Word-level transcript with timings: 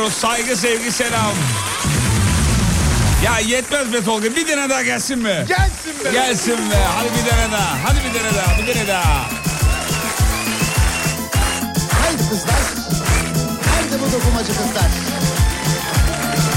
diliyoruz. 0.00 0.18
Saygı, 0.18 0.56
sevgi, 0.56 0.92
selam. 0.92 1.32
Ya 3.24 3.38
yetmez 3.38 3.92
be 3.92 4.04
Tolga. 4.04 4.36
Bir 4.36 4.46
tane 4.46 4.70
daha 4.70 4.82
gelsin 4.82 5.18
mi? 5.18 5.44
Gelsin 5.48 6.04
be. 6.04 6.10
Gelsin 6.12 6.70
be. 6.70 6.76
Hadi 6.96 7.08
bir 7.08 7.30
tane 7.30 7.52
daha. 7.52 7.76
Hadi 7.84 7.98
bir 7.98 8.18
tane 8.18 8.34
daha. 8.36 8.58
Bir 8.58 8.74
tane 8.74 8.88
daha. 8.88 9.30
Haydi 12.02 12.28
kızlar 12.28 12.60
Nerede 13.66 14.00
bu 14.00 14.12
dokumacı 14.12 14.48
kızlar 14.48 14.90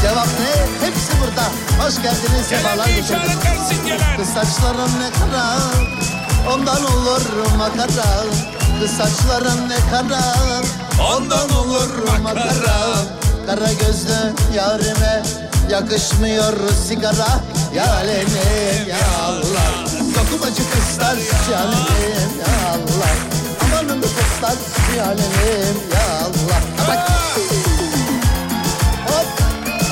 Cevap 0.02 0.28
ne? 0.28 0.88
Hepsi 0.88 1.12
burada 1.22 1.50
Hoş 1.84 1.96
geldiniz 1.96 2.48
sefalar 2.50 2.88
getirdiniz. 2.88 4.18
Kız 4.18 4.28
saçların 4.28 4.92
ne 5.00 5.10
kara 5.20 5.58
Ondan 6.54 6.84
olur 6.86 7.22
makara 7.58 8.24
Kız 8.80 8.92
saçların 8.92 9.70
ne 9.70 9.78
kara 9.92 10.24
Ondan 11.14 11.50
olur 11.50 11.90
makara 12.24 13.13
Kara 13.46 13.74
gözlü 13.74 14.34
yarime 14.56 15.24
Yakışmıyor 15.72 16.54
sigara 16.88 17.40
Ya 17.76 17.94
alem 17.94 18.28
ya 18.90 18.98
Allah 19.22 19.86
Dokumacı 20.16 20.64
kızlar 20.72 21.18
ya 21.52 21.60
alem 21.60 22.32
ya 22.40 22.70
Allah 22.70 23.14
Amanın 23.64 24.02
kızlar 24.02 24.58
ya 24.98 25.06
alem 25.06 25.76
ya 25.94 26.18
Allah 26.20 26.62
Bak. 26.88 27.10
Hop. 29.08 29.26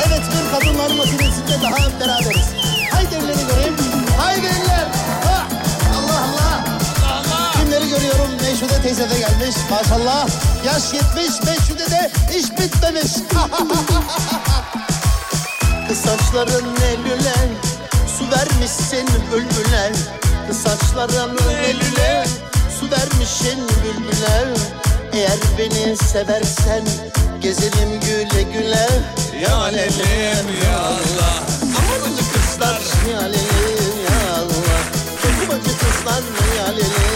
Evet 0.07 0.21
bir 0.31 0.59
kadınlar 0.59 0.89
makinesinde 0.97 1.61
daha 1.63 1.99
beraberiz. 1.99 2.47
Haydi 2.91 3.15
elleri 3.15 3.47
göreyim. 3.47 3.80
Teyze 9.01 9.15
de 9.15 9.19
gelmiş. 9.19 9.55
Maşallah. 9.71 10.27
Yaş 10.65 10.93
yetmiş. 10.93 11.43
Meşhude 11.43 11.91
de 11.91 12.11
iş 12.37 12.51
bitmemiş. 12.51 13.11
Kız 15.87 15.97
saçların 15.97 16.75
ne 16.75 16.97
lüle. 17.03 17.35
Su 18.17 18.31
vermişsin 18.31 19.07
bülbüle. 19.33 19.91
Kız 20.47 20.57
saçların 20.57 21.35
ne 21.35 21.73
lüle. 21.73 22.25
Su 22.79 22.91
vermişsin 22.91 23.59
bülbüle. 23.83 24.53
Eğer 25.13 25.39
beni 25.57 25.97
seversen 25.97 26.83
gezelim 27.41 27.99
güle 27.99 28.41
güle. 28.43 28.87
Ya 29.41 29.55
alem 29.55 29.93
ya 30.63 30.79
Allah. 30.79 31.43
Amanıcı 31.61 32.23
kızlar 32.33 32.81
ya 33.11 33.17
alem 33.17 33.33
ya 34.03 34.33
Allah. 34.35 34.81
Dokumacı 35.23 35.77
kızlar 35.77 36.23
ya 36.57 36.63
alem 36.63 37.10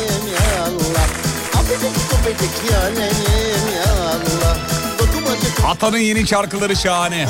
Atanın 5.68 5.98
yeni 5.98 6.28
şarkıları 6.28 6.76
şahane. 6.76 7.28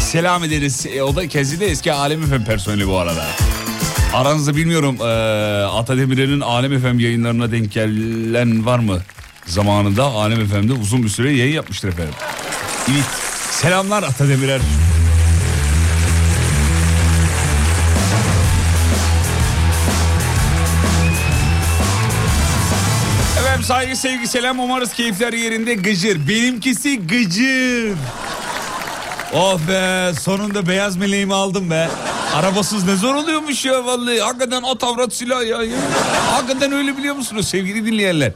Selam 0.00 0.44
ederiz. 0.44 0.86
E, 0.94 1.02
o 1.02 1.16
da 1.16 1.28
kezi 1.28 1.60
de 1.60 1.66
eski 1.66 1.92
Alem 1.92 2.26
FM 2.26 2.44
personeli 2.44 2.88
bu 2.88 2.98
arada. 2.98 3.26
Aranızda 4.14 4.56
bilmiyorum 4.56 4.96
e, 5.00 5.04
Ata 5.64 5.96
Demirer'in 5.96 6.40
Alem 6.40 6.80
FM 6.80 6.98
yayınlarına 6.98 7.52
denk 7.52 7.72
gelen 7.72 8.66
var 8.66 8.78
mı? 8.78 8.98
Zamanında 9.46 10.04
Alem 10.04 10.46
FM'de 10.48 10.72
uzun 10.72 11.02
bir 11.02 11.08
süre 11.08 11.32
yayın 11.32 11.54
yapmıştır 11.54 11.88
efendim. 11.88 12.14
Evet. 12.92 13.04
Selamlar 13.50 14.02
Ata 14.02 14.28
Demirer. 14.28 14.60
Saygı 23.72 23.96
sevgi 23.96 24.26
selam 24.26 24.58
umarız 24.58 24.92
keyifler 24.92 25.32
yerinde 25.32 25.74
gıcır. 25.74 26.28
Benimkisi 26.28 27.06
gıcır. 27.06 27.96
Oh 29.34 29.58
be 29.68 30.12
sonunda 30.20 30.66
beyaz 30.66 30.96
meleğimi 30.96 31.34
aldım 31.34 31.70
be. 31.70 31.88
Arabasız 32.34 32.84
ne 32.84 32.96
zor 32.96 33.14
oluyormuş 33.14 33.64
ya 33.64 33.84
vallahi. 33.84 34.20
Hakikaten 34.20 34.62
at 34.62 34.84
avrat 34.84 35.12
silah 35.12 35.46
ya. 35.46 35.62
ya. 35.62 35.76
Hakikaten 36.32 36.72
öyle 36.72 36.96
biliyor 36.96 37.14
musunuz 37.14 37.48
sevgili 37.48 37.86
dinleyenler? 37.86 38.32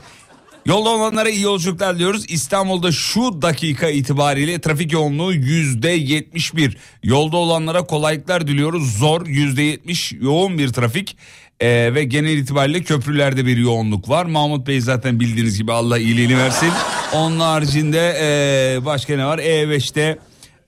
Yolda 0.66 0.88
olanlara 0.88 1.28
iyi 1.28 1.42
yolculuklar 1.42 1.98
diyoruz. 1.98 2.24
İstanbul'da 2.28 2.92
şu 2.92 3.42
dakika 3.42 3.88
itibariyle 3.88 4.60
trafik 4.60 4.92
yoğunluğu 4.92 5.32
yüzde 5.32 5.88
yetmiş 5.88 6.56
bir. 6.56 6.76
Yolda 7.02 7.36
olanlara 7.36 7.86
kolaylıklar 7.86 8.46
diliyoruz. 8.46 8.98
Zor 8.98 9.26
yüzde 9.26 9.62
yetmiş 9.62 10.12
yoğun 10.12 10.58
bir 10.58 10.68
trafik. 10.68 11.16
Ee, 11.60 11.94
ve 11.94 12.04
genel 12.04 12.38
itibariyle 12.38 12.82
köprülerde 12.82 13.46
bir 13.46 13.56
yoğunluk 13.56 14.08
var. 14.08 14.24
Mahmut 14.24 14.66
Bey 14.66 14.80
zaten 14.80 15.20
bildiğiniz 15.20 15.58
gibi 15.58 15.72
Allah 15.72 15.98
iyiliğini 15.98 16.38
versin. 16.38 16.70
Onun 17.12 17.40
haricinde 17.40 18.16
ee, 18.20 18.84
başka 18.84 19.16
ne 19.16 19.26
var? 19.26 19.38
E5'te 19.38 20.18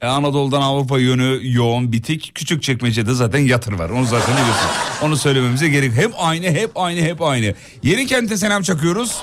e, 0.01 0.07
Anadolu'dan 0.07 0.63
Avrupa 0.63 0.99
yönü 0.99 1.41
yoğun 1.43 1.93
bitik. 1.93 2.33
Küçük 2.35 2.63
çekmecede 2.63 3.15
zaten 3.15 3.39
yatır 3.39 3.73
var. 3.73 3.91
Onu 3.91 4.05
zaten 4.05 4.35
biliyorsun. 4.35 4.71
Onu 5.03 5.17
söylememize 5.17 5.69
gerek. 5.69 5.93
Hep 5.93 6.13
aynı, 6.19 6.47
hep 6.47 6.71
aynı, 6.75 7.01
hep 7.01 7.23
aynı. 7.23 7.55
Yeni 7.83 8.07
kente 8.07 8.37
selam 8.37 8.63
çakıyoruz. 8.63 9.17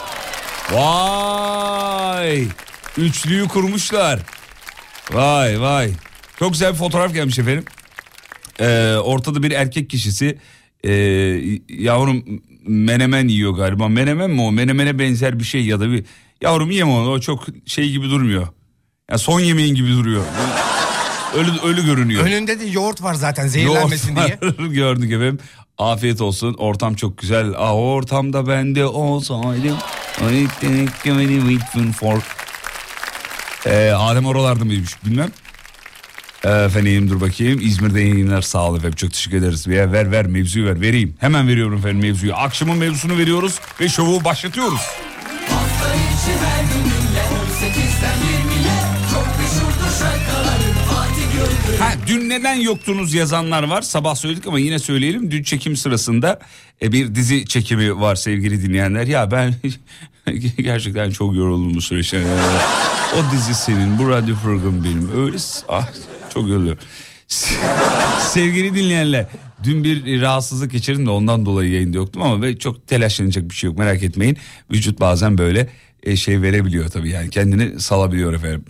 Vay! 0.73 2.47
Üçlüyü 2.97 3.47
kurmuşlar. 3.47 4.19
Vay 5.11 5.61
vay. 5.61 5.91
Çok 6.39 6.51
güzel 6.51 6.73
bir 6.73 6.77
fotoğraf 6.77 7.13
gelmiş 7.13 7.39
efendim. 7.39 7.65
Ee, 8.59 8.95
ortada 9.03 9.43
bir 9.43 9.51
erkek 9.51 9.89
kişisi. 9.89 10.37
Ee, 10.83 10.91
yavrum 11.69 12.23
menemen 12.67 13.27
yiyor 13.27 13.51
galiba. 13.53 13.87
Menemen 13.87 14.31
mi 14.31 14.41
o? 14.41 14.51
Menemene 14.51 14.99
benzer 14.99 15.39
bir 15.39 15.43
şey 15.43 15.65
ya 15.65 15.79
da 15.79 15.91
bir... 15.91 16.05
Yavrum 16.41 16.71
yeme 16.71 16.91
onu. 16.91 17.11
O 17.11 17.19
çok 17.19 17.45
şey 17.65 17.91
gibi 17.91 18.09
durmuyor. 18.09 18.47
Ya 19.11 19.17
son 19.17 19.39
yemeğin 19.39 19.75
gibi 19.75 19.89
duruyor. 19.89 20.23
Ölü, 21.35 21.49
ölü 21.63 21.85
görünüyor. 21.85 22.25
Önünde 22.25 22.59
de 22.59 22.65
yoğurt 22.65 23.03
var 23.03 23.13
zaten 23.13 23.47
zehirlenmesin 23.47 24.15
diye. 24.15 24.37
Yoğurt 24.41 24.59
var. 24.59 24.65
Gördük 24.73 25.11
efendim. 25.11 25.39
Afiyet 25.77 26.21
olsun. 26.21 26.53
Ortam 26.53 26.95
çok 26.95 27.17
güzel. 27.17 27.53
Ah 27.57 27.73
ortamda 27.73 28.47
ben 28.47 28.75
de 28.75 28.85
olsaydım. 28.85 29.77
Ee, 33.65 33.91
Adem 33.91 34.25
oralarda 34.25 34.65
mıymış 34.65 34.91
bilmem. 35.05 35.29
Ee, 36.43 36.49
Efendim 36.49 37.09
dur 37.09 37.21
bakayım. 37.21 37.59
İzmir'de 37.61 38.01
yayınlar 38.01 38.41
sağ 38.41 38.63
ol 38.63 38.77
efendim. 38.77 38.95
Çok 38.95 39.13
teşekkür 39.13 39.37
ederiz. 39.37 39.67
Ver 39.67 39.91
ver 39.93 40.11
ver 40.11 40.25
mevzuyu 40.27 40.65
ver. 40.65 40.81
Vereyim. 40.81 41.15
Hemen 41.19 41.47
veriyorum 41.47 41.77
efendim 41.79 41.99
mevzuyu. 42.01 42.35
Akşamın 42.35 42.77
mevzusunu 42.77 43.17
veriyoruz 43.17 43.59
ve 43.81 43.89
şovu 43.89 44.23
başlatıyoruz. 44.23 44.81
Hafta 45.49 45.95
içi 45.95 46.31
her 46.45 46.63
gün 46.63 46.83
dinle 46.83 47.21
18'den 47.21 48.17
20'ye 48.17 48.64
Ha, 51.79 51.93
dün 52.07 52.29
neden 52.29 52.55
yoktunuz 52.55 53.13
yazanlar 53.13 53.63
var. 53.63 53.81
Sabah 53.81 54.15
söyledik 54.15 54.47
ama 54.47 54.59
yine 54.59 54.79
söyleyelim. 54.79 55.31
Dün 55.31 55.43
çekim 55.43 55.75
sırasında 55.75 56.39
e, 56.81 56.91
bir 56.91 57.15
dizi 57.15 57.45
çekimi 57.45 58.01
var 58.01 58.15
sevgili 58.15 58.63
dinleyenler. 58.63 59.07
Ya 59.07 59.31
ben 59.31 59.55
gerçekten 60.57 61.11
çok 61.11 61.35
yoruldum 61.35 61.75
bu 61.75 61.81
süreçte. 61.81 62.23
O 63.15 63.31
dizi 63.31 63.55
senin, 63.55 63.99
bu 63.99 64.09
radyo 64.09 64.35
programı 64.43 64.83
benim. 64.83 65.25
Öyle 65.25 65.37
ah, 65.69 65.89
çok 66.33 66.49
yoruluyorum. 66.49 66.83
Sevgili 68.19 68.75
dinleyenler 68.75 69.25
dün 69.63 69.83
bir 69.83 70.21
rahatsızlık 70.21 70.71
geçirdim 70.71 71.05
de 71.05 71.09
ondan 71.09 71.45
dolayı 71.45 71.71
yayında 71.71 71.97
yoktum 71.97 72.21
ama 72.21 72.41
ve 72.41 72.57
çok 72.57 72.87
telaşlanacak 72.87 73.49
bir 73.49 73.55
şey 73.55 73.67
yok 73.67 73.77
merak 73.77 74.03
etmeyin. 74.03 74.37
Vücut 74.71 74.99
bazen 74.99 75.37
böyle 75.37 75.69
e, 76.03 76.15
şey 76.15 76.41
verebiliyor 76.41 76.89
tabii 76.89 77.09
yani 77.09 77.29
kendini 77.29 77.79
salabiliyor 77.79 78.33
efendim. 78.33 78.65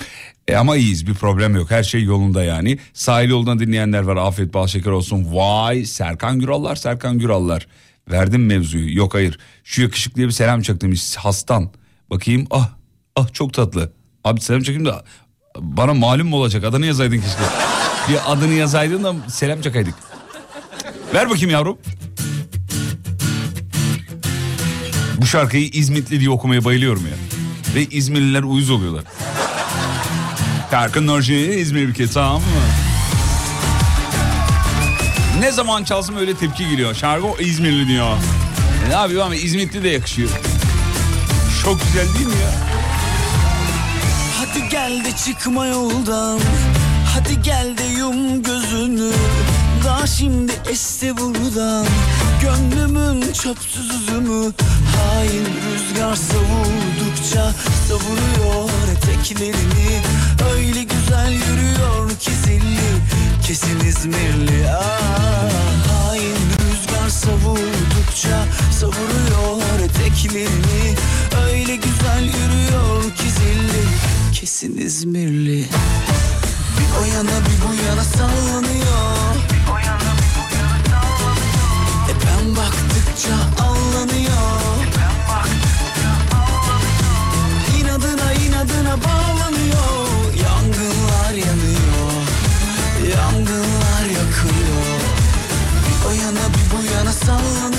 E, 0.47 0.55
ama 0.55 0.77
iyiyiz 0.77 1.07
bir 1.07 1.13
problem 1.13 1.55
yok 1.55 1.71
her 1.71 1.83
şey 1.83 2.03
yolunda 2.03 2.43
yani. 2.43 2.77
Sahil 2.93 3.29
yoldan 3.29 3.59
dinleyenler 3.59 4.01
var 4.01 4.15
afiyet 4.17 4.53
bal 4.53 4.67
şeker 4.67 4.91
olsun. 4.91 5.27
Vay 5.31 5.85
Serkan 5.85 6.39
Gürallar 6.39 6.75
Serkan 6.75 7.19
Gürallar. 7.19 7.67
Verdim 8.11 8.45
mevzuyu 8.45 8.97
yok 8.97 9.13
hayır 9.13 9.39
şu 9.63 9.81
yakışıklıya 9.81 10.27
bir 10.27 10.31
selam 10.31 10.61
çaktım 10.61 10.93
hastan. 11.17 11.69
Bakayım 12.09 12.47
ah 12.51 12.69
ah 13.15 13.33
çok 13.33 13.53
tatlı. 13.53 13.91
Abi 14.23 14.41
selam 14.41 14.61
çakayım 14.61 14.85
da 14.85 15.03
bana 15.59 15.93
malum 15.93 16.27
mu 16.27 16.35
olacak 16.35 16.63
adını 16.63 16.85
yazaydın 16.85 17.17
keşke. 17.17 17.43
Bir 18.09 18.31
adını 18.31 18.53
yazaydın 18.53 19.03
da 19.03 19.15
selam 19.29 19.61
çakaydık. 19.61 19.95
Ver 21.13 21.29
bakayım 21.29 21.49
yavrum. 21.49 21.77
Bu 25.17 25.25
şarkıyı 25.25 25.69
İzmitli 25.73 26.19
diye 26.19 26.29
okumaya 26.29 26.65
bayılıyorum 26.65 27.03
ya. 27.05 27.13
Ve 27.75 27.85
İzmirliler 27.85 28.43
uyuz 28.43 28.69
oluyorlar. 28.69 29.03
Serkan 30.71 31.07
Nurci 31.07 31.35
İzmir 31.35 31.81
ülke 31.81 32.07
tamam 32.07 32.41
mı? 32.41 32.47
Ne 35.39 35.51
zaman 35.51 35.83
çalsam 35.83 36.17
öyle 36.17 36.35
tepki 36.35 36.69
geliyor. 36.69 36.95
Şarkı 36.95 37.43
İzmirli 37.43 37.87
diyor. 37.87 38.17
E 38.85 38.89
ne 38.89 38.93
yapıyor 38.93 39.25
ama 39.25 39.35
İzmitli 39.35 39.83
de 39.83 39.89
yakışıyor. 39.89 40.29
Çok 41.63 41.81
güzel 41.81 42.13
değil 42.13 42.25
mi 42.25 42.33
ya? 42.43 42.51
Hadi 44.37 44.69
gel 44.69 45.05
de 45.05 45.11
çıkma 45.25 45.65
yoldan 45.65 46.39
Hadi 47.13 47.41
gel 47.41 47.77
de 47.77 47.83
yum 47.83 48.43
gözünü 48.43 49.11
Daha 49.85 50.07
şimdi 50.07 50.51
esti 50.69 51.17
buradan 51.17 51.85
Gönlümün 52.41 53.21
çöpsüz 53.21 53.89
üzümü 53.89 54.51
Hain 54.95 55.45
rüzgar 55.45 56.15
savurdukça 57.15 57.53
Savuruyor 57.87 58.69
eteklerini. 58.91 60.01
Öyle 60.53 60.83
güzel 60.83 61.31
yürüyor 61.31 62.09
ki 62.09 62.31
zilli 62.31 62.79
Kesin 63.47 63.79
İzmirli. 63.79 64.69
Ah, 64.69 66.09
Hain 66.09 66.35
rüzgar 66.35 67.09
savurdukça 67.09 68.45
Savuruyor 68.79 69.79
eteklerini. 69.79 70.95
Öyle 71.47 71.75
güzel 71.75 72.23
yürüyor 72.23 73.03
ki 73.03 73.29
zilli 73.29 73.85
Kesin 74.33 74.77
İzmirli. 74.77 75.65
Bir 76.77 77.01
o 77.01 77.05
yana 77.15 77.39
bir 77.45 77.67
bu 77.67 77.87
yana 77.87 78.03
sallanıyor. 78.03 79.35
E 82.09 82.13
ben 82.25 82.55
baktıkça 82.55 83.54
bağlanıyor 89.03 90.33
Yangınlar 90.45 91.33
yanıyor 91.33 92.11
Yangınlar 93.15 94.05
yakıyor. 94.05 94.99
Bir 95.85 96.07
o 96.07 96.11
yana 96.11 96.45
bir 96.53 96.65
bu 96.71 96.93
yana 96.93 97.13
sallanıyor 97.13 97.74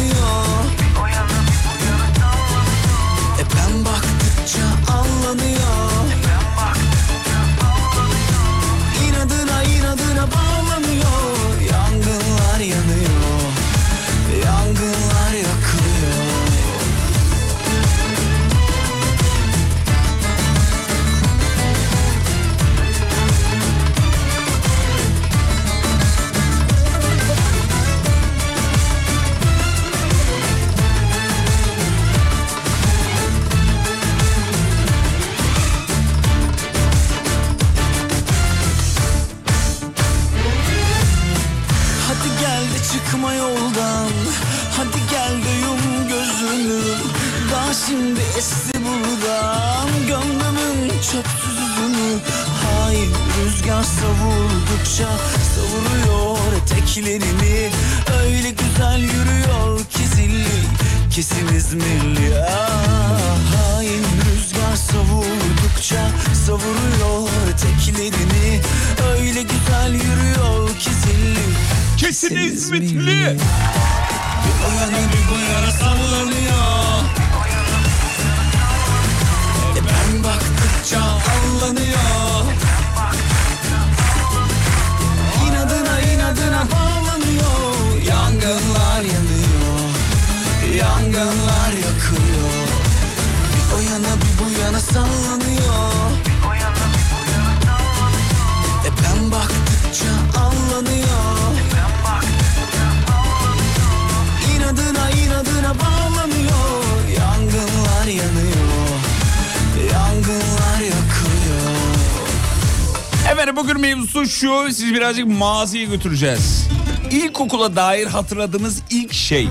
sizi 114.76 114.94
birazcık 114.94 115.26
maziye 115.26 115.84
götüreceğiz. 115.84 116.68
İlkokula 117.10 117.76
dair 117.76 118.06
hatırladığınız 118.06 118.82
ilk 118.90 119.12
şey. 119.12 119.48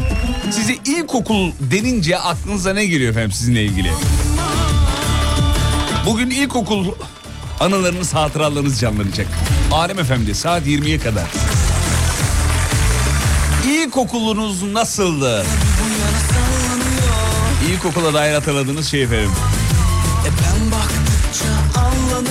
Size 0.51 0.73
ilkokul 0.85 1.51
denince 1.59 2.19
aklınıza 2.19 2.73
ne 2.73 2.85
geliyor 2.85 3.11
efendim 3.11 3.31
sizinle 3.31 3.63
ilgili? 3.63 3.91
Bugün 6.05 6.29
ilkokul 6.29 6.85
anılarınız, 7.59 8.13
hatıralarınız 8.13 8.79
canlanacak. 8.79 9.27
Alem 9.71 9.97
FM'de 9.97 10.33
saat 10.33 10.67
20'ye 10.67 10.99
kadar. 10.99 11.27
İlkokulunuz 13.67 14.63
nasıldı? 14.63 15.45
İlkokula 17.71 18.13
dair 18.13 18.33
hatırladığınız 18.33 18.87
şey 18.87 19.03
efendim. 19.03 19.31
E 20.25 20.29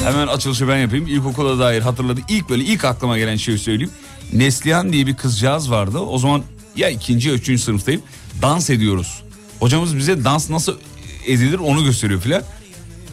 Hemen 0.05 0.27
açılışı 0.27 0.69
ben 0.69 0.77
yapayım. 0.77 1.07
İlkokula 1.07 1.59
dair 1.59 1.83
hatırladı. 1.83 2.21
İlk 2.29 2.51
böyle 2.51 2.65
ilk 2.65 2.85
aklıma 2.85 3.19
gelen 3.19 3.37
şeyi 3.37 3.59
söyleyeyim. 3.59 3.93
Neslihan 4.33 4.93
diye 4.93 5.07
bir 5.07 5.17
kızcağız 5.17 5.71
vardı. 5.71 5.99
O 5.99 6.19
zaman 6.19 6.43
ya 6.77 6.89
ikinci 6.89 7.29
ya 7.29 7.35
üçüncü 7.35 7.63
sınıftayım. 7.63 8.03
Dans 8.43 8.71
ediyoruz. 8.71 9.23
Hocamız 9.61 9.97
bize 9.97 10.25
dans 10.25 10.51
nasıl 10.51 10.79
edilir 11.27 11.59
onu 11.59 11.85
gösteriyor 11.85 12.21
filan. 12.21 12.43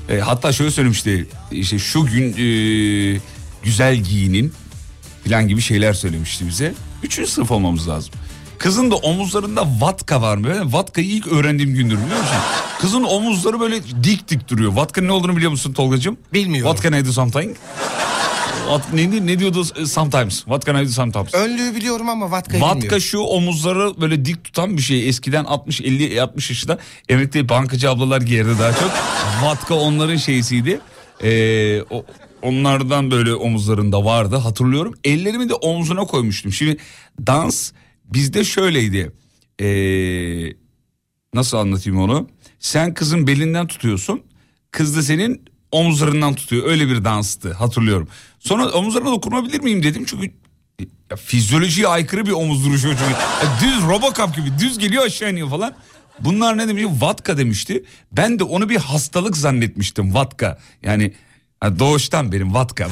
E, 0.10 0.20
hatta 0.20 0.54
şöyle 0.54 0.72
söylemişti. 0.72 1.28
İşte 1.52 1.80
şu 1.80 2.06
gün 2.06 2.34
e, 2.34 3.20
güzel 3.64 3.96
giyinin 3.96 4.54
filan 5.24 5.48
gibi 5.48 5.62
şeyler 5.62 5.94
söylemişti 5.94 6.48
bize. 6.48 6.74
Üçüncü 7.04 7.32
sınıf 7.32 7.52
olmamız 7.52 7.90
lazım. 7.90 8.14
Kızın 8.62 8.92
da 8.92 8.96
omuzlarında 8.96 9.68
vatka 9.80 10.22
var 10.22 10.38
mı? 10.38 10.48
Ben 10.50 10.74
vatkayı 10.74 11.08
ilk 11.08 11.28
öğrendiğim 11.28 11.74
gündür 11.74 11.98
biliyor 11.98 12.20
musun? 12.20 12.38
Kızın 12.80 13.04
omuzları 13.04 13.60
böyle 13.60 13.84
dik 14.04 14.28
dik 14.28 14.50
duruyor. 14.50 14.74
Vatkanın 14.74 15.08
ne 15.08 15.12
olduğunu 15.12 15.36
biliyor 15.36 15.52
musun 15.52 15.74
Tolgacığım? 15.74 16.18
Bilmiyorum. 16.34 16.72
Vatka 16.72 16.90
neydi 16.90 17.14
something? 17.14 17.56
What, 18.68 18.94
ne, 18.94 19.26
ne 19.28 19.40
diyordu 19.40 19.66
sometimes? 19.86 20.38
What 20.38 20.66
can 20.66 20.84
I 20.84 20.86
do 20.86 20.90
sometimes? 20.90 21.34
Önlüğü 21.34 21.76
biliyorum 21.76 22.10
ama 22.10 22.32
vatkayı 22.32 22.64
Vatka 22.64 22.76
bilmiyorum. 22.76 23.02
şu 23.02 23.20
omuzları 23.20 24.02
böyle 24.02 24.26
dik 24.26 24.44
tutan 24.44 24.78
bir 24.78 24.82
şey. 24.82 25.10
Eskiden 25.10 25.44
60 25.44 25.82
50 25.82 26.22
60 26.22 26.50
yaşında 26.50 26.78
emekli 27.10 27.50
bankacı 27.50 27.90
ablalar 27.90 28.22
giyerdi 28.22 28.60
daha 28.60 28.74
çok. 28.74 28.92
Vatka 29.44 29.76
onların 29.76 30.18
şeysiydi. 30.18 30.80
Ee, 31.24 31.82
o, 31.90 32.06
onlardan 32.42 33.12
böyle 33.12 33.36
omuzlarında 33.36 34.06
vardı 34.06 34.36
hatırlıyorum. 34.36 34.94
Ellerimi 35.04 35.50
de 35.50 35.54
omzuna 35.54 36.06
koymuştum. 36.06 36.54
Şimdi 36.54 36.78
dans 37.28 37.72
bizde 38.14 38.44
şöyleydi. 38.44 39.12
Ee, 39.62 40.54
nasıl 41.34 41.58
anlatayım 41.58 42.00
onu? 42.00 42.30
Sen 42.60 42.94
kızın 42.94 43.28
belinden 43.28 43.68
tutuyorsun. 43.68 44.22
Kız 44.72 44.98
da 44.98 45.02
senin 45.04 45.46
omuzlarından 45.72 46.36
tutuyor. 46.36 46.68
Öyle 46.68 46.88
bir 46.88 47.06
danstı 47.06 47.54
hatırlıyorum. 47.54 48.08
Sonra 48.40 48.70
omuzlarına 48.70 49.12
dokunabilir 49.12 49.60
miyim 49.60 49.84
dedim. 49.84 50.06
Çünkü 50.06 50.32
ya 51.12 51.18
fizyolojiye 51.18 51.88
aykırı 51.88 52.26
bir 52.26 52.32
omuz 52.32 52.66
duruşu 52.66 52.88
çünkü. 52.88 53.12
Ya 53.44 53.60
düz 53.62 53.84
robocop 53.84 54.36
gibi 54.36 54.50
düz 54.60 54.78
geliyor 54.78 55.06
aşağı 55.06 55.32
iniyor 55.32 55.50
falan. 55.50 55.74
Bunlar 56.20 56.58
ne 56.58 56.68
demiş? 56.68 56.84
Vatka 57.00 57.38
demişti. 57.38 57.84
Ben 58.12 58.40
de 58.40 58.44
onu 58.44 58.70
bir 58.70 58.78
hastalık 58.78 59.38
zannetmiştim 59.38 60.14
vatka. 60.14 60.60
Yani 60.84 61.14
doğuştan 61.80 62.32
benim 62.32 62.54
vatka. 62.54 62.90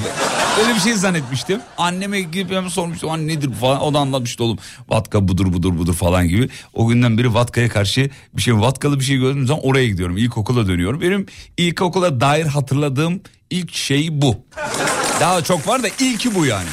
Öyle 0.58 0.75
bir 0.75 0.79
şey 0.79 0.94
zannetmiştim. 0.94 1.62
Anneme 1.77 2.22
gidip 2.22 2.51
hemen 2.51 2.70
sormuştum. 2.70 3.10
Anne 3.10 3.27
nedir 3.27 3.53
falan. 3.53 3.82
O 3.82 3.94
da 3.94 4.00
anlatmıştı 4.00 4.44
oğlum. 4.44 4.58
Vatka 4.89 5.27
budur 5.27 5.53
budur 5.53 5.77
budur 5.77 5.94
falan 5.94 6.27
gibi. 6.27 6.50
O 6.74 6.88
günden 6.88 7.18
beri 7.18 7.34
vatkaya 7.34 7.70
karşı 7.70 8.10
bir 8.34 8.41
şey 8.41 8.56
vatkalı 8.60 9.00
bir 9.00 9.06
şey 9.06 9.18
gördüğüm 9.18 9.48
zaman 9.48 9.65
oraya 9.65 9.88
gidiyorum. 9.88 10.18
İlkokula 10.18 10.68
dönüyorum. 10.68 11.01
Benim 11.01 11.25
ilkokula 11.58 12.22
dair 12.22 12.46
hatırladığım 12.46 13.22
ilk 13.50 13.74
şey 13.74 14.22
bu. 14.22 14.36
Daha 15.20 15.44
çok 15.44 15.68
var 15.68 15.84
da 15.84 15.88
ilki 16.00 16.36
bu 16.36 16.46
yani. 16.46 16.68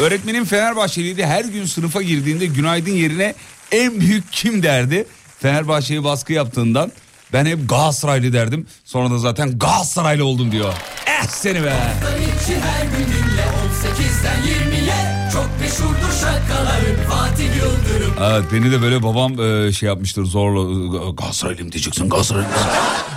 Öğretmenim 0.00 0.44
Fenerbahçeliydi. 0.44 1.26
Her 1.26 1.44
gün 1.44 1.66
sınıfa 1.66 2.02
girdiğinde 2.02 2.46
günaydın 2.46 2.92
yerine 2.92 3.34
en 3.72 4.00
büyük 4.00 4.32
kim 4.32 4.62
derdi? 4.62 5.06
Fenerbahçe'ye 5.38 6.04
baskı 6.04 6.32
yaptığından 6.32 6.92
ben 7.32 7.46
hep 7.46 7.68
Galatasaraylı 7.68 8.32
derdim. 8.32 8.66
Sonra 8.84 9.10
da 9.10 9.18
zaten 9.18 9.58
Galatasaraylı 9.58 10.24
oldum 10.24 10.52
diyor. 10.52 10.72
Eh 11.06 11.26
seni 11.28 11.62
be. 11.62 11.76
içi 12.22 12.56
her 12.60 12.84
gün 12.84 13.06
dinle 13.06 13.42
18'den 13.42 14.42
20'ye 14.42 15.30
Çok 15.32 15.50
meşhurdur 15.60 16.12
şakaların 16.20 17.10
Fatih 17.10 17.44
Yıldırım 17.56 18.14
Evet 18.22 18.44
beni 18.52 18.72
de 18.72 18.82
böyle 18.82 19.02
babam 19.02 19.40
e, 19.40 19.72
şey 19.72 19.86
yapmıştır 19.86 20.24
zorla 20.24 20.60
e, 20.60 21.12
Galatasaraylıyım 21.12 21.72
diyeceksin 21.72 22.08
Galatasaraylıyım. 22.08 22.56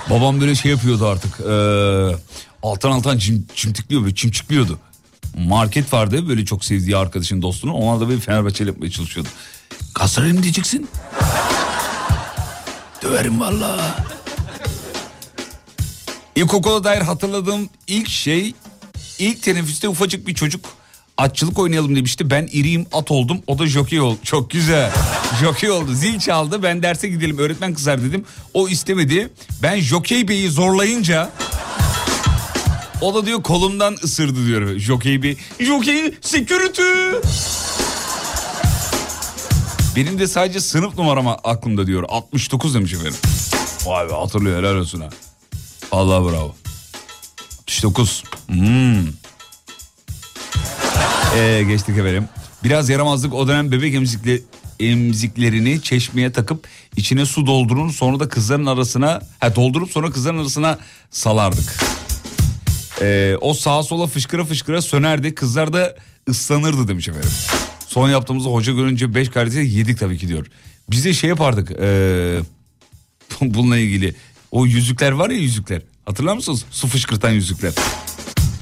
babam 0.10 0.41
böyle 0.41 0.55
şey 0.55 0.72
yapıyordu 0.72 1.07
artık. 1.07 1.39
E, 1.39 1.53
alttan 2.63 2.91
alttan 2.91 3.17
çim, 3.17 3.45
çimtikliyor 3.55 4.03
böyle 4.03 4.15
çimçikliyordu. 4.15 4.79
Market 5.38 5.93
vardı 5.93 6.27
böyle 6.29 6.45
çok 6.45 6.65
sevdiği 6.65 6.98
arkadaşın 6.98 7.41
dostunu. 7.41 7.74
Onlar 7.74 8.00
da 8.00 8.10
böyle 8.10 8.19
Fenerbahçe'yle 8.19 8.69
yapmaya 8.72 8.91
çalışıyordu. 8.91 9.29
Galatasaraylıyım 9.95 10.43
diyeceksin. 10.43 10.88
Döverim 13.06 13.40
valla. 13.40 13.96
İlkokula 16.36 16.84
dair 16.84 17.02
hatırladığım 17.02 17.70
ilk 17.88 18.10
şey 18.10 18.54
ilk 19.20 19.44
teneffüste 19.44 19.90
ufacık 19.90 20.28
bir 20.28 20.34
çocuk 20.34 20.66
atçılık 21.18 21.60
oynayalım 21.60 21.96
demişti. 21.96 22.30
Ben 22.30 22.50
iriyim 22.52 22.86
at 22.92 23.12
oldum 23.12 23.42
o 23.48 23.60
da 23.60 23.68
jokey 23.68 24.02
oldu. 24.02 24.20
Çok 24.24 24.50
güzel. 24.50 24.92
Jokey 25.42 25.72
oldu. 25.72 25.94
Zil 25.94 26.20
çaldı 26.20 26.64
ben 26.64 26.84
derse 26.84 27.08
gidelim 27.08 27.38
öğretmen 27.38 27.74
kızar 27.74 28.04
dedim. 28.04 28.26
O 28.54 28.70
istemedi. 28.70 29.30
Ben 29.64 29.80
jokey 29.80 30.28
beyi 30.28 30.50
zorlayınca 30.50 31.30
o 33.02 33.16
da 33.16 33.26
diyor 33.26 33.44
kolumdan 33.44 33.96
ısırdı 34.04 34.48
diyor 34.48 34.80
jokey 34.80 35.24
bey. 35.24 35.38
Jokey 35.60 36.14
security. 36.22 36.82
Benim 39.96 40.20
de 40.20 40.28
sadece 40.28 40.60
sınıf 40.60 40.98
numaram 40.98 41.28
aklımda 41.28 41.88
diyor. 41.88 42.04
69 42.10 42.75
demiş 42.75 42.94
efendim. 42.94 43.16
Vay 43.86 44.10
be 44.10 44.14
hatırlıyor 44.14 44.60
helal 44.60 44.75
olsun 44.75 45.02
ha. 45.02 45.10
Allah 45.92 46.32
bravo. 46.32 46.56
69. 47.62 48.24
Hmm. 48.48 49.08
Ee, 51.38 51.64
geçtik 51.64 51.98
efendim. 51.98 52.30
Biraz 52.64 52.90
yaramazlık 52.90 53.34
o 53.34 53.48
dönem 53.48 53.72
bebek 53.72 53.96
emzikle, 53.96 54.40
emziklerini 54.80 55.82
çeşmeye 55.82 56.32
takıp 56.32 56.68
içine 56.98 57.25
su 57.25 57.46
doldurun 57.46 57.90
sonra 57.90 58.20
da 58.20 58.30
kızların 58.30 58.66
arasına 58.66 59.22
ha, 59.40 59.56
doldurup 59.56 59.92
sonra 59.92 60.12
kızların 60.12 60.38
arasına 60.38 60.78
salardık. 61.12 61.75
Ee, 63.02 63.36
o 63.42 63.54
sağa 63.54 63.84
sola 63.84 64.08
fışkıra 64.08 64.46
fışkıra 64.46 64.82
sönerdi 64.82 65.36
kızlar 65.36 65.74
da 65.74 65.96
ıslanırdı 66.30 66.88
demiş 66.88 67.08
efendim. 67.08 67.32
Son 67.96 68.10
yaptığımızda 68.10 68.50
hoca 68.50 68.74
görünce 68.74 69.16
beş 69.16 69.30
kardeşe 69.30 69.60
yedik 69.60 70.00
tabii 70.00 70.18
ki 70.18 70.28
diyor. 70.28 70.46
Biz 70.90 71.06
de 71.06 71.14
şey 71.14 71.30
yapardık 71.30 71.72
ee, 71.82 72.40
bununla 73.42 73.78
ilgili 73.78 74.16
o 74.52 74.66
yüzükler 74.66 75.12
var 75.12 75.30
ya 75.30 75.38
yüzükler 75.38 75.82
hatırlar 76.06 76.36
mısınız? 76.36 76.66
Su 76.72 76.88
fışkırtan 76.88 77.30
yüzükler. 77.30 77.74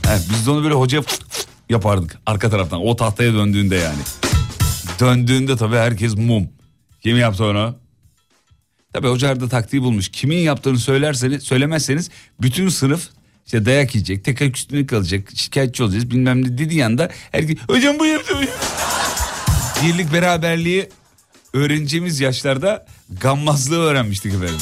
He, 0.05 0.17
biz 0.29 0.45
de 0.45 0.51
onu 0.51 0.63
böyle 0.63 0.73
hocaya 0.73 1.03
yapardık 1.69 2.17
arka 2.25 2.49
taraftan 2.49 2.81
o 2.81 2.95
tahtaya 2.95 3.33
döndüğünde 3.33 3.75
yani. 3.75 4.01
Döndüğünde 4.99 5.57
tabii 5.57 5.75
herkes 5.75 6.15
mum. 6.15 6.49
Kim 7.01 7.17
yaptı 7.17 7.45
onu? 7.45 7.75
Tabii 8.93 9.07
hoca 9.07 9.39
da 9.39 9.49
taktiği 9.49 9.81
bulmuş. 9.81 10.09
Kimin 10.09 10.37
yaptığını 10.37 10.79
söylerseniz, 10.79 11.43
söylemezseniz 11.43 12.09
bütün 12.41 12.69
sınıf 12.69 13.09
işte 13.45 13.65
dayak 13.65 13.95
yiyecek, 13.95 14.25
tek 14.25 14.41
ayak 14.41 14.57
üstüne 14.57 14.85
kalacak, 14.85 15.29
şikayetçi 15.35 15.83
olacağız 15.83 16.11
bilmem 16.11 16.43
ne 16.43 16.57
dediği 16.57 16.85
anda 16.85 17.09
herkes 17.31 17.57
hocam 17.67 17.99
bu 17.99 18.05
yaptı. 18.05 18.33
Bu 19.83 19.87
yaptı." 19.87 19.99
Birlik 19.99 20.13
beraberliği 20.13 20.89
öğreneceğimiz 21.53 22.19
yaşlarda 22.19 22.85
gammazlığı 23.21 23.79
öğrenmiştik 23.79 24.33
efendim. 24.33 24.57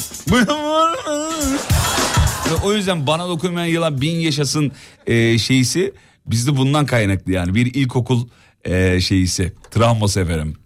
O 2.64 2.72
yüzden 2.72 3.06
bana 3.06 3.28
dokunmayan 3.28 3.66
yılan 3.66 4.00
bin 4.00 4.20
yaşasın 4.20 4.72
e, 5.06 5.38
şeysi 5.38 5.94
bizde 6.26 6.56
bundan 6.56 6.86
kaynaklı 6.86 7.32
yani 7.32 7.54
bir 7.54 7.74
ilkokul 7.74 8.28
e, 8.64 9.00
şeyisi 9.00 9.52
travması 9.70 10.20
efendim. 10.20 10.56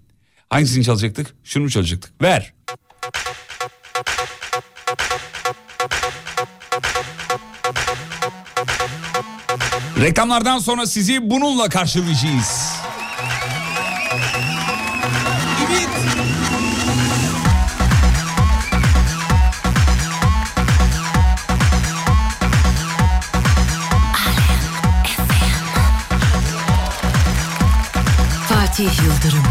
Hangisini 0.50 0.84
çalacaktık? 0.84 1.34
Şunu 1.44 1.62
mu 1.62 1.70
çalacaktık? 1.70 2.22
Ver. 2.22 2.52
Reklamlardan 10.00 10.58
sonra 10.58 10.86
sizi 10.86 11.30
bununla 11.30 11.68
karşılayacağız. 11.68 12.65
Fatih 28.76 29.02
Yıldırım. 29.02 29.42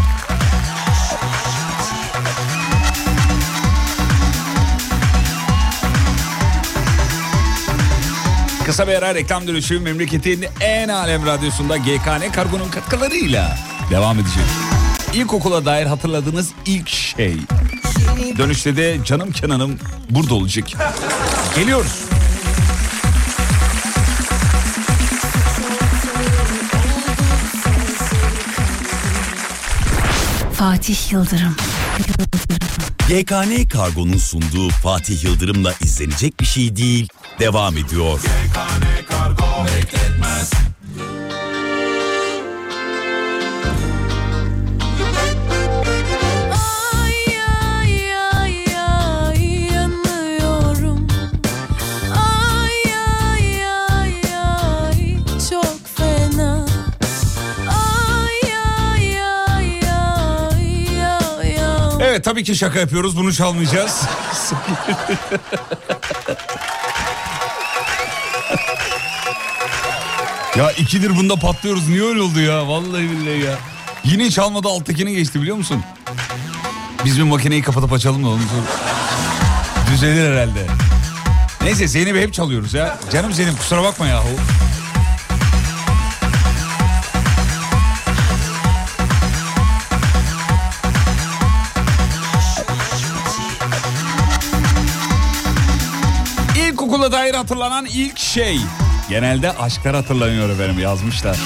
Kısa 8.66 8.88
bir 8.88 8.92
ara 8.92 9.14
reklam 9.14 9.46
dönüşü 9.46 9.80
memleketin 9.80 10.44
en 10.60 10.88
alem 10.88 11.26
radyosunda 11.26 11.76
GKN 11.76 12.32
Kargo'nun 12.32 12.68
katkılarıyla 12.70 13.58
devam 13.90 14.18
edecek. 14.18 14.44
İlkokula 15.14 15.64
dair 15.64 15.86
hatırladığınız 15.86 16.52
ilk 16.66 16.88
şey. 16.88 17.36
Dönüşte 18.38 18.76
de 18.76 18.98
canım 19.04 19.32
Kenan'ım 19.32 19.78
burada 20.10 20.34
olacak. 20.34 20.68
Geliyoruz. 21.56 22.15
Fatih 30.58 31.12
Yıldırım. 31.12 31.56
YKN 33.10 33.68
Kargo'nun 33.68 34.18
sunduğu 34.18 34.68
Fatih 34.68 35.24
Yıldırım'la 35.24 35.74
izlenecek 35.80 36.40
bir 36.40 36.46
şey 36.46 36.76
değil. 36.76 37.08
Devam 37.40 37.76
ediyor. 37.76 38.20
Ay 38.56 38.95
Evet 62.16 62.24
tabii 62.24 62.44
ki 62.44 62.56
şaka 62.56 62.78
yapıyoruz 62.78 63.16
bunu 63.16 63.32
çalmayacağız. 63.32 64.02
Ya 70.56 70.72
ikidir 70.72 71.16
bunda 71.16 71.36
patlıyoruz. 71.36 71.88
Niye 71.88 72.02
öyle 72.02 72.22
oldu 72.22 72.40
ya? 72.40 72.68
Vallahi 72.68 73.10
billahi 73.10 73.44
ya. 73.44 73.58
Yine 74.04 74.30
çalmadı 74.30 74.68
alttakini 74.68 75.14
geçti 75.14 75.42
biliyor 75.42 75.56
musun? 75.56 75.82
Biz 77.04 77.18
bir 77.18 77.22
makineyi 77.22 77.62
kapatıp 77.62 77.92
açalım 77.92 78.24
da 78.24 78.28
onu. 78.28 78.40
Düzelir 79.92 80.30
herhalde. 80.30 80.66
Neyse 81.62 81.88
Zeynep'i 81.88 82.20
hep 82.20 82.34
çalıyoruz 82.34 82.74
ya. 82.74 82.98
Canım 83.12 83.32
Zeynep 83.32 83.58
kusura 83.58 83.82
bakma 83.82 84.06
yahu. 84.06 84.28
İlkokula 97.06 97.22
dair 97.22 97.34
hatırlanan 97.34 97.86
ilk 97.86 98.18
şey. 98.18 98.60
Genelde 99.08 99.52
aşklar 99.52 99.94
hatırlanıyor 99.94 100.50
efendim 100.50 100.78
yazmışlar. 100.78 101.36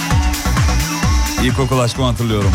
İlkokul 1.45 1.79
aşkımı 1.79 2.07
hatırlıyorum. 2.07 2.53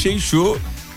Şey 0.00 0.18
şu. 0.18 0.56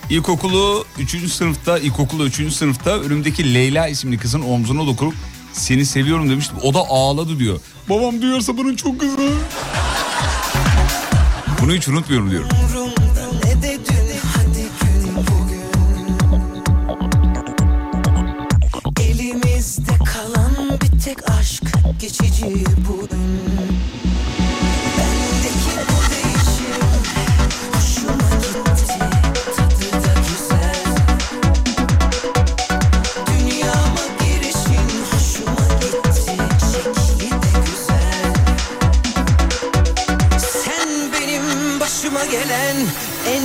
İlkokulu 0.10 0.86
3. 1.00 1.32
sınıfta, 1.34 1.78
ilkokulu 1.80 2.26
3. 2.26 2.54
sınıfta 2.54 3.00
önümdeki 3.00 3.54
Leyla 3.54 3.88
isimli 3.88 4.18
kızın 4.18 4.42
omzuna 4.42 4.88
dokunup 4.88 5.14
seni 5.54 5.86
seviyorum 5.86 6.30
demiştim. 6.30 6.58
O 6.64 6.74
da 6.74 6.80
ağladı 6.80 7.40
diyor. 7.40 7.60
Babam 7.90 8.22
duyarsa 8.22 8.58
bunun 8.58 8.76
çok 8.76 9.00
kızı. 9.00 9.18
Bunu 11.62 11.74
hiç 11.74 11.88
unutmuyorum 11.88 12.32
diyorum. 12.32 12.50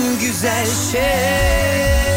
En 0.09 0.19
güzel 0.19 0.67
şey. 0.67 2.08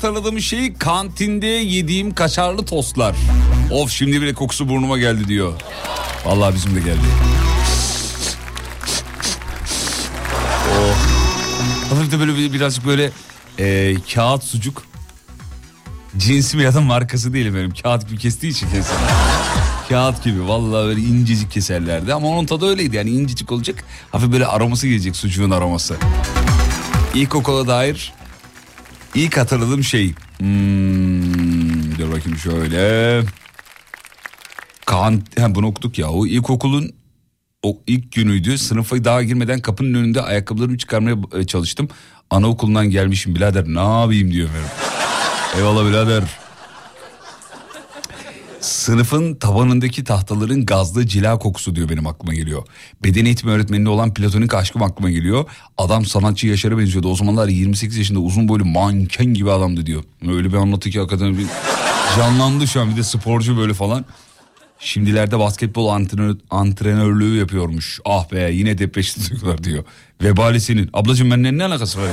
Hatırladığım 0.00 0.40
şey 0.40 0.74
kantinde 0.74 1.46
yediğim 1.46 2.14
kaşarlı 2.14 2.64
tostlar. 2.64 3.16
Of 3.70 3.90
şimdi 3.90 4.22
bile 4.22 4.34
kokusu 4.34 4.68
burnuma 4.68 4.98
geldi 4.98 5.28
diyor. 5.28 5.52
Vallahi 6.24 6.54
bizim 6.54 6.76
de 6.76 6.80
geldi. 6.80 7.00
Oh. 10.78 10.96
Hafif 11.90 12.12
de 12.12 12.20
böyle 12.20 12.36
bir- 12.36 12.52
birazcık 12.52 12.86
böyle 12.86 13.10
e, 13.58 13.94
kağıt 14.14 14.44
sucuk. 14.44 14.82
Cinsi 16.16 16.56
mi 16.56 16.62
ya 16.62 16.74
da 16.74 16.80
markası 16.80 17.32
değil 17.32 17.54
benim. 17.54 17.70
Kağıt 17.82 18.08
gibi 18.08 18.18
kestiği 18.18 18.52
için 18.52 18.66
kesin. 18.70 18.94
Kağıt 19.88 20.24
gibi 20.24 20.48
vallahi 20.48 20.86
böyle 20.86 21.00
incecik 21.00 21.50
keserlerdi 21.52 22.14
ama 22.14 22.28
onun 22.28 22.46
tadı 22.46 22.68
öyleydi 22.68 22.96
yani 22.96 23.10
incecik 23.10 23.52
olacak. 23.52 23.84
Hafif 24.12 24.32
böyle 24.32 24.46
aroması 24.46 24.86
gelecek 24.88 25.16
sucuğun 25.16 25.50
aroması. 25.50 25.96
İlkokula 27.14 27.66
dair 27.66 28.12
İlk 29.16 29.36
hatırladığım 29.36 29.84
şey. 29.84 30.14
Hmm, 30.38 31.98
dur 31.98 32.12
bakayım 32.12 32.38
şöyle. 32.38 33.22
Kaan, 34.86 35.22
ha, 35.38 35.54
bunu 35.54 35.66
okuduk 35.66 35.98
ya. 35.98 36.10
O 36.10 36.26
ilkokulun 36.26 36.90
o 37.62 37.78
ilk 37.86 38.12
günüydü. 38.12 38.58
Sınıfa 38.58 39.04
daha 39.04 39.22
girmeden 39.22 39.60
kapının 39.60 39.94
önünde 39.94 40.22
ayakkabılarımı 40.22 40.78
çıkarmaya 40.78 41.16
e, 41.38 41.44
çalıştım. 41.44 41.88
Anaokulundan 42.30 42.90
gelmişim 42.90 43.34
birader 43.34 43.64
ne 43.66 44.00
yapayım 44.00 44.32
diyor 44.32 44.48
efendim. 44.48 44.70
Eyvallah 45.56 45.88
birader. 45.88 46.22
Sınıfın 48.60 49.34
tavanındaki 49.34 50.04
tahtaların 50.04 50.66
gazlı 50.66 51.06
cila 51.06 51.38
kokusu 51.38 51.76
diyor 51.76 51.88
benim 51.88 52.06
aklıma 52.06 52.34
geliyor. 52.34 52.62
Beden 53.04 53.24
eğitimi 53.24 53.52
öğretmeninde 53.52 53.88
olan 53.88 54.14
platonik 54.14 54.54
aşkım 54.54 54.82
aklıma 54.82 55.10
geliyor. 55.10 55.44
Adam 55.78 56.04
sanatçı 56.04 56.46
Yaşar'a 56.46 56.78
benziyordu. 56.78 57.08
O 57.08 57.14
zamanlar 57.14 57.48
28 57.48 57.98
yaşında 57.98 58.18
uzun 58.18 58.48
boylu 58.48 58.64
manken 58.64 59.26
gibi 59.26 59.50
adamdı 59.50 59.86
diyor. 59.86 60.04
Öyle 60.28 60.48
bir 60.48 60.56
anlatı 60.56 60.90
ki 60.90 60.98
hakikaten 60.98 61.38
bir 61.38 61.46
canlandı 62.16 62.66
şu 62.66 62.80
an 62.80 62.90
bir 62.90 62.96
de 62.96 63.02
sporcu 63.02 63.56
böyle 63.56 63.74
falan. 63.74 64.04
Şimdilerde 64.78 65.38
basketbol 65.38 65.88
antrenör, 65.88 66.36
antrenörlüğü 66.50 67.38
yapıyormuş. 67.38 68.00
Ah 68.04 68.32
be 68.32 68.50
yine 68.52 68.78
duygular 68.78 69.64
diyor. 69.64 69.84
Vebali 70.22 70.60
senin. 70.60 70.90
Ablacığım 70.92 71.30
benimle 71.30 71.58
ne 71.58 71.64
alakası 71.64 71.98
var 71.98 72.06
ya? 72.06 72.12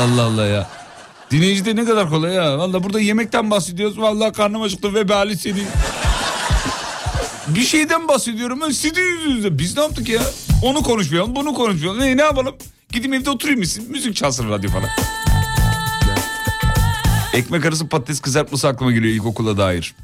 Allah 0.00 0.22
Allah 0.22 0.46
ya. 0.46 0.85
Dinleyici 1.30 1.64
de 1.64 1.76
ne 1.76 1.84
kadar 1.84 2.10
kolay 2.10 2.34
ya. 2.34 2.58
Valla 2.58 2.84
burada 2.84 3.00
yemekten 3.00 3.50
bahsediyoruz. 3.50 3.98
Valla 3.98 4.32
karnım 4.32 4.62
acıktı 4.62 4.94
vebali 4.94 5.38
senin. 5.38 5.66
Bir 7.48 7.62
şeyden 7.62 8.08
bahsediyorum 8.08 8.60
ben 8.60 8.70
sizin 8.70 9.02
yüzünüzde. 9.02 9.58
Biz 9.58 9.76
ne 9.76 9.82
yaptık 9.82 10.08
ya? 10.08 10.22
Onu 10.62 10.82
konuşmayalım 10.82 11.36
bunu 11.36 11.54
konuşmayalım. 11.54 12.00
Ne, 12.00 12.16
ne 12.16 12.22
yapalım? 12.22 12.54
Gideyim 12.92 13.14
evde 13.14 13.30
oturayım 13.30 13.60
mı? 13.60 13.66
Müzik 13.88 14.16
çalsın 14.16 14.50
radyo 14.50 14.70
falan. 14.70 14.88
Ekmek 17.32 17.66
arası 17.66 17.88
patates 17.88 18.20
kızartması 18.20 18.68
aklıma 18.68 18.92
geliyor 18.92 19.14
ilkokula 19.14 19.56
dair. 19.56 19.94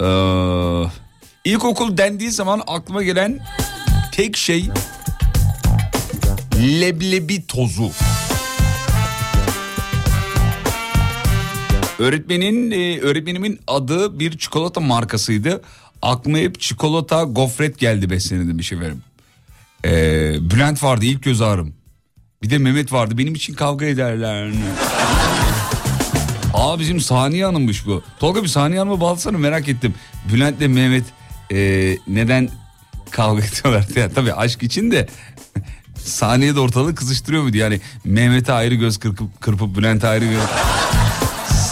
Ee, 0.00 0.90
ilkokul 1.44 1.96
dendiği 1.96 2.30
zaman 2.30 2.62
aklıma 2.66 3.02
gelen 3.02 3.38
tek 4.12 4.36
şey 4.36 4.70
leblebi 6.56 7.46
tozu. 7.46 7.90
Öğretmenin 12.02 12.70
e, 12.70 13.00
öğretmenimin 13.00 13.60
adı 13.66 14.18
bir 14.18 14.38
çikolata 14.38 14.80
markasıydı. 14.80 15.62
Aklıma 16.02 16.38
hep 16.38 16.60
çikolata 16.60 17.22
gofret 17.22 17.78
geldi 17.78 18.10
beslenirdim 18.10 18.58
bir 18.58 18.62
şey 18.62 18.80
verim. 18.80 19.02
Ee, 19.84 20.50
Bülent 20.50 20.82
vardı 20.82 21.04
ilk 21.04 21.22
göz 21.22 21.40
ağrım. 21.40 21.74
Bir 22.42 22.50
de 22.50 22.58
Mehmet 22.58 22.92
vardı 22.92 23.18
benim 23.18 23.34
için 23.34 23.54
kavga 23.54 23.86
ederler. 23.86 24.48
Aa 26.54 26.80
bizim 26.80 27.00
Saniye 27.00 27.44
Hanım'mış 27.44 27.86
bu. 27.86 28.02
Tolga 28.20 28.42
bir 28.42 28.48
Saniye 28.48 28.78
Hanım'a 28.78 29.00
bağlasana 29.00 29.38
merak 29.38 29.68
ettim. 29.68 29.94
Bülent'le 30.32 30.68
Mehmet 30.68 31.04
e, 31.52 31.96
neden 32.08 32.48
kavga 33.10 33.42
ediyorlar? 33.42 33.86
Ya, 33.96 34.08
tabii 34.08 34.34
aşk 34.34 34.62
için 34.62 34.90
de 34.90 35.08
Saniye 36.04 36.54
de 36.54 36.60
ortalığı 36.60 36.94
kızıştırıyor 36.94 37.42
muydu? 37.42 37.56
Yani 37.56 37.80
Mehmet'e 38.04 38.52
ayrı 38.52 38.74
göz 38.74 38.98
kırpıp, 38.98 39.40
kırpıp 39.40 39.76
Bülent'e 39.76 40.08
ayrı 40.08 40.24
göz... 40.24 40.40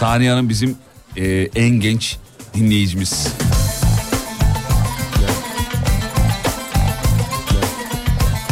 Saniye 0.01 0.31
Hanım 0.31 0.49
bizim 0.49 0.77
e, 1.17 1.49
en 1.55 1.69
genç 1.71 2.17
dinleyicimiz. 2.55 3.29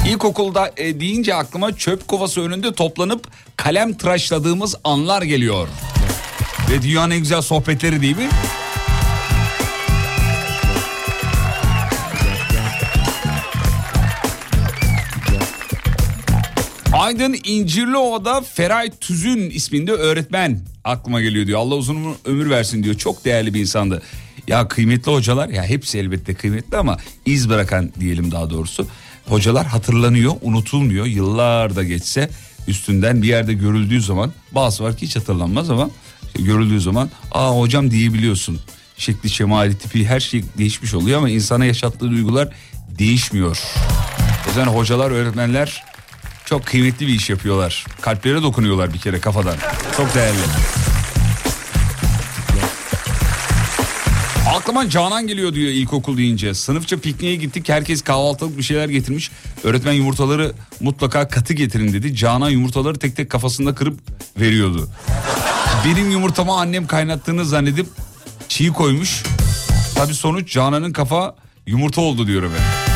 İlkokulda 0.09 0.71
e, 0.77 1.01
deyince 1.01 1.35
aklıma 1.35 1.77
çöp 1.77 2.09
kovası 2.09 2.41
önünde 2.41 2.73
toplanıp 2.73 3.27
kalem 3.57 3.95
tıraşladığımız 3.95 4.75
anlar 4.85 5.23
geliyor. 5.23 5.69
Ve 6.71 6.83
dünyanın 6.83 7.11
en 7.11 7.19
güzel 7.19 7.43
sohbetleri 7.43 8.03
değil 8.03 8.17
mi? 8.17 8.29
Aydın 17.09 17.37
İncirliova'da 17.45 18.41
Feray 18.41 18.91
Tüzün 19.01 19.51
isminde 19.51 19.93
öğretmen 19.93 20.61
aklıma 20.85 21.23
geliyor 21.23 21.47
diyor. 21.47 21.61
Allah 21.61 21.75
uzun 21.75 22.17
ömür 22.25 22.51
versin 22.51 22.83
diyor. 22.83 22.95
Çok 22.95 23.25
değerli 23.25 23.55
bir 23.55 23.61
insandı. 23.61 24.03
Ya 24.49 24.69
kıymetli 24.69 25.13
hocalar 25.13 25.49
ya 25.49 25.65
hepsi 25.65 25.99
elbette 25.99 26.35
kıymetli 26.35 26.77
ama 26.77 26.97
iz 27.27 27.49
bırakan 27.49 27.93
diyelim 28.01 28.33
daha 28.33 28.51
doğrusu. 28.51 28.87
Hocalar 29.29 29.67
hatırlanıyor, 29.67 30.33
unutulmuyor. 30.43 31.07
Yıllar 31.07 31.77
da 31.77 31.85
geçse 31.85 32.31
üstünden 32.67 33.23
bir 33.23 33.29
yerde 33.29 33.53
görüldüğü 33.55 34.01
zaman 34.01 34.33
bazı 34.53 34.85
var 34.85 34.97
ki 34.97 35.07
hiç 35.07 35.17
hatırlanmaz 35.17 35.71
ama 35.71 35.91
görüldüğü 36.39 36.81
zaman 36.81 37.11
aa 37.33 37.59
hocam 37.59 37.91
diyebiliyorsun. 37.91 38.61
Şekli, 38.97 39.31
şemali, 39.31 39.79
tipi 39.79 40.07
her 40.07 40.21
şey 40.21 40.45
değişmiş 40.59 40.95
oluyor 40.95 41.19
ama 41.19 41.31
insana 41.31 41.65
yaşattığı 41.65 42.11
duygular 42.11 42.49
değişmiyor. 42.99 43.59
O 44.47 44.49
yüzden 44.49 44.67
hocalar, 44.67 45.11
öğretmenler 45.11 45.89
çok 46.49 46.67
kıymetli 46.67 47.07
bir 47.07 47.13
iş 47.13 47.31
yapıyorlar. 47.31 47.87
Kalplere 48.01 48.43
dokunuyorlar 48.43 48.95
bir 48.95 48.99
kere 48.99 49.21
kafadan. 49.21 49.57
Çok 49.97 50.15
değerli. 50.15 50.39
Aklıma 54.57 54.91
Canan 54.91 55.27
geliyor 55.27 55.55
diyor 55.55 55.71
ilkokul 55.71 56.17
deyince. 56.17 56.55
Sınıfça 56.55 57.01
pikniğe 57.01 57.37
gittik. 57.37 57.69
Herkes 57.69 58.03
kahvaltılık 58.03 58.59
bir 58.59 58.63
şeyler 58.63 58.89
getirmiş. 58.89 59.31
Öğretmen 59.65 59.93
yumurtaları 59.93 60.53
mutlaka 60.81 61.29
katı 61.29 61.55
getirin 61.55 61.93
dedi. 61.93 62.15
Canan 62.17 62.51
yumurtaları 62.51 62.99
tek 62.99 63.17
tek 63.17 63.31
kafasında 63.31 63.75
kırıp 63.75 63.99
veriyordu. 64.41 64.89
Benim 65.85 66.11
yumurtamı 66.11 66.53
annem 66.53 66.87
kaynattığını 66.87 67.45
zannedip 67.45 67.87
çiğ 68.49 68.73
koymuş. 68.73 69.23
Tabi 69.95 70.15
sonuç 70.15 70.53
Canan'ın 70.53 70.93
kafa 70.93 71.35
yumurta 71.67 72.01
oldu 72.01 72.27
diyor 72.27 72.43
efendim. 72.43 72.88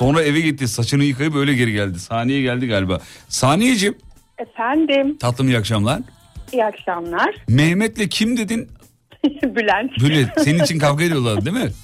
Sonra 0.00 0.22
eve 0.22 0.40
gitti 0.40 0.68
saçını 0.68 1.04
yıkayıp 1.04 1.34
öyle 1.36 1.54
geri 1.54 1.72
geldi. 1.72 1.98
Saniye 1.98 2.42
geldi 2.42 2.66
galiba. 2.66 3.00
Saniyeciğim 3.28 3.94
Efendim, 4.38 5.16
tatlım 5.18 5.48
iyi 5.48 5.58
akşamlar. 5.58 6.00
iyi 6.52 6.64
akşamlar. 6.64 7.34
Mehmet'le 7.48 8.08
kim 8.10 8.36
dedin? 8.36 8.68
Bülent. 9.42 9.90
Böyle 10.02 10.32
senin 10.44 10.64
için 10.64 10.78
kavga 10.78 11.04
ediyorlar 11.04 11.44
değil 11.44 11.56
mi? 11.56 11.70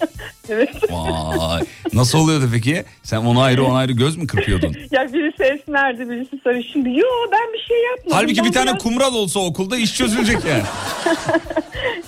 Evet. 0.49 0.70
Vay. 0.90 1.62
Nasıl 1.92 2.18
oluyordu 2.18 2.49
peki? 2.53 2.85
Sen 3.03 3.16
ona 3.16 3.42
ayrı 3.44 3.64
ona 3.64 3.79
ayrı 3.79 3.92
göz 3.92 4.16
mü 4.16 4.27
kırpıyordun? 4.27 4.77
Ya 4.90 5.12
birisi 5.12 5.42
esmerdi, 5.42 6.11
birisi 6.11 6.40
sarışındı. 6.44 6.88
Yo 6.88 7.07
ben 7.33 7.53
bir 7.53 7.59
şey 7.68 7.83
yapmadım. 7.85 8.12
Halbuki 8.12 8.37
Ben 8.38 8.44
bir 8.44 8.53
tane 8.53 8.70
biraz- 8.70 8.83
kumral 8.83 9.14
olsa 9.14 9.40
okulda 9.40 9.77
iş 9.77 9.94
çözülecek 9.96 10.38
yani. 10.44 10.62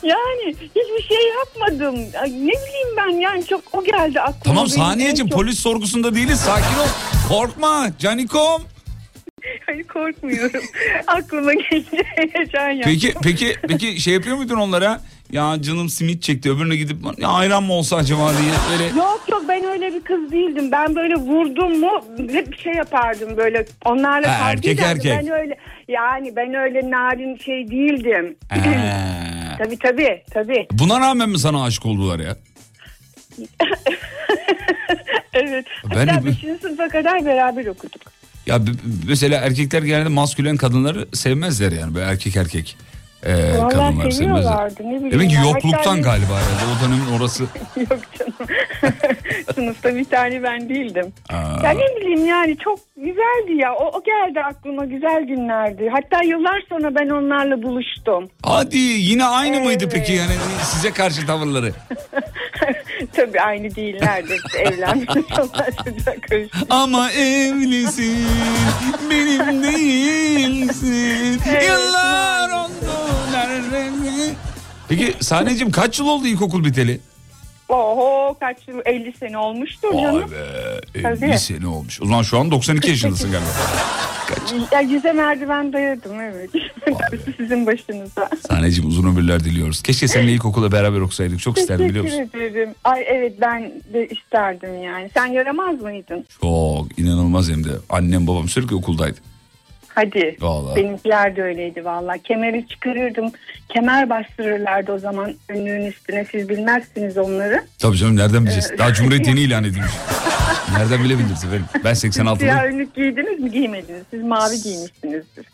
Yani 0.02 0.54
hiçbir 0.60 1.08
şey 1.08 1.28
yapmadım. 1.38 1.94
Ne 2.24 2.52
bileyim 2.52 2.96
ben 2.96 3.20
yani 3.20 3.46
çok 3.46 3.62
o 3.72 3.84
geldi 3.84 4.20
aklıma. 4.20 4.42
Tamam 4.44 4.68
saniyeciğim 4.68 5.28
çok- 5.30 5.38
polis 5.38 5.58
sorgusunda 5.58 6.14
değiliz 6.14 6.40
sakin 6.40 6.78
ol. 6.78 6.88
Korkma 7.28 7.86
canikom. 7.98 8.62
Hayır 9.66 9.84
korkmuyorum. 9.84 10.62
aklıma 11.06 11.54
gelince 11.54 12.02
heyecan 12.16 12.70
yaptım. 12.70 12.92
Peki 12.92 13.14
peki 13.22 13.56
peki 13.68 14.00
şey 14.00 14.14
yapıyor 14.14 14.36
muydun 14.36 14.56
onlara? 14.56 15.00
Ya 15.32 15.62
canım 15.62 15.88
simit 15.88 16.22
çekti 16.22 16.50
öbürüne 16.50 16.76
gidip 16.76 16.96
ya 17.18 17.28
ayran 17.28 17.62
mı 17.62 17.72
olsa 17.72 17.96
acaba 17.96 18.32
diye 18.32 18.52
böyle. 18.72 18.98
Yok 18.98 19.20
yok 19.30 19.42
ben 19.48 19.64
öyle 19.64 19.94
bir 19.94 20.00
kız 20.00 20.32
değildim. 20.32 20.72
Ben 20.72 20.94
böyle 20.96 21.14
vurdum 21.14 21.80
mu 21.80 21.90
hep 22.32 22.52
bir 22.52 22.56
şey 22.58 22.72
yapardım 22.72 23.36
böyle. 23.36 23.66
Onlarla 23.84 24.40
Ha, 24.40 24.50
erkek 24.50 24.78
ederdim. 24.78 25.10
erkek. 25.12 25.26
Ben 25.26 25.40
öyle 25.40 25.56
yani 25.88 26.36
ben 26.36 26.54
öyle 26.54 26.90
narin 26.90 27.36
şey 27.36 27.70
değildim. 27.70 28.36
Tabii 29.58 29.78
tabii 29.78 30.22
tabii. 30.30 30.66
buna 30.72 31.00
rağmen 31.00 31.28
mi 31.28 31.38
sana 31.38 31.64
aşık 31.64 31.86
oldular 31.86 32.18
ya? 32.20 32.36
Evet. 35.32 35.66
Ben 35.94 36.06
Hatta 36.06 36.22
de- 36.22 36.26
5. 36.26 36.60
sınıfa 36.62 36.88
kadar 36.88 37.24
beraber 37.24 37.66
okuduk. 37.66 38.02
Ya 38.46 38.58
mesela 39.08 39.40
erkekler 39.40 39.82
genelde 39.82 40.08
maskülen 40.08 40.56
kadınları 40.56 41.08
sevmezler 41.14 41.72
yani 41.72 41.94
böyle 41.94 42.06
erkek 42.10 42.36
erkek. 42.36 42.76
Ee, 43.26 43.58
Vallahi 43.58 43.72
kadınlar 43.74 44.10
seviyorlardı, 44.10 44.82
ne 44.82 44.94
bileyim 44.94 45.10
Demek 45.10 45.30
ki 45.30 45.36
yokluktan 45.36 45.78
Hatta- 45.78 46.00
galiba 46.00 46.32
herhalde 46.34 46.64
o 46.78 46.84
dönemin 46.88 47.18
orası. 47.20 47.42
Yok 47.76 48.00
canım. 48.18 48.34
Sınıfta 49.54 49.94
bir 49.96 50.04
tane 50.04 50.42
ben 50.42 50.68
değildim. 50.68 51.12
Aa. 51.30 51.34
Ya 51.64 51.70
ne 51.70 51.96
bileyim 52.00 52.26
yani 52.26 52.56
çok 52.64 52.78
güzeldi 52.96 53.52
ya. 53.62 53.74
O, 53.74 53.84
o 53.98 54.02
geldi 54.04 54.40
aklıma 54.40 54.84
güzel 54.84 55.22
günlerdi. 55.24 55.88
Hatta 55.92 56.22
yıllar 56.24 56.62
sonra 56.68 56.94
ben 56.94 57.08
onlarla 57.08 57.62
buluştum. 57.62 58.28
Hadi 58.42 58.78
yine 58.78 59.24
aynı 59.24 59.60
mıydı 59.60 59.84
Evet. 59.84 59.92
peki 59.94 60.12
yani 60.12 60.32
size 60.62 60.90
karşı 60.90 61.26
tavırları? 61.26 61.72
Tabii 63.16 63.40
aynı 63.40 63.74
değillerdi. 63.74 64.36
Evlenmiş. 64.58 65.08
Ama 66.70 67.10
evlisin 67.12 68.26
benim 69.10 69.62
değilsin 69.62 71.40
Evet, 71.50 71.68
yıllar 71.68 72.50
oldu. 72.50 73.07
Peki 74.88 75.14
sahneciğim 75.20 75.72
kaç 75.72 75.98
yıl 75.98 76.06
oldu 76.06 76.26
ilkokul 76.26 76.64
biteli? 76.64 77.00
Oho 77.68 78.36
kaç 78.40 78.56
yıl 78.68 78.80
50 78.86 79.12
sene 79.12 79.38
olmuştur 79.38 79.92
canım. 79.92 80.22
Vay 80.22 80.30
be 80.30 81.08
50 81.08 81.20
Tabii. 81.20 81.38
sene 81.38 81.66
olmuş. 81.66 82.02
O 82.02 82.04
zaman 82.04 82.22
şu 82.22 82.38
an 82.38 82.50
92 82.50 82.90
yaşındasın 82.90 83.32
galiba. 83.32 83.48
Ya 84.72 84.80
yüze 84.80 85.12
merdiven 85.12 85.72
dayadım 85.72 86.20
evet. 86.20 86.50
Sizin 87.36 87.66
başınıza. 87.66 88.30
Sahneciğim 88.48 88.88
uzun 88.88 89.08
ömürler 89.08 89.44
diliyoruz. 89.44 89.82
Keşke 89.82 90.08
seninle 90.08 90.32
ilkokulda 90.32 90.72
beraber 90.72 91.00
okusaydık. 91.00 91.40
Çok 91.40 91.58
isterdim 91.58 91.88
biliyor 91.88 92.04
musun? 92.04 92.16
Teşekkür 92.16 92.40
ederim. 92.40 92.74
Ay 92.84 93.04
evet 93.06 93.32
ben 93.40 93.72
de 93.92 94.08
isterdim 94.08 94.82
yani. 94.82 95.10
Sen 95.14 95.26
yaramaz 95.26 95.80
mıydın? 95.80 96.24
Çok 96.40 96.98
inanılmaz 96.98 97.50
hem 97.50 97.64
de. 97.64 97.70
Annem 97.90 98.26
babam 98.26 98.48
sürekli 98.48 98.74
okuldaydı. 98.74 99.18
Hadi. 99.98 100.36
Vallahi. 100.40 100.76
Benimkiler 100.76 101.36
de 101.36 101.42
öyleydi 101.42 101.84
vallahi. 101.84 102.22
Kemeri 102.22 102.68
çıkarırdım. 102.68 103.32
Kemer 103.68 104.10
bastırırlardı 104.10 104.92
o 104.92 104.98
zaman 104.98 105.34
önlüğün 105.48 105.86
üstüne. 105.86 106.24
Siz 106.24 106.48
bilmezsiniz 106.48 107.18
onları. 107.18 107.64
Tabii 107.78 107.96
canım 107.96 108.16
nereden 108.16 108.42
bileceğiz? 108.44 108.72
Daha 108.78 108.92
Cumhuriyet 108.94 109.26
yeni 109.28 109.40
ilan 109.40 109.64
edilmiş. 109.64 109.90
Nereden 110.78 111.04
bilebiliriz 111.04 111.44
efendim? 111.44 111.64
Ben 111.84 111.94
Siyah 111.94 112.14
86'lıyım. 112.14 112.64
önlük 112.66 112.94
giydiniz 112.94 113.40
mi? 113.40 113.50
Giymediniz. 113.50 114.02
Siz 114.10 114.22
mavi 114.22 114.62
giymişsinizdir. 114.62 115.46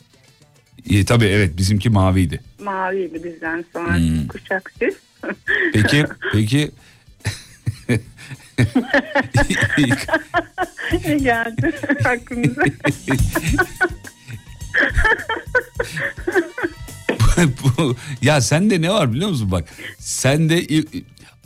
İyi, 0.84 1.04
tabii 1.04 1.26
evet 1.26 1.56
bizimki 1.56 1.90
maviydi. 1.90 2.40
Maviydi 2.60 3.24
bizden 3.24 3.64
sonra 3.72 3.96
Hmm. 3.96 4.28
kuşak 4.28 4.72
siz. 4.78 4.94
Peki, 5.72 6.04
peki. 6.32 6.70
ne 11.08 11.14
geldi 11.18 11.72
aklınıza? 12.04 12.62
Ya 18.22 18.40
sende 18.40 18.82
ne 18.82 18.90
var 18.90 19.12
biliyor 19.12 19.28
musun 19.30 19.50
bak. 19.50 19.64
Sende 19.98 20.62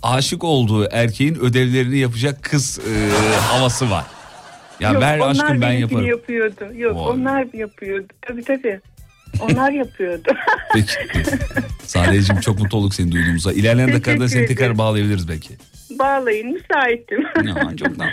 aşık 0.03 0.45
olduğu 0.45 0.89
erkeğin 0.91 1.35
ödevlerini 1.35 1.99
yapacak 1.99 2.43
kız 2.43 2.79
e, 2.79 3.11
havası 3.37 3.91
var. 3.91 4.05
Ya 4.81 4.93
Yok, 4.93 5.03
ver 5.03 5.19
aşkım 5.19 5.61
ben 5.61 5.73
yaparım. 5.73 6.07
yapıyordu. 6.07 6.65
Yok 6.75 6.97
Vay. 6.97 7.03
onlar 7.05 7.55
yapıyordu. 7.55 8.07
Tabii 8.23 8.45
tabii. 8.45 8.81
Onlar 9.41 9.71
yapıyordu. 9.73 10.29
Peki. 10.75 10.95
Sadece 11.87 12.33
çok 12.43 12.59
mutlu 12.59 12.79
olduk 12.79 12.95
seni 12.95 13.13
duyduğumuza. 13.13 13.53
İlerleyen 13.53 13.93
dakikalarda 13.93 14.29
seni 14.29 14.47
tekrar 14.47 14.79
bağlayabiliriz 14.79 15.29
belki. 15.29 15.57
Bağlayın 15.91 16.53
müsaitim. 16.53 17.23
Ya, 17.23 17.77
çok 17.77 17.99
da- 17.99 18.09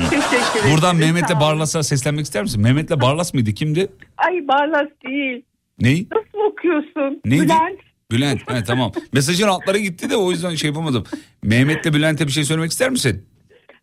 Çok 0.00 0.10
teşekkür 0.10 0.60
ederim. 0.60 0.74
Buradan 0.74 0.96
Mehmet'le. 0.96 1.40
Barlas'a 1.40 1.82
seslenmek 1.82 2.24
ister 2.24 2.42
misin? 2.42 2.62
Mehmet'le 2.62 3.00
Barlas 3.00 3.34
mıydı? 3.34 3.52
Kimdi? 3.52 3.88
Ay 4.16 4.48
Barlas 4.48 4.88
değil. 5.06 5.42
Ney? 5.80 6.06
Nasıl 6.12 6.50
okuyorsun? 6.50 7.20
Neydi? 7.24 7.42
Bülent. 7.44 7.78
Bülent. 8.10 8.50
He, 8.50 8.64
tamam. 8.64 8.92
Mesajın 9.12 9.48
altları 9.48 9.78
gitti 9.78 10.10
de 10.10 10.16
o 10.16 10.30
yüzden 10.30 10.54
şey 10.54 10.68
yapamadım. 10.70 11.04
Mehmet'le 11.42 11.84
Bülent'e 11.94 12.26
bir 12.26 12.32
şey 12.32 12.44
söylemek 12.44 12.70
ister 12.70 12.90
misin? 12.90 13.26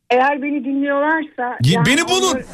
Eğer 0.10 0.42
beni 0.42 0.66
dinliyorlarsa... 0.66 1.58
Gi- 1.64 1.86
beni 1.86 2.08
bulun. 2.08 2.30
Onları, 2.30 2.46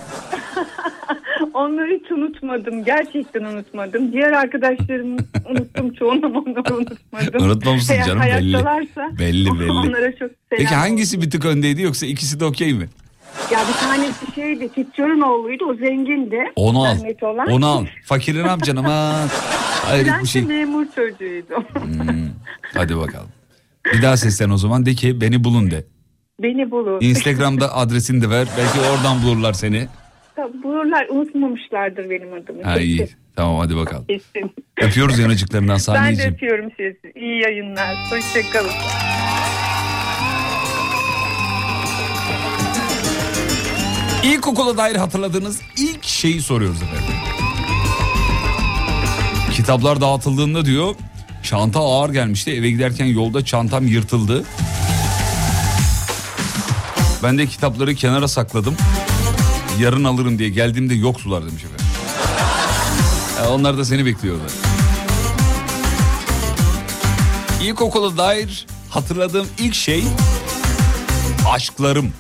onları 1.53 1.99
hiç 2.03 2.11
unutmadım. 2.11 2.83
Gerçekten 2.83 3.43
unutmadım. 3.43 4.11
Diğer 4.11 4.31
arkadaşlarımı 4.31 5.17
unuttum. 5.49 5.93
Çoğunu 5.93 6.25
onları 6.25 6.75
unutmadım. 6.75 7.45
Unutmamışsın 7.45 7.93
Eğer 7.93 8.05
canım, 8.05 8.21
belli. 8.21 8.57
Belli, 9.19 9.59
belli. 9.59 9.71
Onlara 9.71 10.11
çok 10.11 10.19
selam 10.19 10.31
Peki 10.49 10.75
hangisi 10.75 11.21
bir 11.21 11.29
tık 11.29 11.45
öndeydi 11.45 11.81
yoksa 11.81 12.05
ikisi 12.05 12.39
de 12.39 12.45
okey 12.45 12.73
mi? 12.73 12.89
Ya 13.51 13.59
bir 13.67 13.87
tanesi 13.87 14.35
şeydi. 14.35 14.69
Titçör'ün 14.69 15.21
oğluydu. 15.21 15.65
O 15.65 15.73
zengindi. 15.73 16.43
Onu 16.55 16.83
al. 16.83 16.97
Olan. 17.21 17.47
Onu 17.47 17.67
al. 17.67 17.85
Fakirin 18.05 18.43
ne 18.43 18.47
yapacaksın 18.47 18.83
ama? 18.85 19.13
Hayret 19.85 20.05
Bülent 20.05 20.23
bir 20.23 20.27
şey. 20.27 20.41
memur 20.41 20.85
çocuğuydu. 20.95 21.53
Hadi 22.73 22.97
bakalım. 22.97 23.29
Bir 23.93 24.01
daha 24.01 24.17
seslen 24.17 24.49
o 24.49 24.57
zaman 24.57 24.85
de 24.85 24.93
ki 24.93 25.21
beni 25.21 25.43
bulun 25.43 25.71
de. 25.71 25.83
Beni 26.41 26.71
bulun. 26.71 26.97
Instagram'da 27.01 27.75
adresini 27.75 28.21
de 28.21 28.29
ver. 28.29 28.47
Belki 28.57 28.79
oradan 28.89 29.23
bulurlar 29.23 29.53
seni. 29.53 29.87
Tabii 30.35 30.63
Bulurlar 30.63 31.07
unutmamışlardır 31.09 32.09
benim 32.09 32.33
adımı. 32.33 32.63
Ha 32.63 32.79
iyi. 32.79 33.07
Tamam 33.35 33.57
hadi 33.59 33.75
bakalım. 33.75 34.05
Kesin. 34.07 34.51
Öpüyoruz 34.81 35.19
yanacıklarından 35.19 35.69
Ben 35.73 35.79
de 35.79 35.83
sahneciğim. 35.83 36.33
öpüyorum 36.33 36.69
sizi. 36.77 36.97
İyi 37.15 37.41
yayınlar. 37.41 37.95
Hoşçakalın. 38.11 38.71
İlkokula 44.23 44.77
dair 44.77 44.95
hatırladığınız 44.95 45.61
ilk 45.77 46.03
şeyi 46.03 46.41
soruyoruz 46.41 46.81
efendim. 46.81 47.15
Kitaplar 49.53 50.01
dağıtıldığında 50.01 50.65
diyor 50.65 50.95
çanta 51.43 51.79
ağır 51.79 52.09
gelmişti. 52.13 52.51
Eve 52.51 52.69
giderken 52.69 53.05
yolda 53.05 53.45
çantam 53.45 53.87
yırtıldı. 53.87 54.43
Ben 57.25 57.37
de 57.37 57.47
kitapları 57.47 57.95
kenara 57.95 58.27
sakladım. 58.27 58.75
Yarın 59.79 60.03
alırım 60.03 60.39
diye 60.39 60.49
geldiğimde 60.49 60.93
yoksular 60.93 61.41
demiş 61.45 61.63
efendim. 61.63 61.85
Ya 63.37 63.49
onlar 63.49 63.77
da 63.77 63.85
seni 63.85 64.05
bekliyorlar. 64.05 64.51
İlkokula 67.63 68.17
dair 68.17 68.67
hatırladığım 68.89 69.47
ilk 69.57 69.75
şey 69.75 70.03
aşklarım. 71.49 72.13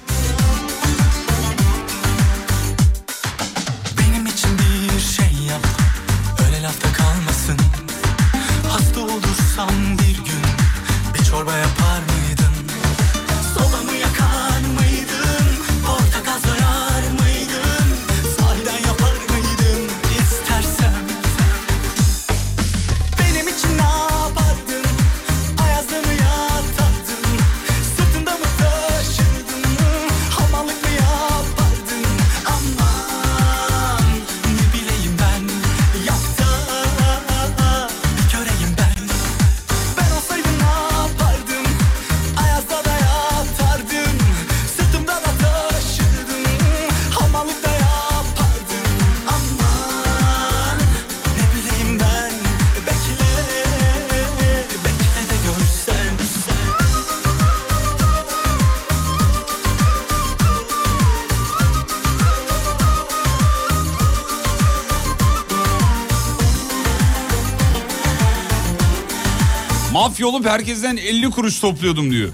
Mafya 70.15 70.27
olup 70.27 70.45
herkesten 70.45 70.97
50 70.97 71.29
kuruş 71.31 71.59
topluyordum 71.59 72.11
diyor. 72.11 72.29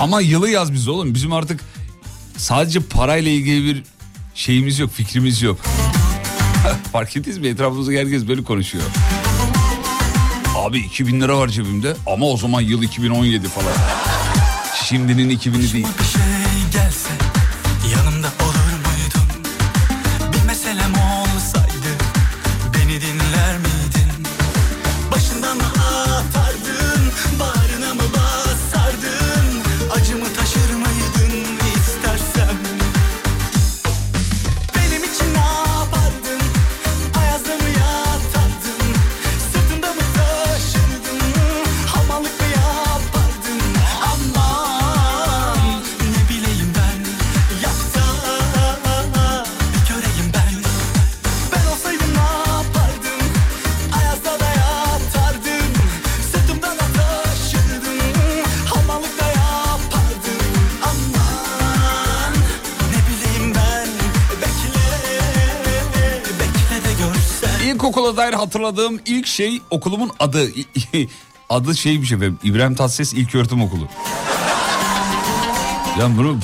Ama 0.00 0.20
yılı 0.20 0.50
yaz 0.50 0.72
biz 0.72 0.88
oğlum. 0.88 1.14
Bizim 1.14 1.32
artık 1.32 1.60
sadece 2.36 2.80
parayla 2.80 3.30
ilgili 3.30 3.64
bir 3.64 3.82
şeyimiz 4.34 4.78
yok, 4.78 4.90
fikrimiz 4.90 5.42
yok. 5.42 5.58
Fark 6.92 7.16
ettiniz 7.16 7.38
mi? 7.38 7.46
Etrafımızda 7.48 7.92
herkes 7.92 8.28
böyle 8.28 8.44
konuşuyor. 8.44 8.84
Abi 10.56 10.78
2000 10.78 11.20
lira 11.20 11.38
var 11.38 11.48
cebimde 11.48 11.96
ama 12.06 12.26
o 12.26 12.36
zaman 12.36 12.60
yıl 12.60 12.82
2017 12.82 13.48
falan. 13.48 13.72
Şimdinin 14.84 15.38
2000'i 15.38 15.72
değil. 15.72 15.86
Hatırladığım 68.50 69.00
ilk 69.06 69.26
şey 69.26 69.62
okulumun 69.70 70.10
adı. 70.20 70.48
adı 71.50 71.76
şeymiş 71.76 72.12
efendim. 72.12 72.38
İbrahim 72.42 72.74
Tatlıses 72.74 73.12
İlköğretim 73.12 73.62
Okulu. 73.62 73.88
Ya 75.98 76.16
bunu 76.16 76.38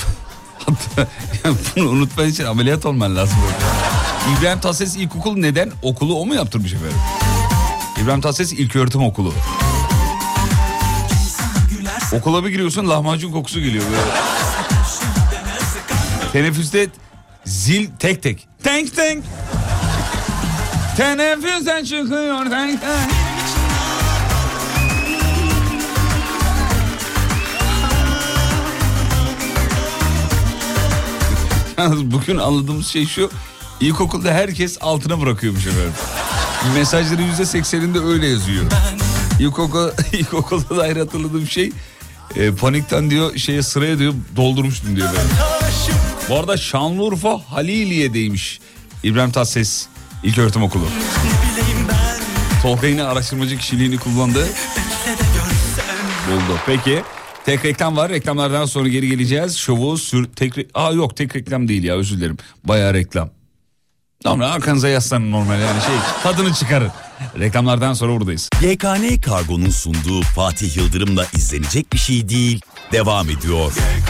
bunu 1.77 1.89
unutman 1.89 2.29
için 2.29 2.45
ameliyat 2.45 2.87
olman 2.87 3.17
lazım. 3.17 3.37
İbrahim 4.39 4.61
Tatlıses 4.61 4.97
İlkokulu 4.97 5.43
neden? 5.43 5.73
Okulu 5.83 6.21
o 6.21 6.27
mu 6.27 6.35
yaptırmış 6.35 6.73
efendim? 6.73 6.97
İbrahim 8.03 8.21
Tatlıses 8.21 8.53
İlköğretim 8.53 9.03
Okulu. 9.03 9.35
Okula 12.13 12.45
bir 12.45 12.49
giriyorsun 12.49 12.89
lahmacun 12.89 13.33
kokusu 13.33 13.61
geliyor 13.61 13.85
böyle. 13.85 14.03
Teneffüste 16.33 16.89
zil 17.45 17.89
tek 17.99 18.23
tek. 18.23 18.49
Tank 18.65 18.97
tank. 18.97 19.25
Teneffüsen 20.97 21.85
çıkıyor. 21.85 22.47
Yalnız 31.79 32.11
bugün 32.11 32.39
anladığımız 32.39 32.87
şey 32.87 33.07
şu. 33.07 33.31
İlkokulda 33.81 34.33
herkes 34.33 34.79
altına 34.81 35.21
bırakıyormuş 35.21 35.67
efendim. 35.67 35.93
Mesajları 36.75 37.23
yüzde 37.23 37.47
sekseninde 37.47 37.99
öyle 37.99 38.27
yazıyor. 38.27 38.65
İlkokul, 39.41 39.89
ilkokulda 40.13 40.77
dair 40.77 40.97
hatırladığım 40.97 41.47
şey 41.47 41.73
e, 42.37 42.51
panikten 42.51 43.11
diyor 43.11 43.37
şeye 43.37 43.63
sıraya 43.63 43.99
diyor 43.99 44.15
doldurmuştum 44.37 44.97
diyor 44.97 45.09
ben. 45.17 45.27
Bu 46.29 46.39
arada 46.39 46.57
Şanlıurfa 46.57 47.41
Haliliye'deymiş 47.49 48.61
İbrahim 49.03 49.31
Tatlıses 49.31 49.87
İlköğretim 50.23 50.63
Okulu. 50.63 50.89
Tolga 52.63 53.05
araştırmacı 53.07 53.59
kişiliğini 53.59 53.99
kullandı. 53.99 54.47
Buldu. 56.31 56.59
Peki. 56.67 57.03
Tek 57.47 57.65
reklam 57.65 57.97
var. 57.97 58.11
Reklamlardan 58.11 58.65
sonra 58.65 58.89
geri 58.89 59.09
geleceğiz. 59.09 59.57
Şovu 59.57 59.99
sür... 59.99 60.25
Tek 60.25 60.57
re- 60.57 60.67
Aa 60.75 60.93
yok 60.93 61.17
tek 61.17 61.37
reklam 61.37 61.69
değil 61.69 61.85
ya 61.85 61.95
özür 61.95 62.17
dilerim. 62.17 62.37
Bayağı 62.65 62.95
reklam. 62.95 63.31
Normal 64.25 64.47
arkanıza 64.47 64.89
yaslanın 64.89 65.33
normal 65.33 65.61
yani 65.61 65.81
şey 65.83 65.95
tadını 66.23 66.55
çıkarın. 66.55 66.91
Reklamlardan 67.39 67.95
sonra 67.95 68.13
buradayız. 68.13 68.49
YKN 68.63 69.21
Kargo'nun 69.21 69.71
sunduğu 69.71 70.23
Fatih 70.23 70.77
Yıldırım'la 70.77 71.27
izlenecek 71.37 71.93
bir 71.93 71.99
şey 71.99 72.29
değil. 72.29 72.61
Devam 72.93 73.31
ediyor. 73.31 73.73
Şiirimin 73.73 74.07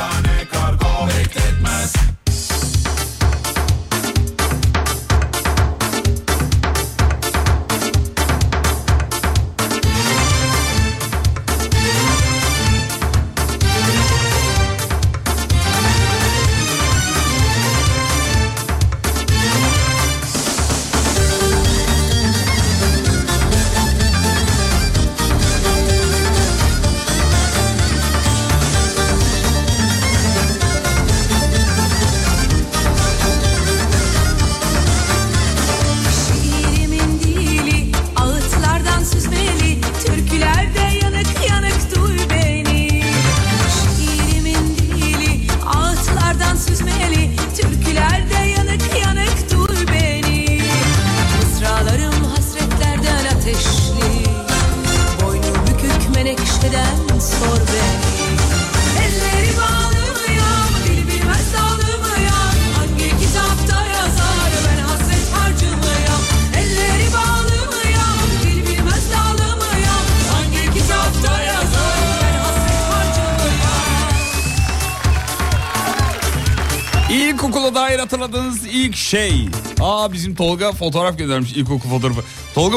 Aa 80.07 80.13
bizim 80.13 80.35
Tolga 80.35 80.73
fotoğraf 80.73 81.19
göndermiş 81.19 81.53
ilkokul 81.53 81.91
fotoğrafı. 81.91 82.21
Tolga 82.55 82.77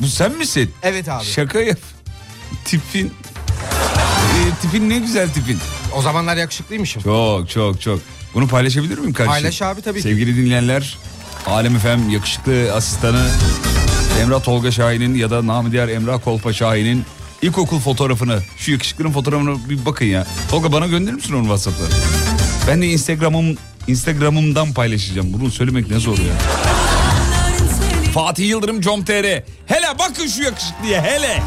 bu, 0.00 0.06
sen 0.06 0.32
misin? 0.32 0.70
Evet 0.82 1.08
abi. 1.08 1.24
Şaka 1.24 1.60
yap. 1.60 1.78
Tipin. 2.64 3.06
e, 3.06 3.10
tipin 4.62 4.90
ne 4.90 4.98
güzel 4.98 5.28
tipin. 5.28 5.58
O 5.96 6.02
zamanlar 6.02 6.36
yakışıklıymışım. 6.36 7.02
Çok 7.02 7.50
çok 7.50 7.80
çok. 7.80 8.00
Bunu 8.34 8.48
paylaşabilir 8.48 8.98
miyim 8.98 9.12
kardeşim? 9.12 9.32
Paylaş 9.32 9.62
abi 9.62 9.82
tabii 9.82 9.98
ki. 9.98 10.02
Sevgili 10.02 10.36
dinleyenler. 10.36 10.98
Alem 11.46 11.76
Efem 11.76 12.10
yakışıklı 12.10 12.72
asistanı 12.74 13.28
Emrah 14.22 14.42
Tolga 14.42 14.70
Şahin'in 14.70 15.14
ya 15.14 15.30
da 15.30 15.46
namı 15.46 15.72
diğer 15.72 15.88
Emrah 15.88 16.24
Kolpa 16.24 16.52
Şahin'in 16.52 17.04
ilkokul 17.42 17.78
fotoğrafını 17.80 18.42
şu 18.56 18.72
yakışıklının 18.72 19.12
fotoğrafına 19.12 19.68
bir 19.68 19.86
bakın 19.86 20.06
ya. 20.06 20.26
Tolga 20.50 20.72
bana 20.72 20.86
gönderir 20.86 21.14
misin 21.14 21.34
onu 21.34 21.42
Whatsapp'ta? 21.42 21.84
Ben 22.68 22.82
de 22.82 22.86
Instagram'ım 22.86 23.56
Instagram'ımdan 23.86 24.72
paylaşacağım. 24.72 25.32
Bunu 25.32 25.50
söylemek 25.50 25.90
ne 25.90 25.98
zor 25.98 26.18
ya. 26.18 26.34
Fatih 28.14 28.48
Yıldırım 28.48 28.80
com.tr 28.80 29.42
Hele 29.66 29.98
bakın 29.98 30.26
şu 30.26 30.42
yakışıklıya 30.42 31.02
hele. 31.02 31.42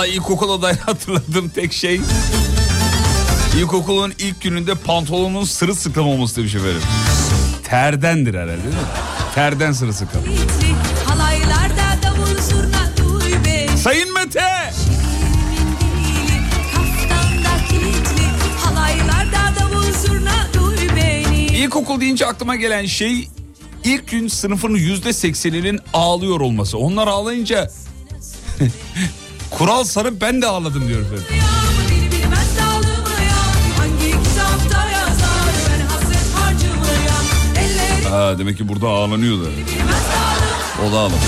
Valla 0.00 0.06
ilkokula 0.06 0.62
dair 0.62 0.76
hatırladığım 0.86 1.48
tek 1.48 1.72
şey 1.72 2.00
İlkokulun 3.58 4.12
ilk 4.18 4.40
gününde 4.40 4.74
pantolonun 4.74 5.44
sırılsıklam 5.44 6.08
olması 6.08 6.36
demiş 6.36 6.54
efendim. 6.54 6.82
Terdendir 7.64 8.34
herhalde 8.34 8.62
değil 8.62 8.74
mi? 8.74 8.80
Terden 9.34 9.72
duy 12.96 13.32
beni 13.44 13.78
Sayın 13.78 14.14
Mete! 14.14 14.72
İlkokul 21.52 22.00
deyince 22.00 22.26
aklıma 22.26 22.56
gelen 22.56 22.86
şey 22.86 23.28
ilk 23.84 24.08
gün 24.08 24.28
sınıfın 24.28 24.74
yüzde 24.74 25.12
sekseninin 25.12 25.80
ağlıyor 25.92 26.40
olması. 26.40 26.78
Onlar 26.78 27.06
ağlayınca 27.06 27.70
kural 29.50 29.84
sarıp 29.84 30.20
ben 30.20 30.42
de 30.42 30.46
ağladım 30.46 30.88
diyor 30.88 31.00
efendim. 31.00 31.24
Ha, 38.10 38.38
demek 38.38 38.56
ki 38.56 38.68
burada 38.68 38.88
bilmez 39.56 40.02
dağılmıyor 40.12 40.86
O 40.88 40.92
da 40.92 40.98
ağlamış. 40.98 41.18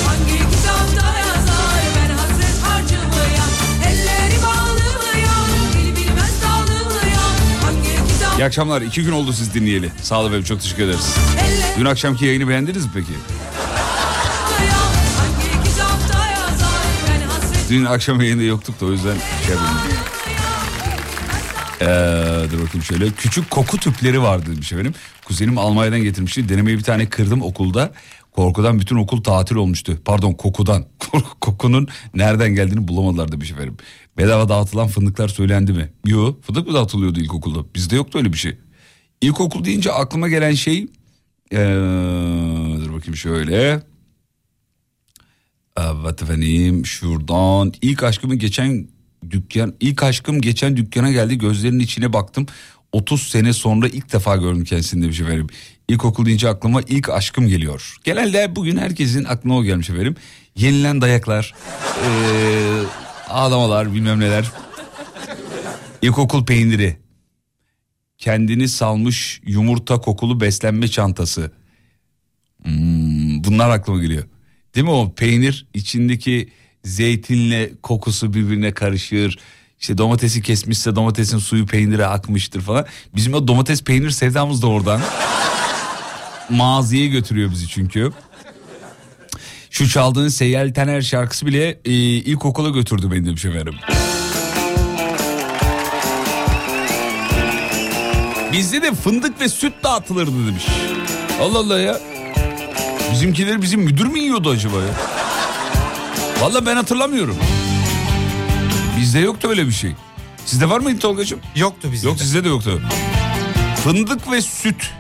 İyi 8.39 8.45
akşamlar. 8.45 8.83
İki 8.83 9.03
gün 9.03 9.12
oldu 9.12 9.33
siz 9.33 9.55
dinleyeli. 9.55 9.93
Sağ 10.03 10.18
olun 10.20 10.27
efendim 10.29 10.45
çok 10.45 10.61
teşekkür 10.61 10.83
ederiz. 10.83 11.16
Dün 11.79 11.85
akşamki 11.85 12.25
yayını 12.27 12.49
beğendiniz 12.49 12.85
mi 12.85 12.91
peki? 12.95 13.12
Dün 17.73 17.85
akşam 17.85 18.20
yayında 18.20 18.43
yoktuk 18.43 18.81
da 18.81 18.87
o 18.87 18.91
yüzden 18.93 19.16
şey 19.47 19.55
yapayım. 19.55 19.77
Ee, 21.81 22.51
dur 22.53 22.62
bakayım 22.62 22.83
şöyle. 22.83 23.11
Küçük 23.11 23.51
koku 23.51 23.77
tüpleri 23.77 24.23
vardı 24.23 24.47
demiş 24.53 24.73
efendim. 24.73 24.95
Kuzenim 25.25 25.59
Almanya'dan 25.59 26.03
getirmişti. 26.03 26.49
Denemeyi 26.49 26.79
bir 26.79 26.83
tane 26.83 27.09
kırdım 27.09 27.43
okulda. 27.43 27.93
Korkudan 28.33 28.81
bütün 28.81 28.97
okul 28.97 29.23
tatil 29.23 29.57
olmuştu. 29.57 29.99
Pardon 30.05 30.33
kokudan. 30.33 30.85
Kokunun 31.41 31.89
nereden 32.14 32.55
geldiğini 32.55 32.89
bulamadılar 32.89 33.33
demiş 33.33 33.51
efendim. 33.51 33.77
Bedava 34.18 34.49
dağıtılan 34.49 34.89
fındıklar 34.89 35.29
söylendi 35.29 35.73
mi? 35.73 35.93
Yo 36.07 36.37
fındık 36.43 36.66
mı 36.66 36.75
dağıtılıyordu 36.75 37.20
ilkokulda? 37.20 37.75
Bizde 37.75 37.97
yoktu 37.97 38.18
öyle 38.18 38.33
bir 38.33 38.39
şey. 38.39 38.59
İlkokul 39.20 39.64
deyince 39.64 39.93
aklıma 39.93 40.29
gelen 40.29 40.55
şey... 40.55 40.87
Ee, 41.53 41.57
dur 42.85 42.95
bakayım 42.95 43.16
şöyle... 43.16 43.91
Evet 45.77 46.23
efendim 46.23 46.87
şuradan 46.87 47.73
ilk 47.83 48.03
aşkımı 48.03 48.35
geçen 48.35 48.89
dükkan 49.31 49.75
ilk 49.81 50.03
aşkım 50.03 50.41
geçen 50.41 50.77
dükkana 50.77 51.11
geldi 51.12 51.39
gözlerinin 51.39 51.79
içine 51.79 52.12
baktım. 52.12 52.47
30 52.93 53.23
sene 53.23 53.53
sonra 53.53 53.89
ilk 53.89 54.12
defa 54.12 54.37
gördüm 54.37 54.64
kendisini 54.64 55.03
demiş 55.03 55.20
efendim. 55.20 55.47
İlkokul 55.89 56.27
deyince 56.27 56.49
aklıma 56.49 56.83
ilk 56.83 57.09
aşkım 57.09 57.49
geliyor. 57.49 57.97
Genelde 58.05 58.57
bugün 58.57 58.77
herkesin 58.77 59.25
aklına 59.25 59.57
o 59.57 59.64
gelmiş 59.64 59.91
efendim. 59.91 60.16
Yenilen 60.57 61.01
dayaklar, 61.01 61.55
eee, 62.05 62.83
ağlamalar 63.29 63.95
bilmem 63.95 64.20
neler. 64.20 64.51
İlkokul 66.03 66.47
peyniri. 66.47 66.97
Kendini 68.18 68.68
salmış 68.68 69.41
yumurta 69.47 70.01
kokulu 70.01 70.41
beslenme 70.41 70.89
çantası. 70.89 71.51
Hmm, 72.62 73.45
bunlar 73.45 73.70
aklıma 73.70 74.03
geliyor. 74.03 74.25
Değil 74.75 74.85
mi 74.85 74.91
o 74.91 75.12
peynir 75.14 75.66
içindeki 75.75 76.49
zeytinle 76.85 77.73
kokusu 77.83 78.35
birbirine 78.35 78.73
karışır. 78.75 79.39
İşte 79.81 79.99
domatesi 79.99 80.43
kesmişse 80.43 80.97
domatesin 80.97 81.39
suyu 81.39 81.66
peynire 81.66 82.07
akmıştır 82.07 82.61
falan. 82.61 82.87
Bizim 83.14 83.35
o 83.35 83.49
domates 83.49 83.85
peynir 83.85 84.11
sevdamız 84.11 84.62
da 84.62 84.66
oradan. 84.66 85.01
Maziye 86.51 87.07
götürüyor 87.07 87.51
bizi 87.51 87.68
çünkü. 87.68 88.12
Şu 89.70 89.89
çaldığın 89.89 90.29
Seyyal 90.29 90.75
Tener 90.75 91.03
şarkısı 91.03 91.47
bile 91.47 91.81
e, 91.85 91.93
ilkokula 91.93 92.68
götürdü 92.68 93.11
beni 93.11 93.27
demiş 93.27 93.45
efendim. 93.45 93.75
Bizde 98.53 98.83
de 98.83 98.95
fındık 98.95 99.41
ve 99.41 99.49
süt 99.49 99.73
dağıtılırdı 99.85 100.47
demiş. 100.47 100.66
Allah 101.41 101.59
Allah 101.59 101.81
ya. 101.81 102.12
Bizimkileri 103.13 103.63
bizim 103.63 103.81
müdür 103.81 104.07
mü 104.07 104.19
yiyordu 104.19 104.51
acaba 104.51 104.77
ya? 104.77 104.95
Valla 106.41 106.67
ben 106.67 106.77
hatırlamıyorum. 106.77 107.37
Bizde 109.01 109.19
yoktu 109.19 109.49
öyle 109.49 109.67
bir 109.67 109.73
şey. 109.73 109.93
Sizde 110.47 110.71
var 110.71 110.81
mıydı 110.81 110.99
Tolga'cığım? 110.99 111.41
Yoktu 111.57 111.89
bizde. 111.93 112.07
Yok 112.09 112.19
sizde 112.19 112.45
de 112.45 112.49
yoktu. 112.49 112.83
Fındık 113.85 114.31
ve 114.31 114.43
süt 114.43 114.91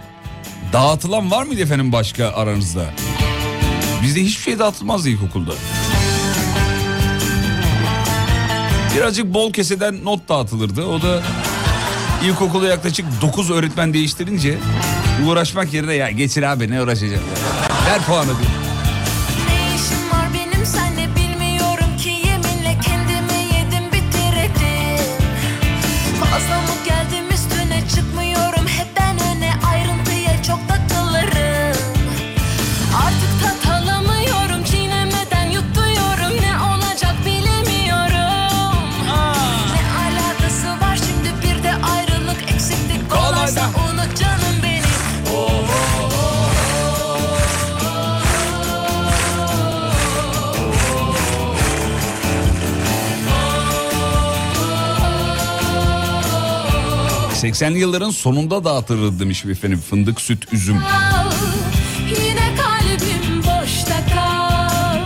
dağıtılan 0.72 1.30
var 1.30 1.42
mıydı 1.42 1.60
efendim 1.62 1.92
başka 1.92 2.28
aranızda? 2.32 2.84
Bizde 4.02 4.20
hiçbir 4.22 4.42
şey 4.42 4.58
dağıtılmazdı 4.58 5.08
ilkokulda. 5.08 5.52
Birazcık 8.96 9.34
bol 9.34 9.52
keseden 9.52 10.04
not 10.04 10.28
dağıtılırdı. 10.28 10.84
O 10.86 11.02
da 11.02 11.22
ilkokula 12.24 12.68
yaklaşık 12.68 13.06
9 13.22 13.50
öğretmen 13.50 13.94
değiştirince 13.94 14.58
uğraşmak 15.26 15.72
yerine 15.74 15.94
ya 15.94 16.10
geçir 16.10 16.42
abi 16.42 16.70
ne 16.70 16.82
uğraşacağım. 16.82 17.22
Ver 17.92 18.02
puanı 18.02 18.26
diyor. 18.26 18.38
Ne 18.38 18.51
80'li 57.42 57.78
yılların 57.78 58.10
sonunda 58.10 58.64
dağıtılırdı 58.64 59.20
demiş 59.20 59.44
efendim 59.44 59.80
fındık, 59.90 60.20
süt, 60.20 60.52
üzüm. 60.52 60.80
Kal, 60.80 61.30
Yine 62.08 62.54
kalbim 62.56 63.38
boşta 63.42 64.06
kal 64.14 64.98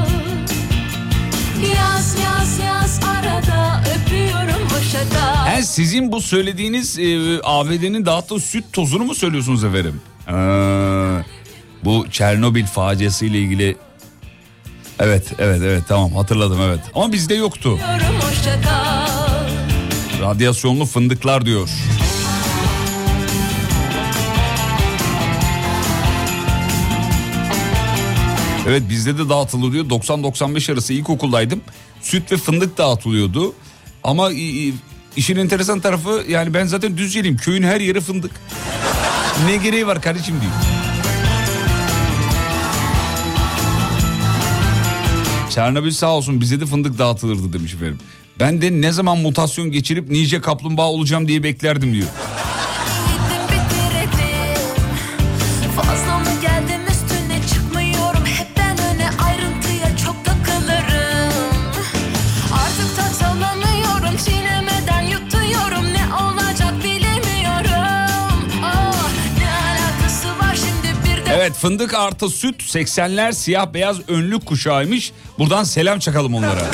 Yaz 1.77 2.17
yaz 2.25 2.59
yaz 2.59 3.01
arada 3.05 3.83
öpüyorum 3.97 4.69
hoşça 4.71 4.99
kal 4.99 5.47
sizin 5.63 6.13
bu 6.13 6.21
söylediğiniz 6.23 6.99
e, 6.99 7.19
ABD'nin 7.45 8.07
dağıttığı 8.07 8.41
süt 8.41 8.65
tozunu 8.73 9.05
mu 9.05 9.15
söylüyorsunuz 9.15 9.65
efendim? 9.65 10.01
Aa, 10.29 11.23
bu 11.85 12.07
Çernobil 12.11 12.67
faciası 12.67 13.27
ile 13.27 13.39
ilgili 13.39 13.77
Evet 14.99 15.33
evet 15.39 15.61
evet 15.65 15.83
tamam 15.89 16.13
hatırladım 16.13 16.61
evet 16.61 16.81
ama 16.95 17.13
bizde 17.13 17.35
yoktu. 17.35 17.73
Öpüyorum 17.73 18.21
hoşça 18.21 18.61
kal 18.61 19.07
Radyasyonlu 20.23 20.87
fındıklar 20.87 21.47
diyor. 21.47 21.69
Evet 28.67 28.83
bizde 28.89 29.19
de 29.19 29.29
dağıtılıyor. 29.29 29.85
90-95 29.85 30.73
arası 30.73 30.93
ilkokuldaydım. 30.93 31.61
Süt 32.03 32.33
ve 32.33 32.37
fındık 32.37 32.79
dağıtılıyordu. 32.79 33.55
Ama 34.05 34.31
işin 35.17 35.37
enteresan 35.37 35.81
tarafı 35.81 36.25
yani 36.29 36.55
ben 36.55 36.67
zaten 36.67 36.97
Düzceliyim. 36.97 37.37
Köyün 37.37 37.63
her 37.63 37.81
yeri 37.81 38.01
fındık. 38.01 38.33
Ne 39.47 39.57
gereği 39.57 39.87
var 39.87 40.03
kardeşim 40.03 40.35
diyeyim. 40.41 40.59
Çernobil 45.51 45.91
sağ 45.91 46.11
olsun 46.11 46.41
bize 46.41 46.61
de 46.61 46.67
fındık 46.67 46.99
dağıtılırdı 46.99 47.53
demiş 47.53 47.75
efendim. 47.75 47.99
Ben 48.41 48.63
de 48.63 48.81
ne 48.81 48.93
zaman 48.93 49.19
mutasyon 49.19 49.71
geçirip 49.73 50.11
nice 50.11 50.41
kaplumbağa 50.41 50.91
olacağım 50.91 51.29
diye 51.29 51.43
beklerdim 51.43 51.95
diyor. 51.95 52.09
Fındık 71.61 71.95
artı 71.95 72.29
süt 72.29 72.63
80'ler 72.63 73.33
siyah 73.33 73.75
beyaz 73.75 74.09
önlük 74.09 74.47
kuşağıymış. 74.47 75.13
Buradan 75.39 75.65
selam 75.65 75.99
çakalım 75.99 76.35
onlara. 76.35 76.71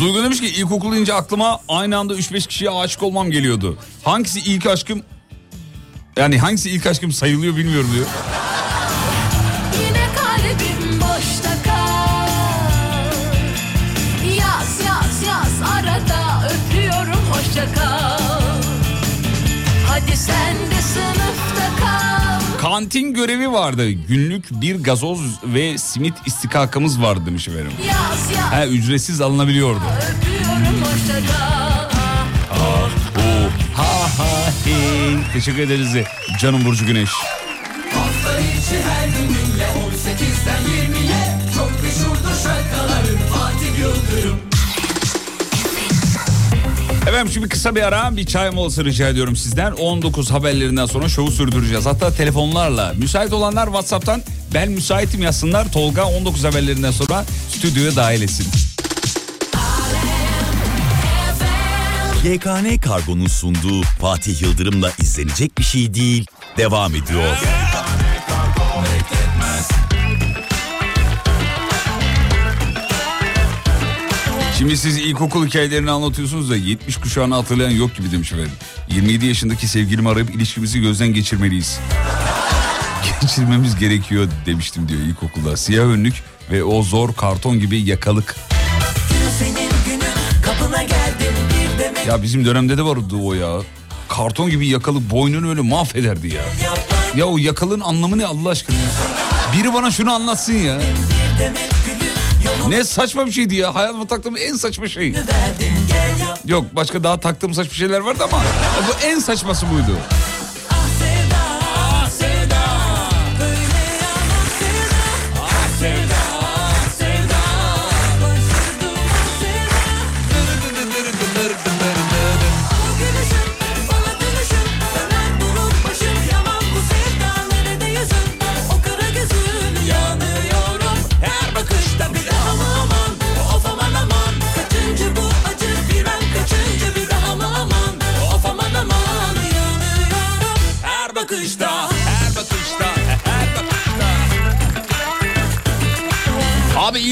Duygu 0.00 0.22
demiş 0.22 0.40
ki 0.40 0.46
ilkokul 0.46 0.92
deyince 0.92 1.14
aklıma 1.14 1.60
aynı 1.68 1.98
anda 1.98 2.14
3-5 2.14 2.48
kişiye 2.48 2.70
aşık 2.70 3.02
olmam 3.02 3.30
geliyordu. 3.30 3.78
Hangisi 4.02 4.40
ilk 4.40 4.66
aşkım 4.66 5.02
yani 6.16 6.38
hangisi 6.38 6.70
ilk 6.70 6.86
aşkım 6.86 7.12
sayılıyor 7.12 7.56
bilmiyorum 7.56 7.90
diyor. 7.94 8.06
Yine 9.86 10.06
kalbim 10.16 11.00
boşta 11.00 11.62
kal 11.64 12.28
Yaz 14.38 14.80
yaz 14.86 15.22
yaz 15.28 15.70
arada 15.72 16.48
öpüyorum 16.48 17.20
hoşça 17.30 17.74
kal 17.74 18.18
Hadi 19.88 20.16
sen 20.16 20.56
de 20.56 20.82
sınıfta 20.82 21.80
kal 21.80 22.58
Kantin 22.60 23.14
görevi 23.14 23.52
vardı. 23.52 23.90
Günlük 23.90 24.50
bir 24.50 24.76
gazoz 24.76 25.20
ve 25.44 25.78
simit 25.78 26.14
istikakamız 26.26 27.02
vardı 27.02 27.20
demiş 27.26 27.48
efendim. 27.48 27.72
Yaz 27.88 28.36
yaz 28.36 28.52
Ha, 28.52 28.66
ücretsiz 28.66 29.20
alınabiliyordu. 29.20 29.80
öpüyorum 30.10 30.82
hoşça 30.82 31.32
kal 31.32 31.73
hey. 34.64 35.16
Teşekkür 35.32 35.58
ederiz 35.58 35.96
canım 36.40 36.64
Burcu 36.64 36.86
Güneş. 36.86 37.10
Hafta 37.94 38.40
içi 38.40 38.82
her 38.82 39.06
gününle 39.06 39.64
18'den 39.64 40.62
20'ye 40.62 41.38
Çok 41.54 41.82
meşhurdur 41.82 42.34
şarkıların 42.44 43.18
Fatih 43.32 43.78
Yıldırım 43.78 44.38
Efendim 47.08 47.32
şimdi 47.32 47.48
kısa 47.48 47.74
bir 47.74 47.82
ara 47.82 48.16
bir 48.16 48.26
çay 48.26 48.50
molası 48.50 48.84
rica 48.84 49.08
ediyorum 49.08 49.36
sizden. 49.36 49.72
19 49.72 50.30
haberlerinden 50.30 50.86
sonra 50.86 51.08
şovu 51.08 51.30
sürdüreceğiz. 51.30 51.86
Hatta 51.86 52.14
telefonlarla 52.14 52.92
müsait 52.98 53.32
olanlar 53.32 53.66
WhatsApp'tan 53.66 54.22
ben 54.54 54.70
müsaitim 54.70 55.22
yazsınlar. 55.22 55.72
Tolga 55.72 56.04
19 56.04 56.44
haberlerinden 56.44 56.90
sonra 56.90 57.24
stüdyoya 57.48 57.96
dahil 57.96 58.22
etsin. 58.22 58.73
YKN 62.24 62.80
Kargo'nun 62.80 63.26
sunduğu 63.26 63.82
Fatih 63.82 64.42
Yıldırım'la 64.42 64.92
izlenecek 64.98 65.58
bir 65.58 65.64
şey 65.64 65.94
değil. 65.94 66.26
Devam 66.56 66.94
ediyor. 66.94 67.36
Şimdi 74.58 74.76
siz 74.76 74.98
ilkokul 74.98 75.46
hikayelerini 75.46 75.90
anlatıyorsunuz 75.90 76.50
da 76.50 76.56
70 76.56 76.96
kuşağını 76.96 77.34
hatırlayan 77.34 77.70
yok 77.70 77.96
gibi 77.96 78.12
demiş 78.12 78.32
efendim. 78.32 78.52
27 78.88 79.26
yaşındaki 79.26 79.68
sevgilimi 79.68 80.08
arayıp 80.08 80.34
ilişkimizi 80.34 80.80
gözden 80.80 81.08
geçirmeliyiz. 81.08 81.78
Geçirmemiz 83.20 83.78
gerekiyor 83.78 84.28
demiştim 84.46 84.88
diyor 84.88 85.00
ilkokulda. 85.00 85.56
Siyah 85.56 85.84
önlük 85.84 86.14
ve 86.50 86.64
o 86.64 86.82
zor 86.82 87.14
karton 87.14 87.60
gibi 87.60 87.80
yakalık. 87.80 88.36
Ya 92.08 92.22
bizim 92.22 92.44
dönemde 92.44 92.78
de 92.78 92.82
vardı 92.84 93.16
o 93.22 93.34
ya. 93.34 93.56
Karton 94.08 94.50
gibi 94.50 94.68
yakalık 94.68 95.10
boynunu 95.10 95.50
öyle 95.50 95.60
mahvederdi 95.60 96.34
ya. 96.34 96.42
Ya 97.16 97.24
o 97.26 97.38
yakalığın 97.38 97.80
anlamı 97.80 98.18
ne 98.18 98.26
Allah 98.26 98.48
aşkına? 98.48 98.76
Biri 99.56 99.74
bana 99.74 99.90
şunu 99.90 100.12
anlatsın 100.12 100.52
ya. 100.52 100.78
Ne 102.68 102.84
saçma 102.84 103.26
bir 103.26 103.32
şeydi 103.32 103.54
ya. 103.54 103.74
Hayatıma 103.74 104.06
taktığım 104.06 104.36
en 104.36 104.54
saçma 104.56 104.88
şey. 104.88 105.14
Yok 106.46 106.64
başka 106.72 107.04
daha 107.04 107.20
taktığım 107.20 107.54
saçma 107.54 107.74
şeyler 107.74 108.00
vardı 108.00 108.24
ama 108.24 108.42
bu 108.88 109.06
en 109.06 109.18
saçması 109.18 109.66
buydu. 109.70 109.98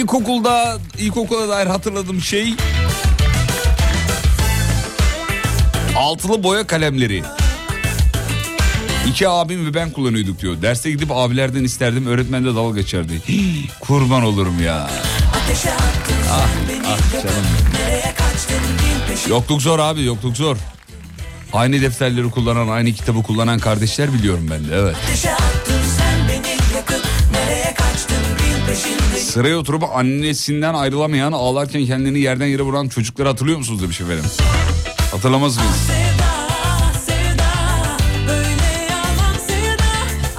İlkokulda, 0.02 0.78
ilkokula 0.98 1.48
dair 1.48 1.66
hatırladığım 1.66 2.20
şey... 2.20 2.54
Altılı 5.96 6.42
boya 6.42 6.66
kalemleri. 6.66 7.22
İki 9.08 9.28
abim 9.28 9.66
ve 9.66 9.74
ben 9.74 9.90
kullanıyorduk 9.90 10.40
diyor. 10.40 10.62
Derste 10.62 10.90
gidip 10.90 11.10
abilerden 11.12 11.64
isterdim, 11.64 12.06
öğretmen 12.06 12.44
de 12.44 12.54
dalga 12.54 12.80
geçerdi. 12.80 13.22
Hii, 13.28 13.68
kurban 13.80 14.22
olurum 14.22 14.62
ya. 14.62 14.90
Ah, 16.30 16.46
ah 16.86 17.12
canım. 17.12 17.34
Yokluk 19.28 19.62
zor 19.62 19.78
abi, 19.78 20.04
yokluk 20.04 20.36
zor. 20.36 20.56
Aynı 21.52 21.82
defterleri 21.82 22.30
kullanan, 22.30 22.68
aynı 22.68 22.92
kitabı 22.92 23.22
kullanan 23.22 23.58
kardeşler 23.58 24.12
biliyorum 24.12 24.48
ben 24.50 24.68
de, 24.68 24.76
evet. 24.76 24.96
Ateşe 25.04 25.30
Sıraya 29.32 29.58
oturup 29.58 29.82
annesinden 29.94 30.74
ayrılamayan, 30.74 31.32
ağlarken 31.32 31.86
kendini 31.86 32.18
yerden 32.18 32.46
yere 32.46 32.62
vuran 32.62 32.88
çocukları 32.88 33.28
hatırlıyor 33.28 33.58
musunuz 33.58 33.82
demiş 33.82 34.00
efendim. 34.00 34.24
Hatırlamaz 35.10 35.56
mıyız? 35.56 35.90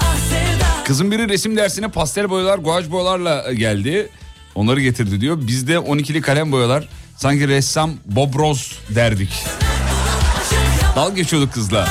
Ah 0.00 0.84
Kızın 0.84 1.10
biri 1.10 1.28
resim 1.28 1.56
dersine 1.56 1.88
pastel 1.88 2.30
boyalar, 2.30 2.58
guaj 2.58 2.90
boyalarla 2.90 3.52
geldi. 3.52 4.08
Onları 4.54 4.80
getirdi 4.80 5.20
diyor. 5.20 5.38
Biz 5.40 5.68
de 5.68 5.74
12'li 5.74 6.20
kalem 6.20 6.52
boyalar. 6.52 6.88
Sanki 7.16 7.48
ressam 7.48 7.92
Bob 8.06 8.34
Ross 8.34 8.72
derdik. 8.88 9.44
Dalga 10.96 11.14
geçiyorduk 11.14 11.52
kızla. 11.52 11.88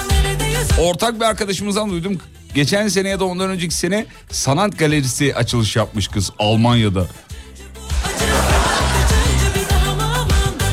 Ortak 0.82 1.16
bir 1.16 1.26
arkadaşımızdan 1.26 1.90
duydum. 1.90 2.18
Geçen 2.56 2.88
sene 2.88 3.10
ya 3.10 3.20
da 3.20 3.26
ondan 3.26 3.50
önceki 3.50 3.76
sene 3.76 4.06
sanat 4.32 4.80
galerisi 4.80 5.36
açılış 5.36 5.76
yapmış 5.76 6.08
kız 6.08 6.32
Almanya'da. 6.40 7.08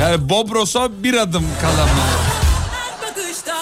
Yani 0.00 0.28
Bob 0.28 0.50
Ross'a 0.50 1.02
bir 1.02 1.14
adım 1.14 1.44
bakışta 3.02 3.56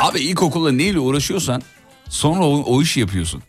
Abi 0.00 0.20
ilkokulda 0.20 0.72
neyle 0.72 0.98
uğraşıyorsan 0.98 1.62
sonra 2.08 2.44
o, 2.44 2.62
o 2.66 2.82
işi 2.82 3.00
yapıyorsun. 3.00 3.42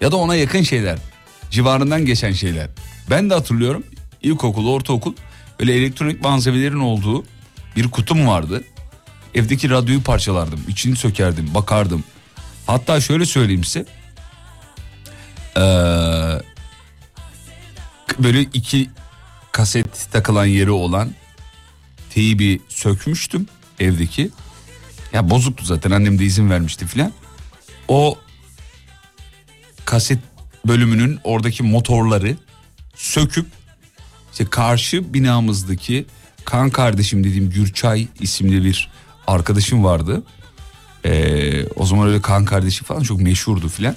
Ya 0.00 0.12
da 0.12 0.16
ona 0.16 0.34
yakın 0.34 0.62
şeyler. 0.62 0.98
Civarından 1.50 2.06
geçen 2.06 2.32
şeyler. 2.32 2.68
Ben 3.10 3.30
de 3.30 3.34
hatırlıyorum 3.34 3.84
ilkokul, 4.22 4.68
ortaokul 4.68 5.14
öyle 5.60 5.74
elektronik 5.74 6.22
malzemelerin 6.22 6.80
olduğu 6.80 7.24
bir 7.76 7.90
kutum 7.90 8.26
vardı. 8.26 8.64
Evdeki 9.34 9.70
radyoyu 9.70 10.02
parçalardım. 10.02 10.60
içini 10.68 10.96
sökerdim, 10.96 11.54
bakardım. 11.54 12.04
Hatta 12.66 13.00
şöyle 13.00 13.26
söyleyeyim 13.26 13.64
size. 13.64 13.86
Ee, 15.56 15.60
böyle 18.18 18.40
iki 18.42 18.90
kaset 19.52 20.12
takılan 20.12 20.46
yeri 20.46 20.70
olan 20.70 21.14
teybi 22.10 22.60
sökmüştüm 22.68 23.46
evdeki. 23.80 24.30
Ya 25.12 25.30
bozuktu 25.30 25.64
zaten 25.64 25.90
annem 25.90 26.18
de 26.18 26.24
izin 26.24 26.50
vermişti 26.50 26.86
filan. 26.86 27.12
O 27.88 28.18
kaset 29.84 30.18
bölümünün 30.66 31.18
oradaki 31.24 31.62
motorları 31.62 32.36
söküp 32.94 33.46
işte 34.32 34.44
karşı 34.44 35.14
binamızdaki 35.14 36.06
kan 36.44 36.70
kardeşim 36.70 37.24
dediğim 37.24 37.50
Gürçay 37.50 38.06
isimli 38.20 38.64
bir 38.64 38.90
arkadaşım 39.26 39.84
vardı. 39.84 40.22
Ee, 41.04 41.66
o 41.66 41.86
zaman 41.86 42.08
öyle 42.08 42.20
kan 42.20 42.44
kardeşi 42.44 42.84
falan 42.84 43.02
çok 43.02 43.20
meşhurdu 43.20 43.68
filan. 43.68 43.96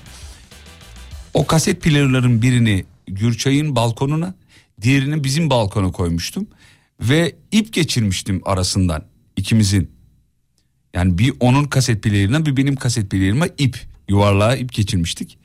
O 1.33 1.47
kaset 1.47 1.81
player'ların 1.81 2.41
birini 2.41 2.85
Gürçay'ın 3.07 3.75
balkonuna, 3.75 4.33
diğerini 4.81 5.23
bizim 5.23 5.49
balkona 5.49 5.91
koymuştum 5.91 6.47
ve 7.01 7.35
ip 7.51 7.73
geçirmiştim 7.73 8.41
arasından 8.45 9.05
ikimizin. 9.37 9.91
Yani 10.93 11.17
bir 11.17 11.33
onun 11.39 11.63
kaset 11.63 12.03
player'ına 12.03 12.45
bir 12.45 12.57
benim 12.57 12.75
kaset 12.75 13.11
player'ıma 13.11 13.47
ip 13.57 13.79
yuvarlığa 14.09 14.55
ip 14.55 14.73
geçirmiştik. 14.73 15.37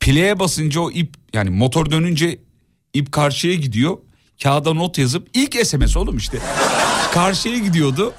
Play'e 0.00 0.38
basınca 0.38 0.80
o 0.80 0.90
ip 0.90 1.14
yani 1.32 1.50
motor 1.50 1.90
dönünce 1.90 2.38
ip 2.94 3.12
karşıya 3.12 3.54
gidiyor. 3.54 3.98
Kağıda 4.42 4.72
not 4.72 4.98
yazıp 4.98 5.28
ilk 5.34 5.66
SMS 5.66 5.96
oğlum 5.96 6.16
işte. 6.16 6.38
karşıya 7.12 7.58
gidiyordu. 7.58 8.14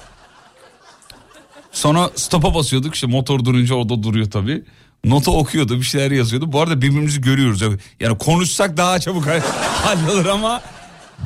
Sonra 1.72 2.10
stop'a 2.16 2.54
basıyorduk 2.54 2.94
işte 2.94 3.06
motor 3.06 3.44
durunca 3.44 3.74
orada 3.74 4.02
duruyor 4.02 4.30
tabii. 4.30 4.62
Nota 5.04 5.30
okuyordu 5.30 5.78
bir 5.78 5.82
şeyler 5.84 6.10
yazıyordu. 6.10 6.52
Bu 6.52 6.60
arada 6.60 6.82
birbirimizi 6.82 7.20
görüyoruz. 7.20 7.62
Yani 8.00 8.18
konuşsak 8.18 8.76
daha 8.76 9.00
çabuk 9.00 9.26
hallolur 9.84 10.26
ama 10.26 10.62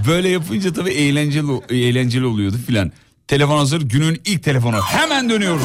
böyle 0.07 0.28
yapınca 0.28 0.72
tabii 0.72 0.90
eğlenceli, 0.90 1.61
eğlenceli 1.70 2.26
oluyordu 2.26 2.57
filan. 2.66 2.92
Telefon 3.28 3.59
hazır 3.59 3.82
günün 3.82 4.20
ilk 4.24 4.42
telefonu. 4.42 4.82
Hemen 4.82 5.30
dönüyoruz. 5.30 5.62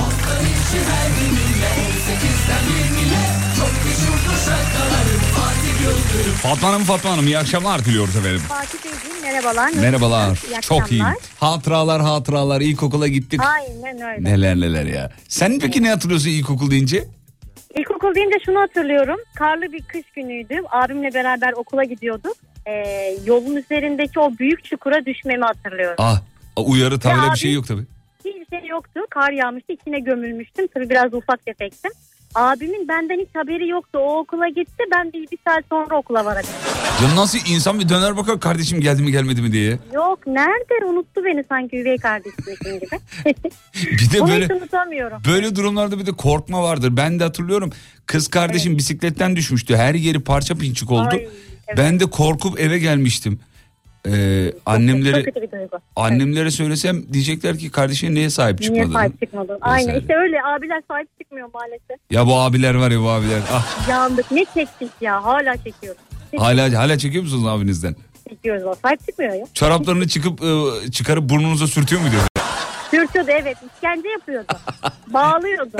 Fatma 6.43 6.67
Hanım 6.67 6.83
Fatma 6.83 7.11
Hanım 7.11 7.27
iyi 7.27 7.37
akşamlar 7.37 7.85
diliyoruz 7.85 8.15
efendim. 8.15 8.39
Fatih 8.39 8.79
Beyciğim 8.85 9.21
merhabalar. 9.21 9.71
Merhabalar. 9.73 10.39
İyi 10.51 10.61
Çok 10.61 10.91
iyi. 10.91 11.03
Hatıralar 11.39 12.01
hatıralar 12.01 12.61
ilkokula 12.61 13.07
gittik. 13.07 13.41
Aynen 13.43 14.01
öyle. 14.01 14.23
Neler 14.23 14.55
neler 14.55 14.85
ya. 14.85 15.11
Sen 15.27 15.59
peki 15.59 15.83
ne 15.83 15.89
hatırlıyorsun 15.89 16.29
ilkokul 16.29 16.71
deyince? 16.71 17.03
İlkokul 17.75 18.15
deyince 18.15 18.37
şunu 18.45 18.59
hatırlıyorum. 18.59 19.17
Karlı 19.35 19.61
bir 19.61 19.81
kış 19.83 20.11
günüydü. 20.15 20.55
Abimle 20.71 21.13
beraber 21.13 21.53
okula 21.53 21.83
gidiyorduk. 21.83 22.35
Ee, 22.65 23.17
yolun 23.25 23.55
üzerindeki 23.55 24.19
o 24.19 24.37
büyük 24.39 24.65
çukura 24.65 25.05
düşmemi 25.05 25.43
hatırlıyorum. 25.45 25.95
Ah 25.97 26.21
uyarı 26.57 26.99
Ya 27.05 27.33
bir 27.33 27.39
şey 27.39 27.53
yok 27.53 27.67
tabii. 27.67 27.83
Hiçbir 28.25 28.59
şey 28.59 28.69
yoktu. 28.69 28.99
Kar 29.09 29.31
yağmıştı. 29.31 29.73
içine 29.73 29.99
gömülmüştüm. 29.99 30.67
Tabii 30.73 30.89
biraz 30.89 31.13
ufak 31.13 31.45
tefektim. 31.45 31.91
Abimin 32.35 32.87
benden 32.87 33.19
hiç 33.19 33.27
haberi 33.35 33.67
yoktu. 33.67 33.99
O 33.99 34.19
okula 34.19 34.47
gitti. 34.47 34.83
Ben 34.91 35.13
bir, 35.13 35.21
bir 35.31 35.37
saat 35.47 35.63
sonra 35.71 35.97
okula 35.97 36.25
varabildim. 36.25 36.53
Ya 37.03 37.15
nasıl 37.15 37.39
insan 37.49 37.79
bir 37.79 37.89
döner 37.89 38.17
bakar 38.17 38.39
kardeşim 38.39 38.81
geldi 38.81 39.01
mi 39.01 39.11
gelmedi 39.11 39.41
mi 39.41 39.51
diye. 39.51 39.79
Yok 39.93 40.27
nerede? 40.27 40.85
Unuttu 40.85 41.25
beni 41.25 41.43
sanki 41.49 41.77
üvey 41.77 41.97
kardeşim 41.97 42.37
gibi. 42.63 42.85
Bir 43.75 44.11
de 44.11 44.19
Bunu 44.19 44.29
böyle 44.29 44.45
hiç 44.45 44.51
unutamıyorum. 44.51 45.17
böyle 45.27 45.55
durumlarda 45.55 45.99
bir 45.99 46.05
de 46.05 46.11
korkma 46.11 46.63
vardır. 46.63 46.97
Ben 46.97 47.19
de 47.19 47.23
hatırlıyorum. 47.23 47.69
Kız 48.05 48.27
kardeşim 48.27 48.77
bisikletten 48.77 49.35
düşmüştü. 49.35 49.75
Her 49.75 49.95
yeri 49.95 50.19
parça 50.19 50.55
pinçik 50.55 50.91
oldu. 50.91 51.09
Ay, 51.11 51.27
evet. 51.67 51.77
Ben 51.77 51.99
de 51.99 52.05
korkup 52.05 52.59
eve 52.59 52.79
gelmiştim. 52.79 53.39
Ee, 54.07 54.51
Çok 54.51 54.61
annemlere 54.65 55.23
kötü 55.23 55.41
bir 55.41 55.51
duygu. 55.51 55.77
annemlere 55.95 56.51
söylesem 56.51 57.13
diyecekler 57.13 57.57
ki 57.57 57.71
kardeşine 57.71 58.13
niye 58.13 58.29
sahip 58.29 58.59
Niye 58.59 58.67
çıkmadın? 58.69 58.93
sahip 58.93 59.19
çıkmadın? 59.21 59.57
Aynen 59.61 59.85
Mesela. 59.85 59.99
işte 60.01 60.15
öyle 60.15 60.37
abiler 60.43 60.81
sahip 60.87 61.07
çıkmıyor 61.21 61.49
maalesef. 61.53 61.97
Ya 62.11 62.27
bu 62.27 62.35
abiler 62.39 62.75
var 62.75 62.91
ya 62.91 62.99
bu 63.01 63.09
abiler. 63.09 63.39
Ah 63.51 63.89
Yandık 63.89 64.31
ne 64.31 64.45
çektik 64.53 64.89
ya 65.01 65.23
hala 65.23 65.57
çekiyoruz. 65.57 66.01
hala 66.37 66.77
hala 66.79 66.97
çekiyor 66.97 67.23
musunuz 67.23 67.45
abinizden? 67.47 67.95
çekiyoruz 68.29 68.63
o. 68.63 68.75
Sahip 68.83 69.05
çıkmıyor 69.05 69.33
ya. 69.33 69.45
Çoraplarını 69.53 70.07
çıkıp 70.07 70.41
e, 70.43 70.91
çıkarıp 70.91 71.29
burnunuza 71.29 71.67
sürtüyor 71.67 72.01
mu 72.01 72.07
diyor? 72.11 72.21
Sürtüyordu 72.91 73.31
evet. 73.31 73.57
işkence 73.75 74.09
yapıyordu. 74.09 74.47
Bağlıyordu. 75.07 75.77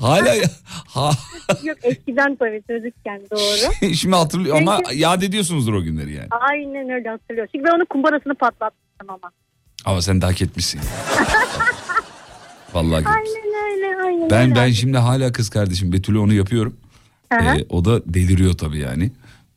Hala 0.00 0.34
ya. 0.34 0.44
Ha, 0.88 1.10
Yok 1.62 1.78
eskiden 1.82 2.36
tabii 2.36 2.62
çocukken 2.70 3.20
doğru. 3.30 3.94
şimdi 3.94 4.16
hatırlıyor 4.16 4.56
ama 4.56 4.76
Çünkü- 4.76 4.98
yad 4.98 5.22
ediyorsunuzdur 5.22 5.74
o 5.74 5.82
günleri 5.82 6.12
yani. 6.12 6.28
Aynen 6.30 6.90
öyle 6.90 7.08
hatırlıyorum. 7.08 7.50
Çünkü 7.54 7.64
ben 7.64 7.70
onun 7.76 7.84
kumbarasını 7.84 8.34
patlattım 8.34 9.08
ama. 9.08 9.30
Ama 9.84 10.02
sen 10.02 10.20
de 10.20 10.26
hak 10.26 10.42
etmişsin. 10.42 10.80
Vallahi 12.74 13.04
hak 13.04 13.16
etmişsin. 13.16 13.38
Aynen 13.42 13.72
öyle 13.72 14.02
aynen 14.06 14.30
Ben 14.30 14.42
öyle. 14.50 14.54
ben 14.54 14.70
şimdi 14.70 14.98
hala 14.98 15.32
kız 15.32 15.50
kardeşim 15.50 15.92
Betül'ü 15.92 16.18
onu 16.18 16.32
yapıyorum. 16.32 16.76
Hı 17.32 17.38
hı. 17.38 17.58
Ee, 17.58 17.66
o 17.68 17.84
da 17.84 18.14
deliriyor 18.14 18.52
tabii 18.58 18.78
yani. 18.78 19.10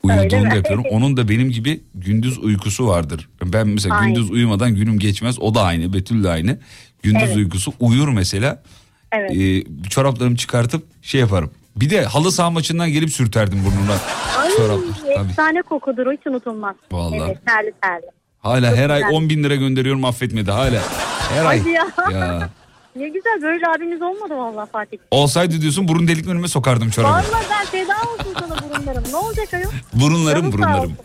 Uyuduğunda 0.03 0.55
yapıyorum. 0.55 0.83
Onun 0.91 1.17
da 1.17 1.29
benim 1.29 1.49
gibi 1.51 1.81
gündüz 1.95 2.37
uykusu 2.37 2.87
vardır. 2.87 3.29
Ben 3.43 3.67
mesela 3.67 3.95
Aynen. 3.95 4.13
gündüz 4.13 4.31
uyumadan 4.31 4.75
günüm 4.75 4.99
geçmez. 4.99 5.39
O 5.39 5.55
da 5.55 5.61
aynı. 5.63 5.93
Betül 5.93 6.23
de 6.23 6.29
aynı. 6.29 6.59
Gündüz 7.03 7.23
Evet. 7.25 7.35
uykusu 7.37 7.73
uyur 7.79 8.07
mesela. 8.07 8.63
Evet. 9.11 9.31
Ee, 9.31 9.63
çoraplarımı 9.89 10.35
çıkartıp 10.37 10.83
şey 11.01 11.21
yaparım. 11.21 11.51
Bir 11.75 11.89
de 11.89 12.05
halı 12.05 12.31
saha 12.31 12.49
maçından 12.51 12.89
gelip 12.91 13.09
sürterdim 13.11 13.59
burnuna. 13.65 13.97
Ay, 14.41 14.49
Çoraplar. 14.57 15.15
Tabii. 15.15 15.29
efsane 15.29 15.61
kokudur 15.61 16.05
o 16.07 16.11
hiç 16.11 16.27
unutulmaz. 16.27 16.75
Vallahi. 16.91 17.21
Evet 17.25 17.45
terli 17.45 17.71
terli. 17.81 18.05
Hala 18.39 18.69
Çok 18.69 18.77
her 18.77 18.89
ay 18.89 19.01
güzel. 19.01 19.15
10 19.15 19.29
bin 19.29 19.43
lira 19.43 19.55
gönderiyorum 19.55 20.05
affetmedi 20.05 20.51
hala. 20.51 20.81
Her 21.35 21.45
ay. 21.45 21.59
Hadi 21.59 21.69
ya. 21.69 21.87
Ya. 22.11 22.49
Ne 22.95 23.07
güzel 23.07 23.41
böyle 23.41 23.67
abimiz 23.67 24.01
olmadı 24.01 24.35
vallahi 24.37 24.69
Fatih. 24.71 24.97
Olsaydı 25.11 25.61
diyorsun 25.61 25.87
burun 25.87 26.07
deliklerime 26.07 26.47
sokardım 26.47 26.89
çorabı. 26.89 27.11
Vallahi 27.11 27.45
ben 27.51 27.65
feda 27.65 27.93
olsun 27.93 28.35
sana 28.39 28.69
burunlarım. 28.69 29.03
Ne 29.11 29.15
olacak 29.15 29.53
ayol? 29.53 29.69
Burunlarım 29.93 30.41
Canın 30.41 30.51
sağ 30.51 30.57
burunlarım. 30.73 30.97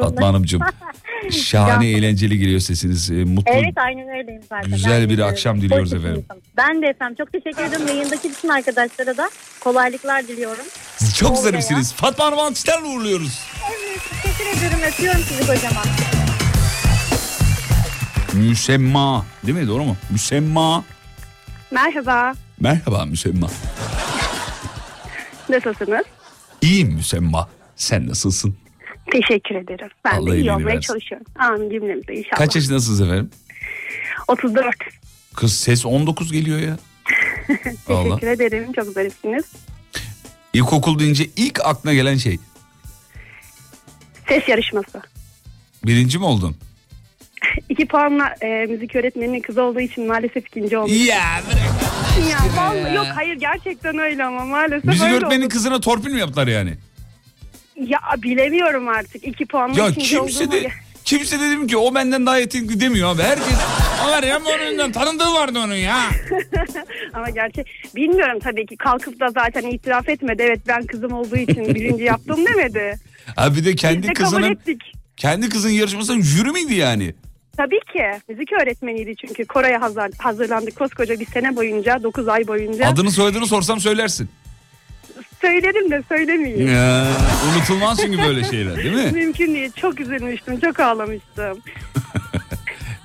Fatma 0.00 0.26
Hanımcığım. 0.26 0.60
Şahane 1.30 1.86
eğlenceli 1.90 2.38
geliyor 2.38 2.60
sesiniz. 2.60 3.10
Ee, 3.10 3.14
Mutlu. 3.14 3.52
Evet 3.52 3.74
aynen 3.76 4.08
öyleyim 4.18 4.42
zaten. 4.48 4.70
Güzel 4.70 5.02
Ben 5.02 5.08
bir 5.08 5.18
de 5.18 5.24
akşam 5.24 5.60
diliyoruz 5.60 5.90
Pozitif 5.90 6.04
efendim. 6.04 6.22
insanım. 6.24 6.42
Ben 6.56 6.82
de 6.82 6.86
efendim 6.86 7.16
çok 7.18 7.32
teşekkür 7.32 7.62
ederim. 7.64 7.86
Yayındaki 7.88 8.30
bütün 8.30 8.48
arkadaşlara 8.48 9.16
da 9.16 9.30
kolaylıklar 9.60 10.28
diliyorum. 10.28 10.64
Siz 10.96 11.16
çok 11.16 11.30
Oldu 11.30 11.40
zarifsiniz. 11.40 11.92
Fatma 11.92 12.24
Hanım 12.24 12.38
alkışlarla 12.38 12.88
uğurluyoruz. 12.88 13.40
Evet 13.70 14.00
teşekkür 14.22 14.58
ederim. 14.58 14.78
Öpüyorum 14.92 15.20
sizi 15.28 15.40
kocaman. 15.46 15.84
Müsemma. 18.32 19.26
Değil 19.46 19.58
mi? 19.58 19.68
Doğru 19.68 19.84
mu? 19.84 19.96
Müsemma. 20.10 20.84
Merhaba, 21.70 22.34
Merhaba 22.60 23.04
Müsemma. 23.04 23.48
nasılsınız? 25.48 26.04
İyiyim 26.62 26.92
Müsemma. 26.92 27.48
Sen 27.76 28.08
nasılsın? 28.08 28.56
Teşekkür 29.12 29.54
ederim. 29.54 29.88
Ben 30.04 30.10
Allah 30.18 30.32
de 30.32 30.38
iyi 30.38 30.52
olmaya 30.52 30.66
versin. 30.66 30.80
çalışıyorum. 30.80 31.26
Amin 31.38 31.70
cümlemize 31.70 32.12
inşallah. 32.14 32.36
Kaç 32.36 32.56
yaşındasınız 32.56 33.00
efendim? 33.00 33.30
34. 34.28 34.66
Kız 35.36 35.52
ses 35.58 35.86
19 35.86 36.32
geliyor 36.32 36.58
ya. 36.58 36.78
Allah. 37.88 38.18
Teşekkür 38.18 38.26
ederim. 38.46 38.72
Çok 38.72 38.84
zarifsiniz. 38.86 39.44
İlkokul 40.52 40.98
deyince 40.98 41.26
ilk 41.36 41.60
aklına 41.64 41.94
gelen 41.94 42.16
şey. 42.16 42.38
Ses 44.28 44.48
yarışması. 44.48 45.02
Birinci 45.86 46.18
mi 46.18 46.24
oldun? 46.24 46.56
İki 47.68 47.86
puanla 47.86 48.34
e, 48.42 48.66
müzik 48.66 48.96
öğretmeninin 48.96 49.40
kızı 49.40 49.62
olduğu 49.62 49.80
için 49.80 50.06
maalesef 50.06 50.46
ikinci 50.46 50.78
oldum. 50.78 50.94
Ya 50.94 51.40
Ya 52.30 52.38
vallahi 52.56 52.94
yok 52.94 53.06
hayır 53.14 53.34
gerçekten 53.34 53.98
öyle 53.98 54.24
ama 54.24 54.44
maalesef 54.44 54.84
Müzik 54.84 55.02
öyle 55.02 55.14
öğretmeninin 55.14 55.46
oldu. 55.46 55.52
kızına 55.54 55.80
torpil 55.80 56.10
mi 56.10 56.20
yaptılar 56.20 56.46
yani? 56.46 56.74
Ya 57.76 57.98
bilemiyorum 58.22 58.88
artık. 58.88 59.28
İki 59.28 59.46
puanla 59.46 59.80
Ya 59.80 59.88
ikinci 59.88 60.08
kimse 60.16 60.50
de 60.52 60.68
kimse 61.04 61.40
de 61.40 61.42
dedim 61.42 61.66
ki 61.66 61.76
o 61.76 61.94
benden 61.94 62.26
daha 62.26 62.38
yetenekli 62.38 62.80
demiyor 62.80 63.14
abi. 63.14 63.22
Herkes 63.22 63.54
ama 64.02 64.26
ya 64.26 64.38
önünden 64.58 64.92
tanıdığı 64.92 65.32
vardı 65.32 65.58
onun 65.58 65.74
ya. 65.74 66.00
Ama 67.14 67.30
gerçek 67.30 67.66
bilmiyorum 67.96 68.38
tabii 68.42 68.66
ki 68.66 68.76
kalkıp 68.76 69.20
da 69.20 69.28
zaten 69.28 69.62
itiraf 69.62 70.08
etmedi. 70.08 70.42
Evet 70.46 70.60
ben 70.68 70.86
kızım 70.86 71.12
olduğu 71.12 71.36
için 71.36 71.74
birinci 71.74 72.04
yaptım 72.04 72.46
demedi. 72.46 72.98
Abi 73.36 73.56
bir 73.56 73.64
de 73.64 73.72
Biz 73.72 73.76
kendi 73.76 74.08
de 74.08 74.12
kabul 74.12 74.30
kızının 74.30 74.58
kendi 75.16 75.48
kızın 75.48 75.70
yarışmasının 75.70 76.22
jüri 76.22 76.50
miydi 76.52 76.74
yani? 76.74 77.14
Tabii 77.56 77.80
ki. 77.92 78.04
Müzik 78.28 78.52
öğretmeniydi 78.52 79.16
çünkü 79.16 79.44
Koray'a 79.44 79.80
hazır, 79.80 80.10
hazırlandık 80.18 80.76
koskoca 80.76 81.20
bir 81.20 81.26
sene 81.26 81.56
boyunca, 81.56 82.02
9 82.02 82.28
ay 82.28 82.46
boyunca. 82.46 82.88
Adını 82.88 83.10
soyadını 83.10 83.46
sorsam 83.46 83.80
söylersin. 83.80 84.28
Söylerim 85.40 85.90
de 85.90 86.02
söylemeyeyim. 86.08 86.74
Ya, 86.74 87.06
unutulmaz 87.52 87.98
çünkü 88.02 88.18
böyle 88.18 88.44
şeyler 88.44 88.76
değil 88.76 88.94
mi? 88.94 89.10
Mümkün 89.12 89.54
değil. 89.54 89.72
Çok 89.76 90.00
üzülmüştüm, 90.00 90.60
çok 90.60 90.80
ağlamıştım. 90.80 91.58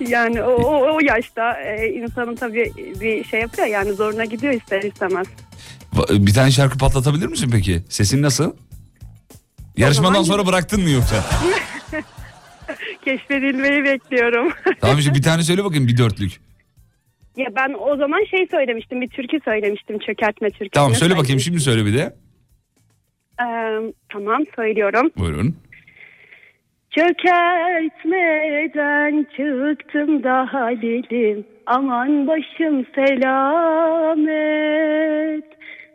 yani 0.00 0.42
o, 0.42 0.52
o, 0.52 0.94
o 0.96 1.00
yaşta 1.00 1.52
e, 1.60 1.88
insanın 1.88 2.36
tabii 2.36 2.72
bir 3.00 3.24
şey 3.24 3.40
yapıyor 3.40 3.66
yani 3.66 3.92
zoruna 3.92 4.24
gidiyor 4.24 4.52
ister 4.52 4.82
istemez. 4.82 5.26
Bir 6.10 6.34
tane 6.34 6.50
şarkı 6.50 6.78
patlatabilir 6.78 7.26
misin 7.26 7.48
peki? 7.52 7.82
Sesin 7.88 8.22
nasıl? 8.22 8.52
Yarışmadan 9.76 10.12
zaman- 10.12 10.24
sonra 10.24 10.46
bıraktın 10.46 10.82
mı 10.82 10.90
yoksa? 10.90 11.24
Keşfedilmeyi 13.06 13.84
bekliyorum. 13.84 14.52
tamam 14.80 14.98
işte 14.98 15.14
bir 15.14 15.22
tane 15.22 15.42
söyle 15.42 15.64
bakayım 15.64 15.88
bir 15.88 15.98
dörtlük. 15.98 16.32
ya 17.36 17.46
ben 17.56 17.74
o 17.78 17.96
zaman 17.96 18.24
şey 18.24 18.46
söylemiştim, 18.50 19.00
bir 19.00 19.08
türkü 19.08 19.38
söylemiştim, 19.44 19.98
çökertme 19.98 20.50
türküsü. 20.50 20.70
Tamam 20.70 20.94
söyle 20.94 21.16
bakayım 21.16 21.40
şimdi 21.40 21.60
söyle 21.60 21.86
bir 21.86 21.94
de. 21.94 22.14
Ee, 23.40 23.92
tamam 24.08 24.44
söylüyorum. 24.56 25.10
Buyurun. 25.18 25.56
Çökertmeden 26.90 29.26
çıktım 29.36 30.22
da 30.22 30.52
Halil'im 30.52 31.44
Aman 31.66 32.26
başım 32.26 32.86
selamet 32.94 34.26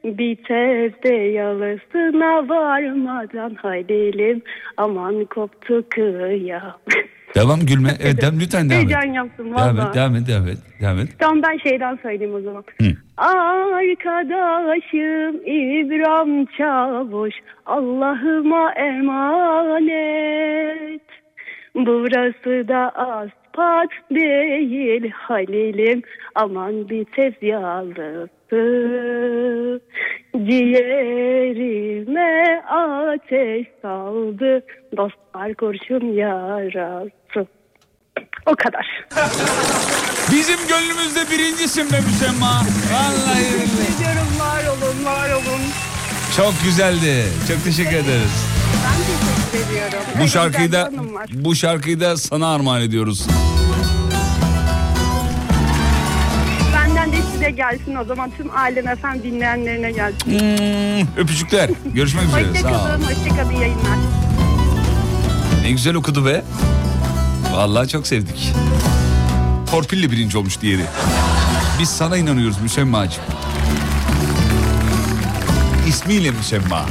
Bitevde 0.03 1.13
yalısına 1.13 2.49
varmadan 2.49 3.55
Halil'im 3.55 4.41
Aman 4.77 5.25
koptu 5.25 5.83
kıyam 5.89 6.77
Devam 7.35 7.59
gülme. 7.59 7.89
Evet 7.99 8.21
devam, 8.21 8.35
lütfen 8.39 8.69
devam 8.69 8.81
et. 8.81 8.89
Yaptım 9.15 9.51
Devam 9.51 9.79
et, 9.79 9.93
devam 9.93 10.15
et, 10.15 10.27
devam 10.27 10.47
et, 10.47 10.57
devam 10.81 10.99
et. 10.99 11.09
Tamam 11.19 11.43
ben 11.43 11.57
şeyden 11.57 11.99
söyleyeyim 12.01 12.35
o 12.35 12.41
zaman. 12.41 12.63
Hı. 12.81 12.87
Arkadaşım 13.17 15.35
İbrahim 15.45 16.45
Çavuş 16.45 17.35
Allah'ıma 17.65 18.73
emanet. 18.73 20.21
Burası 21.75 22.67
da 22.67 22.91
aspat 23.51 23.89
değil 24.11 25.11
Halil'im 25.11 26.01
aman 26.35 26.89
bir 26.89 27.05
tez 27.05 27.33
yalısı. 27.41 28.31
Ciğerime 30.45 32.31
ateş 32.69 33.67
saldı 33.81 34.65
dostlar 34.97 35.53
kurşun 35.55 36.13
yarası. 36.13 37.47
O 38.45 38.55
kadar. 38.55 39.05
Bizim 40.31 40.67
gönlümüzde 40.69 41.19
birincisin 41.31 41.91
be 41.91 41.99
Müsemma. 41.99 42.61
Vallahi 42.93 43.45
billahi. 43.53 43.95
Ediyorum 43.97 44.39
var 44.39 44.63
olun 44.67 45.05
var 45.05 45.29
olun. 45.29 45.61
Çok 46.37 46.53
güzeldi. 46.63 47.25
Çok 47.47 47.63
teşekkür 47.63 47.95
ederiz. 47.95 48.47
Ben 48.85 48.97
teşekkür 48.97 49.30
ediyorum. 49.55 49.99
Bu 50.21 50.27
şarkıyı 50.27 50.71
da 50.71 50.91
bu 51.33 51.55
şarkıyı 51.55 51.99
da 51.99 52.17
sana 52.17 52.47
armağan 52.53 52.81
ediyoruz. 52.81 53.27
Benden 56.75 57.11
de 57.11 57.15
size 57.33 57.49
gelsin 57.49 57.95
o 57.95 58.03
zaman 58.03 58.31
tüm 58.37 58.49
Alem 58.57 58.87
efendim 58.87 59.23
dinleyenlerine 59.23 59.91
gelsin. 59.91 60.39
Hmm, 60.39 61.07
öpücükler. 61.17 61.69
Görüşmek 61.93 62.23
üzere. 62.27 62.61
Sağ 62.61 62.67
ol. 62.67 62.73
Hoşçakalın, 62.73 63.03
hoşçakalın 63.03 63.51
yayınlar. 63.51 63.97
Ne 65.63 65.71
güzel 65.71 65.95
okudu 65.95 66.25
be. 66.25 66.43
Vallahi 67.53 67.87
çok 67.87 68.07
sevdik. 68.07 68.53
Torpille 69.71 70.11
birinci 70.11 70.37
olmuş 70.37 70.61
diğeri. 70.61 70.85
Biz 71.79 71.89
sana 71.89 72.17
inanıyoruz 72.17 72.61
Müsemma'cığım. 72.61 73.23
İsmiyle 75.87 76.31
Müsemma. 76.31 76.85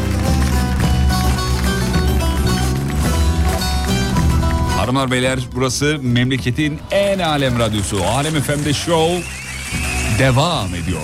Hanımlar 4.91 5.11
beyler 5.11 5.39
burası 5.55 5.99
memleketin 6.03 6.79
en 6.91 7.19
alem 7.19 7.59
radyosu. 7.59 8.05
Alem 8.05 8.43
FM'de 8.43 8.73
show 8.73 9.23
devam 10.19 10.75
ediyor. 10.75 11.01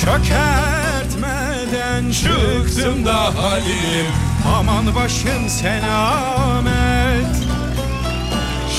Çökertmeden 0.00 2.10
çıktım 2.12 3.06
da 3.06 3.14
halim 3.14 4.06
Aman 4.56 4.94
başım 4.94 5.48
selamet 5.48 7.36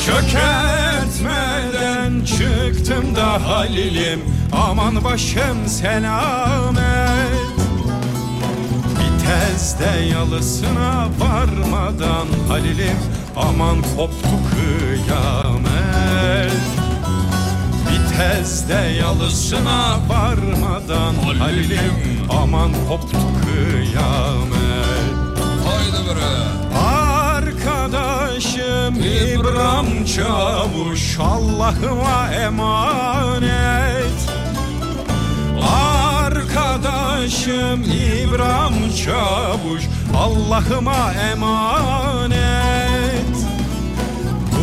Çökertmeden 0.06 2.26
çıktım 2.26 3.16
da 3.16 3.48
halilim. 3.48 4.20
Aman 4.52 5.04
başım 5.04 5.68
selamet 5.68 6.80
Bir 9.00 9.12
tez 9.26 9.80
de 9.80 10.00
yalısına 10.14 11.08
varmadan 11.20 12.28
Halil'im 12.48 12.98
aman 13.36 13.82
koptu 13.96 14.30
kıyamet. 14.50 15.80
De 18.70 18.74
yalısına 18.74 20.00
varmadan 20.10 21.14
Halil'im 21.40 22.28
aman 22.30 22.72
koptu 22.90 23.18
kıyamet. 23.42 25.14
Haydi 25.66 26.02
bre. 26.08 26.32
Arkadaşım 27.36 28.96
İbrahim 28.96 30.06
Çavuş 30.06 31.20
Allah'ıma 31.20 32.32
emanet. 32.32 34.20
Arkadaşım 36.26 37.84
İbrahim 37.84 38.96
Çavuş 38.96 39.84
Allah'ıma 40.18 41.14
emanet 41.32 42.89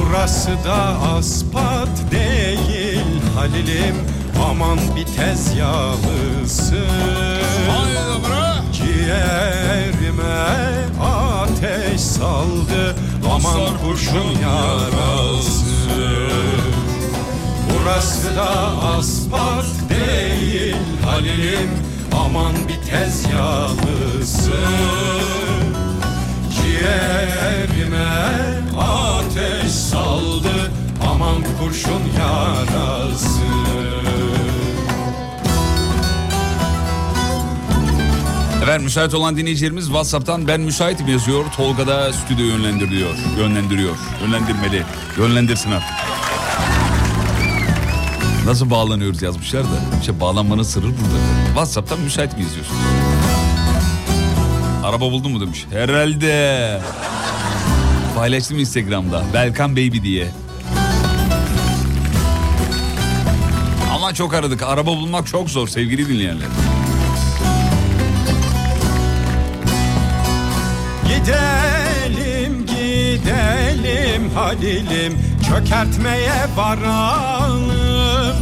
Burası 0.08 0.50
da 0.64 1.00
aspat 1.16 1.88
değil 2.10 3.20
Halil'im 3.36 3.96
aman 4.50 4.78
bir 4.96 5.04
tez 5.04 5.56
yağlısı 5.56 6.86
Ciğerime 8.72 10.46
ateş 11.02 12.00
saldı 12.00 12.96
aman 13.34 13.78
kurşun 13.84 14.40
yarası. 14.42 15.66
Burası 17.70 18.36
da 18.36 18.50
aspat 18.96 19.66
değil 19.88 20.76
Halil'im 21.04 21.70
aman 22.12 22.52
bir 22.68 22.90
tez 22.90 23.24
yağlısı 23.32 24.52
Ciğerime 26.76 28.06
ateş 28.78 29.72
saldı 29.72 30.72
aman 31.08 31.36
kurşun 31.60 32.02
yarası 32.18 33.46
Efendim 38.62 38.84
müsait 38.84 39.14
olan 39.14 39.36
dinleyicilerimiz 39.36 39.84
WhatsApp'tan 39.84 40.48
ben 40.48 40.60
müsaitim 40.60 41.08
yazıyor. 41.08 41.44
Tolga 41.56 41.86
da 41.86 42.12
stüdyo 42.12 42.44
yönlendiriyor. 42.46 43.14
Yönlendiriyor. 43.38 43.96
Yönlendirmeli. 44.22 44.82
Yönlendirsin 45.18 45.70
artık. 45.72 45.96
Nasıl 48.46 48.70
bağlanıyoruz 48.70 49.22
yazmışlar 49.22 49.64
da. 49.64 49.98
İşte 50.00 50.20
bağlanmanın 50.20 50.62
sırrı 50.62 50.86
burada. 50.86 51.46
WhatsApp'tan 51.46 52.00
müsait 52.00 52.36
mi 52.38 52.42
yazıyorsunuz? 52.42 53.05
Araba 54.86 55.12
buldun 55.12 55.32
mu 55.32 55.40
demiş. 55.40 55.66
Herhalde. 55.70 56.80
Paylaştım 58.16 58.58
Instagram'da. 58.58 59.22
Belkan 59.34 59.72
Baby 59.72 60.02
diye. 60.02 60.26
Ama 63.94 64.14
çok 64.14 64.34
aradık. 64.34 64.62
Araba 64.62 64.86
bulmak 64.90 65.26
çok 65.26 65.50
zor 65.50 65.68
sevgili 65.68 66.08
dinleyenler. 66.08 66.46
Gidelim 71.08 72.66
gidelim 72.66 74.30
Halil'im 74.34 75.18
çökertmeye 75.48 76.46
varalım 76.56 78.36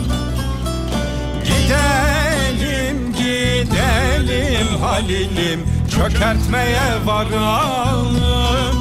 Gidelim 1.44 3.12
gidelim 3.12 4.78
Halil'im 4.80 5.73
çökertmeye 5.94 7.06
varalım. 7.06 8.76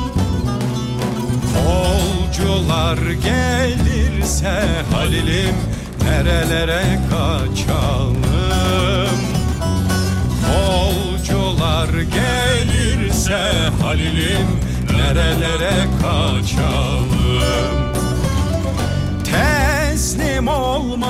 Kolcular 1.53 2.97
gelirse 2.97 4.61
Halil'im 4.93 5.55
nerelere 6.03 6.99
kaçalım? 7.09 8.23
Kolcular 10.47 11.89
gelirse 11.89 13.51
Halil'im 13.81 14.47
nerelere 14.91 15.87
kaçalım? 16.01 17.73
Teslim 19.23 20.47
olmayalım 20.47 21.07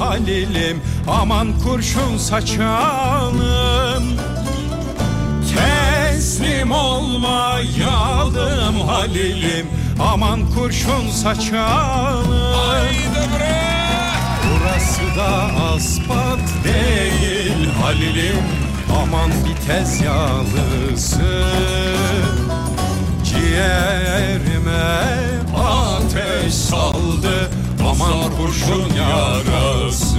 Halil'im 0.00 0.80
aman 1.08 1.48
kurşun 1.64 2.16
saçalım 2.18 4.16
Teslim 5.56 6.70
olmayalım 6.72 8.80
Halil'im. 8.88 9.66
Aman 10.12 10.40
kurşun 10.54 11.10
saçalım. 11.10 12.46
Burası 14.44 15.18
da 15.18 15.50
aspat 15.74 16.40
değil 16.64 17.68
Halil'im. 17.82 18.36
Aman 19.02 19.30
bir 19.30 19.66
tez 19.66 20.00
yağlısı 20.00 21.44
Ciğerime 23.24 24.94
ateş 25.56 26.54
saldı. 26.54 27.50
Aman 27.80 28.36
kurşun 28.36 28.84
yarası 28.98 30.18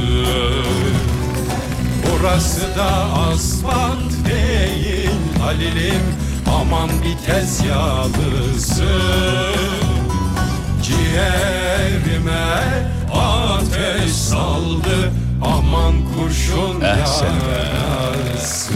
Burası 2.05 2.61
da 2.77 3.13
asfalt 3.13 4.11
değil 4.29 5.09
Halil'im 5.41 6.03
aman 6.47 6.89
bir 6.89 7.25
tez 7.25 7.61
yağlısı 7.65 8.99
Ciğerime 10.83 12.57
ateş 13.13 14.11
saldı 14.11 15.11
aman 15.41 15.93
kurşun 16.15 16.81
Eh 16.81 16.97
yarası 16.97 18.73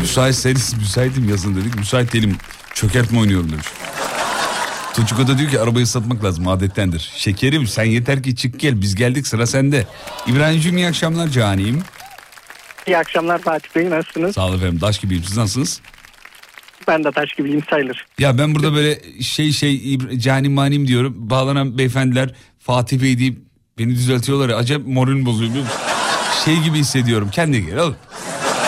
Müsaitseniz 0.00 0.74
müsaitim 0.78 1.28
yazın 1.28 1.56
dedik. 1.56 1.76
Müsait 1.78 2.12
değilim. 2.12 2.36
Çökertme 2.74 3.18
oynuyorum 3.18 3.52
demiş. 3.52 3.66
Tuçuko 4.96 5.26
da 5.28 5.38
diyor 5.38 5.50
ki 5.50 5.60
arabayı 5.60 5.86
satmak 5.86 6.24
lazım 6.24 6.48
adettendir. 6.48 7.12
Şekerim 7.16 7.66
sen 7.66 7.84
yeter 7.84 8.22
ki 8.22 8.36
çık 8.36 8.60
gel 8.60 8.80
biz 8.80 8.94
geldik 8.94 9.26
sıra 9.26 9.46
sende. 9.46 9.86
İbrahim'cim 10.26 10.76
iyi 10.76 10.86
akşamlar 10.86 11.28
caniyim. 11.28 11.82
İyi 12.86 12.98
akşamlar 12.98 13.38
Fatih 13.38 13.76
Bey 13.76 13.90
nasılsınız? 13.90 14.34
Sağ 14.34 14.46
olun 14.46 14.56
efendim 14.56 14.78
taş 14.78 14.98
gibiyim 14.98 15.24
siz 15.26 15.36
nasılsınız? 15.36 15.80
Ben 16.88 17.04
de 17.04 17.10
taş 17.10 17.32
gibiyim 17.34 17.62
sayılır. 17.70 18.06
Ya 18.18 18.38
ben 18.38 18.54
burada 18.54 18.74
böyle 18.74 19.22
şey 19.22 19.52
şey 19.52 19.98
canim 20.18 20.52
manim 20.52 20.88
diyorum. 20.88 21.14
Bağlanan 21.30 21.78
beyefendiler 21.78 22.34
Fatih 22.58 23.02
Bey 23.02 23.18
deyip 23.18 23.38
beni 23.78 23.90
düzeltiyorlar 23.90 24.48
ya. 24.48 24.56
Acayip 24.56 24.86
moralim 24.86 25.26
bozuyor 25.26 25.50
biliyor 25.50 25.64
musun? 25.64 25.80
Şey 26.44 26.60
gibi 26.60 26.78
hissediyorum. 26.78 27.30
Kendi 27.32 27.66
gel 27.66 27.78
oğlum. 27.78 27.96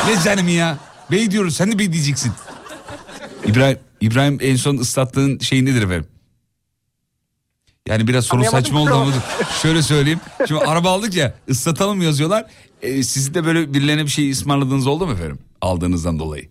Ne 0.09 0.22
canım 0.24 0.49
ya? 0.49 0.79
Bey 1.11 1.31
diyoruz 1.31 1.57
sen 1.57 1.72
de 1.72 1.79
bey 1.79 1.93
diyeceksin. 1.93 2.33
İbrahim, 3.47 3.79
İbrahim 4.01 4.39
en 4.43 4.57
son 4.57 4.79
ıslattığın 4.79 5.39
şey 5.39 5.64
nedir 5.64 5.83
efendim? 5.83 6.07
Yani 7.89 8.09
biraz 8.09 8.24
soru 8.24 8.39
Anlayamadım, 8.39 8.64
saçma 8.64 8.80
oldu 8.82 8.91
ama 8.95 9.12
şöyle 9.62 9.82
söyleyeyim. 9.82 10.20
Şimdi 10.49 10.61
araba 10.61 10.91
aldık 10.91 11.16
ya 11.16 11.34
ıslatalım 11.49 12.03
yazıyorlar. 12.03 12.45
Ee, 12.82 13.03
sizin 13.03 13.34
de 13.34 13.45
böyle 13.45 13.74
birilerine 13.74 14.03
bir 14.03 14.09
şey 14.11 14.30
ısmarladığınız 14.30 14.86
oldu 14.86 15.07
mu 15.07 15.12
efendim? 15.12 15.39
Aldığınızdan 15.61 16.18
dolayı. 16.18 16.49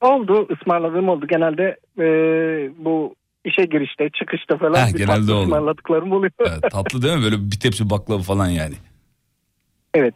Oldu 0.00 0.48
ısmarladığım 0.52 1.08
oldu. 1.08 1.26
Genelde 1.26 1.76
e, 1.98 2.04
bu 2.84 3.14
işe 3.44 3.64
girişte 3.64 4.10
çıkışta 4.18 4.58
falan 4.58 4.86
Heh, 4.86 4.92
bir 4.94 4.98
genelde 4.98 5.20
tatlı 5.20 5.34
oldu. 5.34 5.44
ısmarladıklarım 5.44 6.12
oluyor. 6.12 6.32
Evet, 6.40 6.62
tatlı 6.70 7.02
değil 7.02 7.16
mi? 7.16 7.22
Böyle 7.24 7.50
bir 7.50 7.60
tepsi 7.60 7.90
baklava 7.90 8.22
falan 8.22 8.48
yani. 8.48 8.74
Evet. 9.94 10.14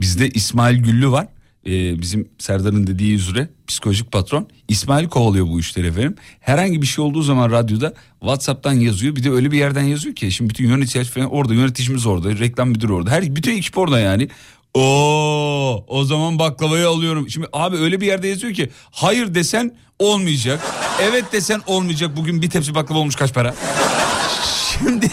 Bizde 0.00 0.28
İsmail 0.28 0.82
Güllü 0.84 1.10
var. 1.10 1.26
Ee, 1.66 2.00
bizim 2.00 2.28
Serdar'ın 2.38 2.86
dediği 2.86 3.14
üzere 3.14 3.48
psikolojik 3.66 4.12
patron. 4.12 4.48
İsmail 4.68 5.08
kovalıyor 5.08 5.46
bu 5.46 5.60
işleri 5.60 5.86
efendim. 5.86 6.16
Herhangi 6.40 6.82
bir 6.82 6.86
şey 6.86 7.04
olduğu 7.04 7.22
zaman 7.22 7.50
radyoda 7.50 7.94
WhatsApp'tan 8.20 8.72
yazıyor. 8.72 9.16
Bir 9.16 9.24
de 9.24 9.30
öyle 9.30 9.50
bir 9.50 9.58
yerden 9.58 9.82
yazıyor 9.82 10.14
ki 10.14 10.32
şimdi 10.32 10.50
bütün 10.50 10.68
yönetici 10.68 11.04
falan 11.04 11.30
orada, 11.30 11.54
yöneticimiz 11.54 12.06
orada, 12.06 12.38
reklam 12.38 12.68
müdürü 12.68 12.92
orada. 12.92 13.10
Her 13.10 13.36
bütün 13.36 13.56
ekip 13.56 13.78
orada 13.78 14.00
yani. 14.00 14.28
Oo, 14.74 15.84
o 15.88 16.04
zaman 16.04 16.38
baklavayı 16.38 16.88
alıyorum. 16.88 17.30
Şimdi 17.30 17.46
abi 17.52 17.76
öyle 17.76 18.00
bir 18.00 18.06
yerde 18.06 18.28
yazıyor 18.28 18.54
ki 18.54 18.70
hayır 18.90 19.34
desen 19.34 19.76
olmayacak. 19.98 20.60
Evet 21.02 21.24
desen 21.32 21.60
olmayacak. 21.66 22.16
Bugün 22.16 22.42
bir 22.42 22.50
tepsi 22.50 22.74
baklava 22.74 22.98
olmuş 22.98 23.16
kaç 23.16 23.34
para? 23.34 23.54
Şimdi 24.78 25.10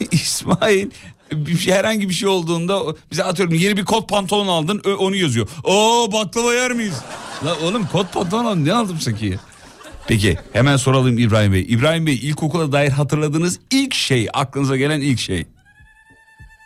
İsmail 0.10 0.86
bir 0.86 0.94
şey, 0.94 1.10
herhangi 1.66 2.08
bir 2.08 2.14
şey 2.14 2.28
olduğunda 2.28 2.80
bize 3.10 3.24
atıyorum 3.24 3.54
yeni 3.54 3.76
bir 3.76 3.84
kot 3.84 4.08
pantolon 4.08 4.48
aldın 4.48 4.82
onu 4.98 5.16
yazıyor. 5.16 5.48
Oo 5.64 6.12
baklava 6.12 6.54
yer 6.54 6.72
miyiz? 6.72 7.02
La 7.44 7.56
oğlum 7.64 7.86
kot 7.92 8.12
pantolon 8.12 8.44
aldım 8.44 8.64
ne 8.64 8.72
aldım 8.72 9.00
sanki? 9.00 9.38
Peki 10.08 10.38
hemen 10.52 10.76
soralım 10.76 11.18
İbrahim 11.18 11.52
Bey. 11.52 11.66
İbrahim 11.68 12.06
Bey 12.06 12.14
ilkokula 12.14 12.72
dair 12.72 12.90
hatırladığınız 12.90 13.60
ilk 13.70 13.94
şey 13.94 14.28
aklınıza 14.32 14.76
gelen 14.76 15.00
ilk 15.00 15.18
şey. 15.18 15.46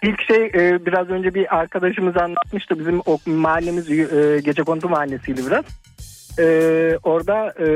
İlk 0.02 0.22
şey 0.22 0.44
e, 0.46 0.86
biraz 0.86 1.08
önce 1.08 1.34
bir 1.34 1.56
arkadaşımız 1.56 2.16
anlatmıştı. 2.16 2.78
Bizim 2.78 3.00
o 3.06 3.18
mahallemiz 3.26 3.90
e, 3.90 4.40
gece 4.44 4.62
kondu 4.62 4.88
mahallesiydi 4.88 5.46
biraz. 5.46 5.64
E, 6.38 6.98
orada 7.02 7.54
e, 7.58 7.66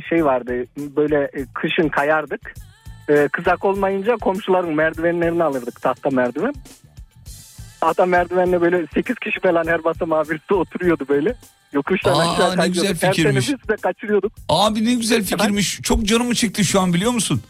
şey 0.00 0.24
vardı 0.24 0.66
böyle 0.96 1.16
e, 1.16 1.44
kışın 1.54 1.88
kayardık. 1.88 2.54
E, 3.08 3.28
kızak 3.32 3.64
olmayınca 3.64 4.16
komşuların 4.16 4.74
merdivenlerini 4.74 5.44
alırdık 5.44 5.82
tahta 5.82 6.10
merdiven. 6.10 6.54
Tahta 7.80 8.06
merdivenle 8.06 8.60
böyle 8.60 8.86
8 8.94 9.16
kişi 9.18 9.40
falan 9.40 9.66
her 9.66 9.84
basamağa 9.84 10.24
birisi 10.24 10.54
oturuyordu 10.54 11.04
böyle. 11.08 11.34
Yokuştan 11.72 12.12
Aa, 12.14 12.32
aşağı 12.32 12.56
ne 12.56 12.68
güzel. 12.68 12.88
Her 12.88 12.94
fikirmiş. 13.12 13.46
teneffüs 13.46 13.68
de 13.68 13.76
kaçırıyorduk. 13.76 14.32
Abi 14.48 14.84
ne 14.84 14.94
güzel 14.94 15.24
fikirmiş. 15.24 15.80
Çok 15.82 16.02
canımı 16.04 16.34
çekti 16.34 16.64
şu 16.64 16.80
an 16.80 16.94
biliyor 16.94 17.12
musun? 17.12 17.42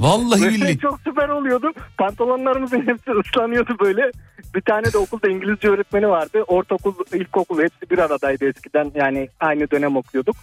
Vallahi 0.00 0.42
Ve 0.42 0.48
billahi. 0.48 0.78
çok 0.78 1.00
süper 1.04 1.28
oluyordu. 1.28 1.72
Pantolonlarımızın 1.98 2.80
hepsi 2.86 3.10
ıslanıyordu 3.10 3.76
böyle. 3.80 4.10
Bir 4.54 4.60
tane 4.60 4.92
de 4.92 4.98
okulda 4.98 5.28
İngilizce 5.28 5.68
öğretmeni 5.68 6.08
vardı. 6.08 6.42
Ortaokul, 6.46 6.94
ilkokul 7.12 7.62
hepsi 7.62 7.90
bir 7.90 7.98
aradaydı 7.98 8.48
eskiden. 8.48 8.92
Yani 8.94 9.28
aynı 9.40 9.70
dönem 9.70 9.96
okuyorduk. 9.96 10.36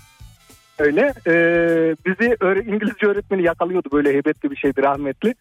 Öyle. 0.81 1.13
Ee, 1.27 1.31
bizi 2.05 2.29
öğre- 2.39 2.75
İngilizce 2.75 3.05
öğretmeni 3.07 3.43
yakalıyordu 3.43 3.89
böyle 3.93 4.09
heybetli 4.13 4.51
bir 4.51 4.55
şeydi 4.55 4.81
rahmetli. 4.81 5.35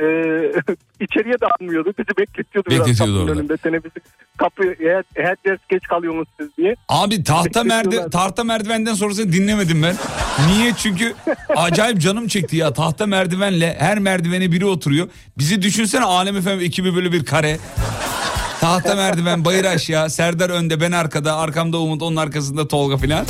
Ee, 0.00 0.04
içeriye 1.00 1.34
de 1.40 1.46
almıyordu. 1.60 1.92
Bizi 1.98 2.08
bekletiyordu. 2.18 2.70
Bekletiyordu 2.70 3.20
orada. 3.22 3.32
Önünde. 3.32 3.56
Teneffüsü 3.56 4.00
kapı 4.36 4.62
her, 4.62 5.04
her 5.24 5.36
ders 5.46 5.58
geç 5.68 5.82
kalıyorsunuz 5.82 6.28
siz 6.40 6.48
diye. 6.58 6.74
Abi 6.88 7.24
tahta 7.24 7.64
merdiven 7.64 8.10
tahta 8.10 8.44
merdivenden 8.44 8.94
sonrasını 8.94 9.32
dinlemedim 9.32 9.82
ben. 9.82 9.94
Niye? 10.48 10.72
Çünkü 10.76 11.14
acayip 11.56 12.00
canım 12.00 12.28
çekti 12.28 12.56
ya. 12.56 12.72
Tahta 12.72 13.06
merdivenle 13.06 13.76
her 13.78 13.98
merdivene 13.98 14.52
biri 14.52 14.66
oturuyor. 14.66 15.08
Bizi 15.38 15.62
düşünsene 15.62 16.04
Alem 16.04 16.36
Efem 16.36 16.60
ekibi 16.60 16.94
böyle 16.96 17.12
bir 17.12 17.24
kare. 17.24 17.58
Tahta 18.60 18.94
merdiven 18.94 19.44
bayır 19.44 19.64
aşağı 19.64 20.10
Serdar 20.10 20.50
önde 20.50 20.80
ben 20.80 20.92
arkada 20.92 21.36
arkamda 21.36 21.78
Umut 21.78 22.02
onun 22.02 22.16
arkasında 22.16 22.68
Tolga 22.68 22.96
filan. 22.96 23.26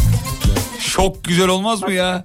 Çok 0.93 1.25
güzel 1.25 1.49
olmaz 1.49 1.83
mı 1.83 1.93
ya? 1.93 2.25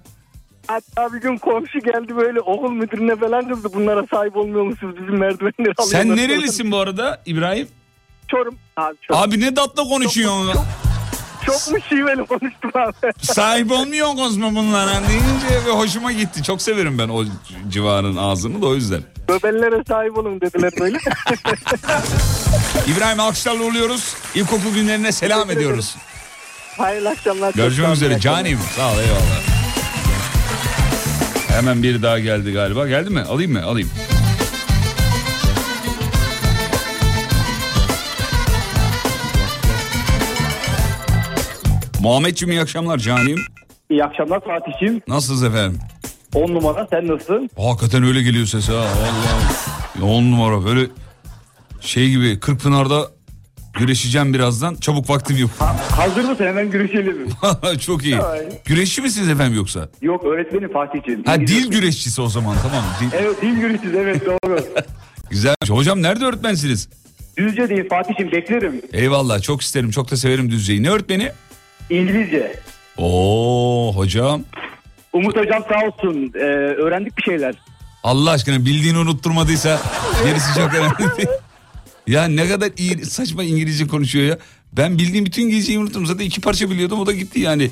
Hatta 0.67 1.13
bir 1.13 1.21
gün 1.21 1.37
komşu 1.37 1.79
geldi 1.79 2.15
böyle 2.15 2.41
okul 2.41 2.71
müdürüne 2.71 3.15
falan 3.15 3.49
kızdı. 3.49 3.69
Bunlara 3.73 4.05
sahip 4.11 4.37
olmuyor 4.37 4.63
musunuz? 4.65 4.95
Bizim 5.01 5.17
merdivenleri 5.19 5.73
alıyorlar. 5.77 5.85
Sen 6.01 6.15
nerelisin 6.15 6.71
bu 6.71 6.77
arada 6.77 7.21
İbrahim? 7.25 7.67
Çorum. 8.27 8.55
Abi, 8.77 8.95
Çorum. 9.01 9.21
Abi 9.21 9.39
ne 9.39 9.53
tatlı 9.53 9.83
konuşuyorsun. 9.83 10.53
Çok 11.45 11.71
mu 11.71 11.77
şiveli 11.89 12.25
konuştum 12.25 12.71
abi? 12.75 13.13
Sahip 13.21 13.71
olmuyor 13.71 14.13
mu 14.13 14.55
bunlara 14.55 14.93
deyince 15.09 15.65
ve 15.67 15.71
hoşuma 15.71 16.11
gitti. 16.11 16.43
Çok 16.43 16.61
severim 16.61 16.97
ben 16.97 17.09
o 17.09 17.23
civarın 17.69 18.15
ağzını 18.15 18.61
da 18.61 18.65
o 18.67 18.75
yüzden. 18.75 19.01
Böbellere 19.29 19.83
sahip 19.87 20.17
olun 20.17 20.41
dediler 20.41 20.71
böyle. 20.79 20.97
İbrahim 22.87 23.19
alkışlarla 23.19 23.63
oluyoruz. 23.63 24.15
İlkokul 24.35 24.73
günlerine 24.75 25.11
selam 25.11 25.51
ediyoruz. 25.51 25.95
Hayırlı 26.77 27.09
akşamlar. 27.09 27.53
Görüşmek 27.53 27.89
üzere 27.93 28.19
canim. 28.19 28.59
Sağ 28.75 28.93
ol 28.93 28.99
eyvallah. 28.99 29.41
Hemen 31.47 31.83
biri 31.83 32.03
daha 32.03 32.19
geldi 32.19 32.51
galiba. 32.51 32.87
Geldi 32.87 33.09
mi? 33.09 33.21
Alayım 33.21 33.51
mı? 33.51 33.63
Alayım. 33.63 33.89
Muhammedciğim 42.01 42.51
iyi 42.51 42.61
akşamlar 42.61 42.97
canim. 42.97 43.39
İyi 43.89 44.03
akşamlar 44.03 44.39
Fatih'im. 44.39 45.01
Nasılsınız 45.07 45.43
efendim? 45.43 45.79
10 46.35 46.53
numara 46.53 46.87
sen 46.89 47.07
nasılsın? 47.07 47.49
Hakikaten 47.57 48.03
öyle 48.03 48.21
geliyor 48.21 48.45
ses 48.45 48.69
ha. 48.69 48.73
Vallahi. 48.73 50.11
On 50.13 50.31
numara 50.31 50.65
böyle 50.65 50.87
şey 51.81 52.09
gibi 52.09 52.39
Kırkpınar'da 52.39 53.07
güreşeceğim 53.79 54.33
birazdan. 54.33 54.75
Çabuk 54.75 55.09
vaktim 55.09 55.37
yok. 55.37 55.49
Hazır 55.91 56.23
mısın 56.23 56.45
hemen 56.45 56.71
görüşelim. 56.71 57.27
Çok 57.79 58.05
iyi. 58.05 58.17
Güreşçi 58.65 59.01
misiniz 59.01 59.29
efendim 59.29 59.57
yoksa? 59.57 59.89
Yok 60.01 60.25
öğretmenim 60.25 60.73
Fatih'im. 60.73 61.23
Ha 61.23 61.39
dil 61.39 61.71
güreşçisi 61.71 62.21
o 62.21 62.27
zaman 62.27 62.55
tamam. 62.63 62.83
Dil... 63.01 63.07
Evet 63.13 63.41
dil 63.41 63.55
güreşçiyiz 63.59 63.95
evet 63.95 64.25
doğru. 64.25 64.59
Güzel. 65.29 65.55
Hocam 65.69 66.01
nerede 66.01 66.25
öğretmensiniz? 66.25 66.89
Düzce 67.37 67.69
değil 67.69 67.89
Fatih'im 67.89 68.31
beklerim. 68.31 68.81
Eyvallah 68.93 69.41
çok 69.41 69.61
isterim 69.61 69.91
çok 69.91 70.11
da 70.11 70.17
severim 70.17 70.51
Düzce'yi. 70.51 70.83
Ne 70.83 70.89
öğretmeni? 70.89 71.31
İngilizce. 71.89 72.55
Oo 72.97 73.91
hocam. 73.95 74.41
Umut 75.13 75.35
hocam 75.37 75.63
sağ 75.69 75.85
olsun 75.87 76.31
ee, 76.35 76.39
öğrendik 76.83 77.17
bir 77.17 77.23
şeyler. 77.23 77.55
Allah 78.03 78.31
aşkına 78.31 78.65
bildiğini 78.65 78.97
unutturmadıysa 78.97 79.79
gerisi 80.25 80.59
çok 80.59 80.73
önemli 80.73 81.17
değil. 81.17 81.27
Ya 82.07 82.25
ne 82.25 82.47
kadar 82.47 82.71
iyi 82.77 83.05
saçma 83.05 83.43
İngilizce 83.43 83.87
konuşuyor 83.87 84.25
ya. 84.25 84.37
Ben 84.73 84.97
bildiğim 84.97 85.25
bütün 85.25 85.43
İngilizceyi 85.43 85.79
unuttum. 85.79 86.05
Zaten 86.05 86.25
iki 86.25 86.41
parça 86.41 86.69
biliyordum 86.69 86.99
o 86.99 87.05
da 87.05 87.13
gitti 87.13 87.39
yani. 87.39 87.71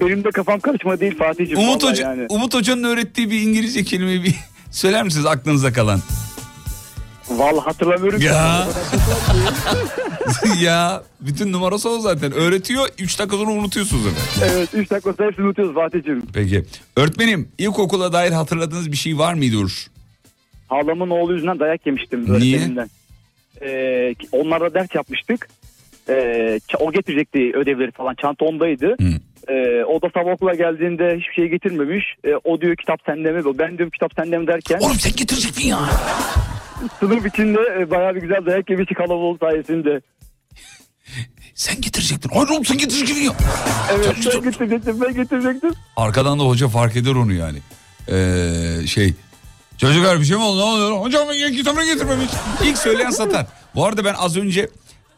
Benim 0.00 0.24
de 0.24 0.30
kafam 0.30 0.60
karışma 0.60 1.00
değil 1.00 1.18
Fatih'im. 1.18 1.58
Umut, 1.58 1.84
Hoca, 1.84 2.02
yani. 2.02 2.26
Umut 2.28 2.54
Hoca'nın 2.54 2.84
öğrettiği 2.84 3.30
bir 3.30 3.40
İngilizce 3.40 3.84
kelimeyi 3.84 4.24
bir 4.24 4.34
söyler 4.70 5.02
misiniz 5.02 5.26
aklınıza 5.26 5.72
kalan? 5.72 6.00
Vallahi 7.28 7.64
hatırlamıyorum. 7.64 8.20
Ya. 8.20 8.68
ya 10.62 11.02
bütün 11.20 11.52
numarası 11.52 11.88
o 11.90 11.98
zaten. 11.98 12.32
Öğretiyor 12.32 12.88
3 12.98 13.18
dakika 13.18 13.36
sonra 13.36 13.50
unutuyorsunuz 13.50 14.02
zaten. 14.04 14.54
Evet 14.54 14.68
3 14.74 14.90
dakika 14.90 15.12
sonra 15.12 15.28
hepsini 15.28 15.46
unutuyoruz 15.46 15.74
Fatih'im. 15.74 16.22
Peki. 16.32 16.64
Öğretmenim 16.96 17.48
ilkokula 17.58 18.12
dair 18.12 18.32
hatırladığınız 18.32 18.92
bir 18.92 18.96
şey 18.96 19.18
var 19.18 19.34
mıydı 19.34 19.58
Uğur? 19.58 19.86
Halamın 20.68 21.10
oğlu 21.10 21.32
yüzünden 21.32 21.58
dayak 21.58 21.86
yemiştim 21.86 22.24
Niye? 22.24 22.56
öğretmenimden. 22.56 22.90
Ee, 23.64 24.14
onlarla 24.32 24.74
ders 24.74 24.94
yapmıştık. 24.94 25.48
Ç- 26.08 26.76
o 26.80 26.92
getirecekti 26.92 27.52
ödevleri 27.54 27.90
falan. 27.90 28.14
Çanta 28.14 28.44
ondaydı. 28.44 28.96
Ee, 29.48 29.84
o 29.84 30.02
da 30.02 30.10
sabah 30.14 30.32
okula 30.32 30.54
geldiğinde 30.54 31.16
hiçbir 31.20 31.34
şey 31.34 31.48
getirmemiş. 31.48 32.04
Ee, 32.24 32.34
o 32.44 32.60
diyor 32.60 32.76
kitap 32.76 33.00
sende 33.06 33.32
mi? 33.32 33.58
Ben 33.58 33.78
diyorum 33.78 33.90
kitap 33.90 34.12
sende 34.16 34.38
mi 34.38 34.46
derken. 34.46 34.78
Oğlum 34.78 34.98
sen 34.98 35.12
getirecektin 35.16 35.68
ya. 35.68 35.78
Sınıf 37.00 37.26
içinde 37.26 37.58
e, 37.80 37.90
bayağı 37.90 38.14
bir 38.14 38.20
güzel 38.20 38.46
dayak 38.46 38.70
yemiştik 38.70 38.96
kalabalık 38.96 39.40
sayesinde. 39.40 40.00
Sen 41.54 41.80
getirecektin. 41.80 42.30
Hayır 42.34 42.48
oğlum 42.48 42.64
sen 42.64 42.78
getirecektin 42.78 43.22
ya. 43.24 43.32
Evet 43.94 44.16
ben 44.34 44.42
getirecektim 44.42 45.00
ben 45.00 45.14
getirecektim. 45.14 45.70
Arkadan 45.96 46.38
da 46.38 46.42
hoca 46.44 46.68
fark 46.68 46.96
eder 46.96 47.14
onu 47.14 47.32
yani. 47.32 47.58
Ee, 48.08 48.86
şey 48.86 49.12
çocuklar 49.78 50.20
bir 50.20 50.24
şey 50.24 50.36
mi 50.36 50.42
oldu 50.42 50.58
ne 50.58 50.64
oluyor? 50.64 51.00
Hocam 51.00 51.28
ben 51.28 51.52
kitabını 51.52 51.84
getirmemiş. 51.84 52.30
İlk 52.64 52.78
söyleyen 52.78 53.10
satar. 53.10 53.46
Bu 53.74 53.86
arada 53.86 54.04
ben 54.04 54.14
az 54.14 54.36
önce 54.36 54.68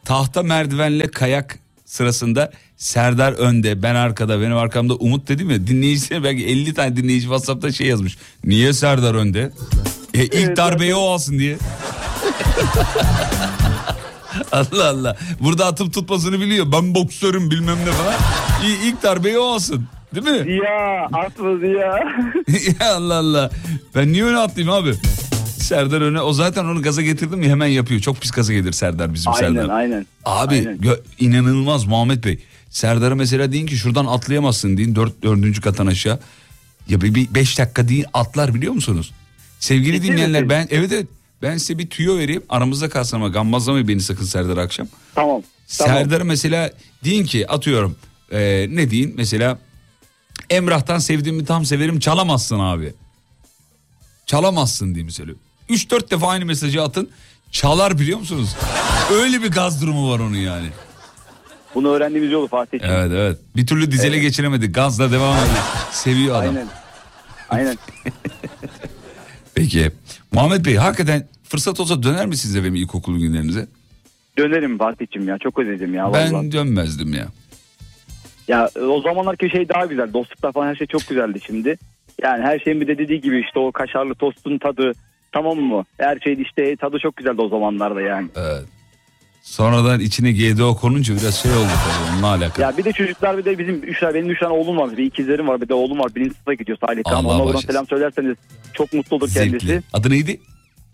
tahta 0.05 0.43
merdivenle 0.43 1.07
kayak 1.11 1.59
sırasında 1.85 2.51
Serdar 2.77 3.33
önde 3.33 3.83
ben 3.83 3.95
arkada 3.95 4.41
benim 4.41 4.57
arkamda 4.57 4.95
Umut 4.95 5.27
dedim 5.27 5.49
ya 5.49 5.67
dinleyiciler 5.67 6.23
belki 6.23 6.45
50 6.45 6.73
tane 6.73 6.95
dinleyici 6.95 7.23
Whatsapp'ta 7.23 7.71
şey 7.71 7.87
yazmış. 7.87 8.17
Niye 8.43 8.73
Serdar 8.73 9.15
önde? 9.15 9.51
E, 10.13 10.25
ilk 10.25 10.57
darbeyi 10.57 10.95
o 10.95 11.09
alsın 11.09 11.39
diye. 11.39 11.57
Allah 14.51 14.89
Allah. 14.89 15.17
Burada 15.39 15.65
atıp 15.65 15.93
tutmasını 15.93 16.39
biliyor. 16.39 16.71
Ben 16.71 16.95
boksörüm 16.95 17.51
bilmem 17.51 17.77
ne 17.85 17.91
falan. 17.91 18.13
İlk 18.83 19.03
darbeyi 19.03 19.37
o 19.37 19.45
alsın. 19.45 19.87
Değil 20.15 20.27
mi? 20.27 20.43
Ziya 20.43 21.05
atma 21.13 21.57
Ziya. 21.57 21.99
ya 22.79 22.93
Allah 22.95 23.15
Allah. 23.15 23.51
Ben 23.95 24.11
niye 24.13 24.23
öne 24.23 24.37
atlayayım 24.37 24.73
abi? 24.75 24.93
Serdar 25.59 26.01
öne 26.01 26.21
o 26.21 26.33
zaten 26.33 26.65
onu 26.65 26.81
gaza 26.81 27.01
getirdim 27.01 27.43
ya 27.43 27.49
hemen 27.49 27.67
yapıyor. 27.67 28.01
Çok 28.01 28.21
pis 28.21 28.31
gaza 28.31 28.53
gelir 28.53 28.71
Serdar 28.71 29.13
bizim 29.13 29.31
aynen 29.31 29.53
Serdar. 29.53 29.69
aynen. 29.69 30.05
Abi 30.25 30.53
Aynen. 30.55 30.77
gö- 30.77 30.99
inanılmaz 31.19 31.85
Muhammed 31.85 32.23
Bey. 32.23 32.39
Serdar'a 32.69 33.15
mesela 33.15 33.51
deyin 33.51 33.65
ki 33.67 33.77
şuradan 33.77 34.05
atlayamazsın 34.05 34.77
deyin 34.77 34.95
dört, 34.95 35.23
dördüncü 35.23 35.61
kattan 35.61 35.87
aşağı. 35.87 36.19
Ya 36.89 37.01
bir, 37.01 37.15
bir 37.15 37.33
beş 37.35 37.59
dakika 37.59 37.87
deyin 37.87 38.05
atlar 38.13 38.53
biliyor 38.55 38.73
musunuz? 38.73 39.13
Sevgili 39.59 39.95
Ciddi 40.01 40.07
dinleyenler 40.07 40.43
misin? 40.43 40.49
ben 40.49 40.67
evet 40.77 40.91
evet 40.91 41.07
ben 41.41 41.57
size 41.57 41.79
bir 41.79 41.89
tüyo 41.89 42.17
vereyim. 42.17 42.43
Aramızda 42.49 42.89
kalsın 42.89 43.17
ama 43.17 43.27
gammazlamayın 43.27 43.87
beni 43.87 44.01
sakın 44.01 44.25
Serdar 44.25 44.57
akşam. 44.57 44.87
Tamam. 45.15 45.41
tamam. 45.77 45.95
Serdar'a 45.97 46.23
mesela 46.23 46.71
deyin 47.03 47.25
ki 47.25 47.47
atıyorum 47.47 47.95
e, 48.31 48.67
ne 48.69 48.91
deyin 48.91 49.13
mesela 49.17 49.59
Emrah'tan 50.49 50.97
sevdiğimi 50.99 51.45
tam 51.45 51.65
severim 51.65 51.99
çalamazsın 51.99 52.59
abi. 52.59 52.93
Çalamazsın 54.25 54.95
diye 54.95 55.05
mesela. 55.05 55.31
3-4 55.69 56.11
defa 56.11 56.27
aynı 56.27 56.45
mesajı 56.45 56.81
atın 56.83 57.09
çalar 57.51 57.99
biliyor 57.99 58.19
musunuz? 58.19 58.55
Öyle 59.13 59.43
bir 59.43 59.51
gaz 59.51 59.81
durumu 59.81 60.11
var 60.11 60.19
onun 60.19 60.35
yani. 60.35 60.67
Bunu 61.75 61.89
öğrendiğimiz 61.89 62.31
yolu 62.31 62.47
Fatih. 62.47 62.79
Evet 62.83 63.11
evet 63.15 63.37
bir 63.55 63.67
türlü 63.67 63.91
dizele 63.91 64.15
Evet. 64.15 64.21
geçiremedi 64.21 64.67
gazla 64.71 65.11
devam 65.11 65.35
ediyor. 65.37 65.63
Seviyor 65.91 66.35
adam. 66.35 66.47
Aynen. 66.55 66.67
Aynen. 67.49 67.77
Peki 69.55 69.91
Muhammed 70.31 70.65
Bey 70.65 70.75
hakikaten 70.75 71.27
fırsat 71.43 71.79
olsa 71.79 72.03
döner 72.03 72.25
misiniz 72.25 72.55
efendim 72.55 72.75
ilkokul 72.75 73.17
günlerinize? 73.19 73.67
Dönerim 74.37 74.77
Fatih'im 74.77 75.27
ya 75.27 75.37
çok 75.37 75.59
özledim 75.59 75.93
ya. 75.93 76.13
Ben 76.13 76.33
vallahi. 76.33 76.51
dönmezdim 76.51 77.13
ya. 77.13 77.27
Ya 78.47 78.69
e, 78.75 78.79
o 78.79 79.01
zamanlarki 79.01 79.49
şey 79.49 79.69
daha 79.69 79.85
güzel. 79.85 80.13
Dostluklar 80.13 80.51
falan 80.53 80.67
her 80.67 80.75
şey 80.75 80.87
çok 80.87 81.07
güzeldi 81.07 81.39
şimdi. 81.45 81.77
Yani 82.23 82.43
her 82.43 82.59
şeyin 82.59 82.81
bir 82.81 82.87
de 82.87 82.97
dediği 82.97 83.21
gibi 83.21 83.41
işte 83.41 83.59
o 83.59 83.71
kaşarlı 83.71 84.15
tostun 84.15 84.57
tadı, 84.57 84.91
tamam 85.31 85.57
mı? 85.57 85.83
Her 85.97 86.19
şey 86.19 86.33
işte 86.41 86.75
tadı 86.75 86.99
çok 86.99 87.15
güzeldi 87.15 87.41
o 87.41 87.49
zamanlarda 87.49 88.01
yani. 88.01 88.27
Evet. 88.35 88.63
Sonradan 89.41 89.99
içine 89.99 90.31
GDO 90.31 90.75
konunca 90.75 91.15
biraz 91.15 91.35
şey 91.35 91.51
oldu 91.51 91.67
tabii 91.67 92.13
onunla 92.13 92.27
alakalı. 92.27 92.61
Ya 92.65 92.77
bir 92.77 92.83
de 92.83 92.91
çocuklar 92.91 93.37
bir 93.37 93.45
de 93.45 93.59
bizim 93.59 93.83
üç 93.83 93.99
tane 93.99 94.13
benim 94.13 94.29
üç 94.29 94.39
tane 94.39 94.53
oğlum 94.53 94.77
var. 94.77 94.97
Bir 94.97 95.05
ikizlerim 95.05 95.47
var 95.47 95.61
bir 95.61 95.69
de 95.69 95.73
oğlum 95.73 95.99
var. 95.99 96.15
Birinci 96.15 96.33
sınıfa 96.33 96.53
gidiyor 96.53 96.77
Salih 96.87 97.03
Kaan. 97.03 97.25
Ona 97.25 97.43
buradan 97.43 97.59
selam 97.59 97.87
söylerseniz 97.87 98.37
çok 98.73 98.93
mutlu 98.93 99.15
olur 99.15 99.29
kendisi. 99.33 99.67
Zevkli. 99.67 99.83
Adı 99.93 100.09
neydi? 100.09 100.39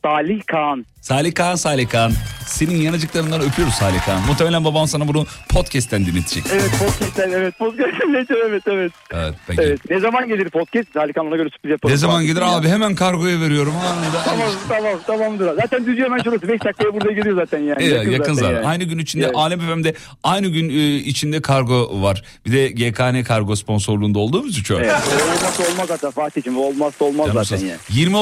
Salih 0.02 0.42
Kaan. 0.46 0.86
Salih 1.04 1.34
Kaan, 1.34 1.56
Salih 1.56 1.90
Kaan. 1.90 2.14
Senin 2.48 2.82
yanıcıklarından 2.82 3.42
öpüyoruz 3.42 3.74
Salih 3.74 4.06
Kaan. 4.06 4.22
Muhtemelen 4.28 4.66
baban 4.66 4.86
sana 4.86 5.08
bunu 5.08 5.26
podcast'ten 5.50 6.06
dinletecek. 6.06 6.44
Evet 6.54 6.72
podcast'ten 6.80 7.32
evet 7.32 7.58
podcast'ten 7.60 8.10
evet 8.50 8.64
evet. 8.68 8.92
Evet 9.12 9.36
peki. 9.48 9.62
Evet. 9.62 9.80
Ne 9.90 10.00
zaman 10.00 10.28
gelir 10.28 10.50
podcast? 10.50 10.94
Salih 10.94 11.14
Kaan 11.14 11.28
ona 11.28 11.36
göre 11.36 11.50
sürpriz 11.50 11.72
yaparız. 11.72 11.94
Ne 11.94 11.98
zaman 11.98 12.26
gelir 12.26 12.42
abi 12.42 12.68
hemen 12.68 12.96
kargoya 12.96 13.42
veriyorum 13.42 13.74
anında. 13.78 14.24
Tamam 14.26 14.48
tamam 14.70 15.00
tamamdır. 15.08 15.56
Zaten 15.56 15.86
düzüyor 15.86 16.10
hemen 16.10 16.24
şurası. 16.24 16.48
5 16.48 16.64
dakikaya 16.64 16.94
burada 16.94 17.12
geliyor 17.12 17.36
zaten 17.36 17.60
yani. 17.60 17.84
Ee, 17.84 18.12
yakın, 18.12 18.34
zaten. 18.34 18.56
yani. 18.56 18.68
Aynı 18.68 18.84
gün 18.84 18.98
içinde 18.98 19.26
Evet. 19.26 19.36
Alem 19.36 19.60
FM'de 19.60 19.94
aynı 20.24 20.48
gün 20.48 20.70
e, 20.70 20.96
içinde 20.96 21.42
kargo 21.42 22.02
var. 22.02 22.24
Bir 22.46 22.52
de 22.52 22.68
GKN 22.68 23.24
kargo 23.24 23.56
sponsorluğunda 23.56 24.20
olduğumuz 24.20 24.58
için. 24.58 24.76
Evet. 24.76 24.86
Olmazsa 24.86 25.64
olmaz 25.74 25.88
zaten 25.88 26.12
Fatih'cim. 26.12 26.58
O 26.58 26.62
olmazsa 26.62 27.06
olmaz 27.06 27.28
Canım 27.28 27.46
zaten 27.46 27.66
yani. 27.66 27.78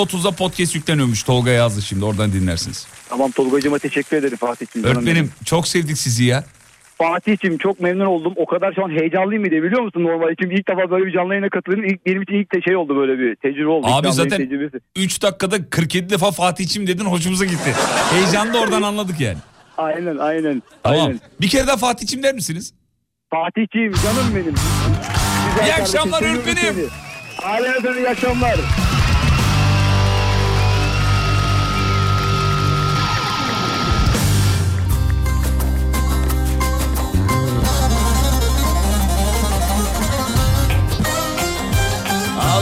olsun. 0.07 0.17
20.30'da 0.17 0.31
podcast 0.31 0.75
yükleniyormuş. 0.75 1.23
Tolga 1.23 1.51
yazdı 1.51 1.81
şimdi 1.81 2.05
oradan 2.05 2.33
dinlersiniz. 2.33 2.70
Tamam 3.11 3.31
Tolga'cığıma 3.31 3.79
teşekkür 3.79 4.17
ederim 4.17 4.37
Fatih'cim. 4.37 4.83
Öğretmenim 4.83 5.31
çok 5.45 5.67
sevdik 5.67 5.97
sizi 5.97 6.23
ya. 6.23 6.43
Fatih'cim 6.97 7.57
çok 7.57 7.79
memnun 7.79 8.05
oldum. 8.05 8.33
O 8.35 8.45
kadar 8.45 8.73
şu 8.73 8.83
an 8.85 8.89
heyecanlıyım 8.89 9.43
bir 9.43 9.51
de 9.51 9.63
biliyor 9.63 9.81
musun 9.81 10.03
normal? 10.03 10.35
Çünkü 10.41 10.55
ilk 10.55 10.67
defa 10.69 10.91
böyle 10.91 11.05
bir 11.05 11.11
canlı 11.13 11.33
yayına 11.33 11.49
katılıyorum. 11.49 11.89
İlk, 11.89 12.05
benim 12.05 12.21
için 12.21 12.33
ilk 12.33 12.53
de 12.55 12.61
şey 12.61 12.75
oldu 12.75 12.95
böyle 12.95 13.19
bir 13.19 13.35
tecrübe 13.35 13.67
oldu. 13.67 13.87
Abi 13.87 14.03
canlı 14.03 14.13
zaten 14.15 14.37
tecrübesi. 14.37 14.79
3 14.95 15.21
dakikada 15.21 15.69
47 15.69 16.09
defa 16.09 16.31
Fatih'çim 16.31 16.87
dedin 16.87 17.05
hoşumuza 17.05 17.45
gitti. 17.45 17.73
Heyecanı 18.13 18.53
da 18.53 18.59
oradan 18.59 18.81
anladık 18.81 19.19
yani. 19.19 19.37
Aynen 19.77 20.17
aynen. 20.17 20.63
Tamam. 20.83 20.99
aynen. 21.01 21.19
Bir 21.41 21.47
kere 21.47 21.67
daha 21.67 21.77
Fatih'çim 21.77 22.23
der 22.23 22.33
misiniz? 22.35 22.73
Fatih'ciğim 23.29 23.91
canım 23.93 24.35
benim. 24.35 24.55
Güzel 25.55 25.67
İyi 25.67 25.73
akşamlar 25.73 26.21
öğretmenim. 26.23 26.89
Ailene 27.43 27.75
sana 27.83 27.97
iyi 27.97 28.09
akşamlar. 28.09 28.55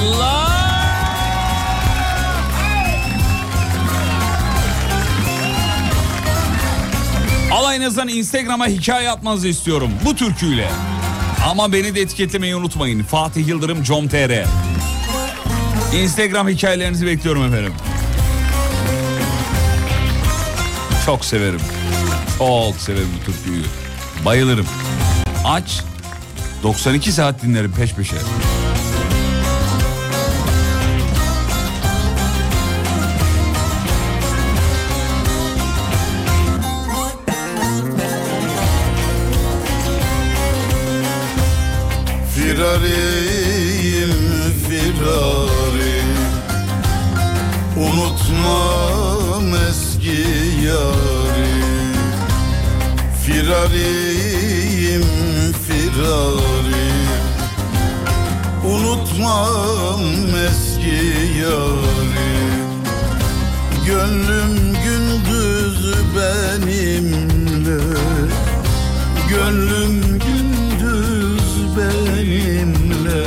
Allah! 0.02 0.50
Alayınızdan 7.52 8.08
Instagram'a 8.08 8.68
hikaye 8.68 9.12
atmanızı 9.12 9.48
istiyorum 9.48 9.92
bu 10.06 10.16
türküyle. 10.16 10.70
Ama 11.50 11.74
beni 11.74 11.96
de 11.96 12.02
etiketlemeyi 12.02 12.56
unutmayın. 12.56 13.04
Fatih 13.04 13.48
Yıldırım 13.48 13.84
com.tr 13.84 14.46
Instagram 15.94 16.50
hikayelerinizi 16.50 17.06
bekliyorum 17.06 17.44
efendim. 17.46 17.74
Çok 21.06 21.26
severim. 21.26 21.62
Çok 22.38 22.76
severim 22.76 23.08
bu 23.20 23.26
türküyü. 23.26 23.64
Bayılırım. 24.26 24.66
Aç. 25.46 25.84
92 26.64 27.12
saat 27.12 27.44
dinlerim 27.44 27.72
peş 27.72 27.94
peşe. 27.94 28.16
Firariyim 42.60 44.16
firari. 44.68 46.00
Unutmam 47.78 49.48
eski 49.70 50.22
yari. 50.66 51.56
Firariyim 53.26 55.08
firari. 55.68 56.90
Unutmam 58.66 60.04
eski 60.48 61.00
yari. 61.42 62.34
Gönlüm 63.86 64.56
gündüz 64.84 65.80
benimle. 66.16 67.80
Gönlüm 69.30 70.09
benimle. 71.80 73.24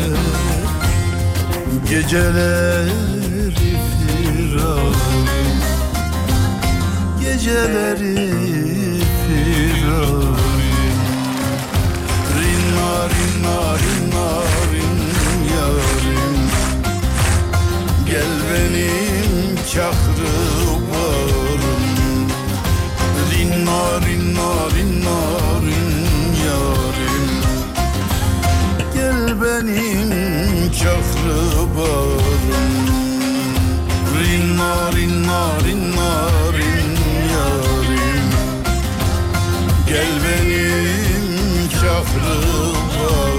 Geceleri 1.88 3.72
firari 3.98 5.22
Geceleri 7.20 8.16
firari 9.22 10.72
Rinna 12.36 12.92
rinna 13.12 13.58
rinna 13.82 14.28
rin 14.72 14.98
yarim. 15.54 16.40
Gel 18.06 18.32
benim 18.48 19.56
çakrı 19.74 20.01
çakrı 30.82 31.76
varım 31.76 32.22
Rinna 34.18 34.92
rinna 34.92 35.42
rinna 35.64 36.10
rin 36.52 36.92
yarim. 37.32 38.30
Gel 39.88 40.12
benim 40.24 41.68
çakrı 41.68 42.38
varım 42.98 43.31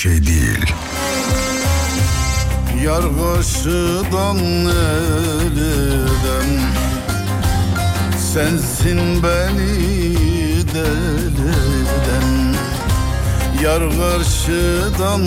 şey 0.00 0.26
değil. 0.26 0.74
Yar 2.84 3.02
karşıdan 3.02 4.38
elden 4.68 6.48
Sensin 8.32 9.22
beni 9.22 9.72
deliden. 10.74 12.28
Yar 13.62 13.82
karşıdan 13.90 15.22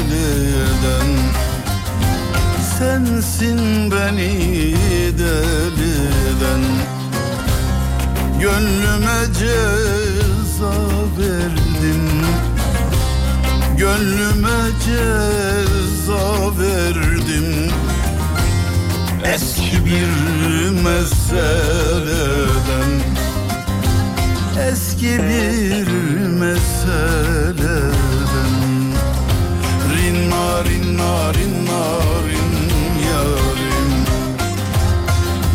elden 0.00 1.10
Sensin 2.78 3.90
beni 3.90 4.74
deliden. 5.18 6.62
Gönlüme 8.40 9.20
ceza 9.38 10.74
verdin 11.18 12.17
Gönlüme 13.78 14.58
ceza 14.84 16.58
verdim. 16.58 17.70
Eski 19.24 19.84
bir 19.86 20.08
meseleden. 20.82 22.90
Eski 24.70 25.06
bir 25.06 25.88
meseleden. 26.28 27.94
Rinna 29.94 30.64
rinna 30.64 31.34
rinna 31.34 31.84
rin 32.28 32.52
yarim. 33.10 33.92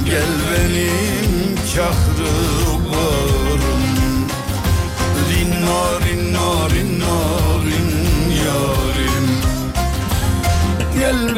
Gel 0.06 0.32
benim 0.52 1.56
çakrı 1.76 2.03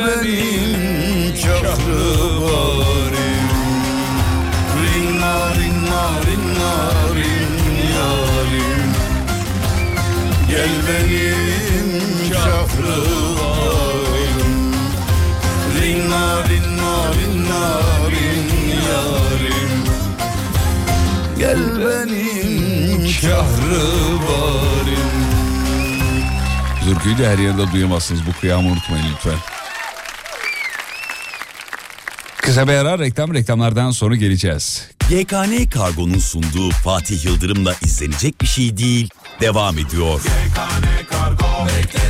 benim 0.05 1.33
kaflı 1.43 2.41
barim 2.41 3.47
Rinna 4.81 5.55
rinna 5.55 6.03
rinna 6.25 6.73
rin 7.15 7.55
yarim 7.95 8.91
Gel 10.49 10.69
benim 10.87 11.89
kaflı 12.33 12.97
barim 13.39 14.73
Rinna 15.81 16.43
rinna 16.49 16.95
rinna 17.13 17.79
rin 18.11 18.49
yarim 18.87 19.83
Gel 21.39 21.59
benim 21.77 23.11
kahrı 23.21 23.85
barim 24.27 25.15
Zürküyü 26.85 27.17
de 27.17 27.29
her 27.29 27.37
yerde 27.37 27.71
duyamazsınız. 27.71 28.21
Bu 28.27 28.39
kıyamı 28.41 28.69
unutmayın 28.69 29.05
lütfen. 29.13 29.64
Kısa 32.55 32.67
bir 32.67 32.73
ara 32.73 32.99
reklam 32.99 33.33
reklamlardan 33.33 33.91
sonra 33.91 34.15
geleceğiz. 34.15 34.89
YKN 35.09 35.69
Kargo'nun 35.69 36.19
sunduğu 36.19 36.69
Fatih 36.69 37.25
Yıldırım'la 37.25 37.75
izlenecek 37.81 38.41
bir 38.41 38.47
şey 38.47 38.77
değil. 38.77 39.09
Devam 39.41 39.77
ediyor. 39.77 40.21
Kargo 41.09 41.45
bekletmez 41.67 42.04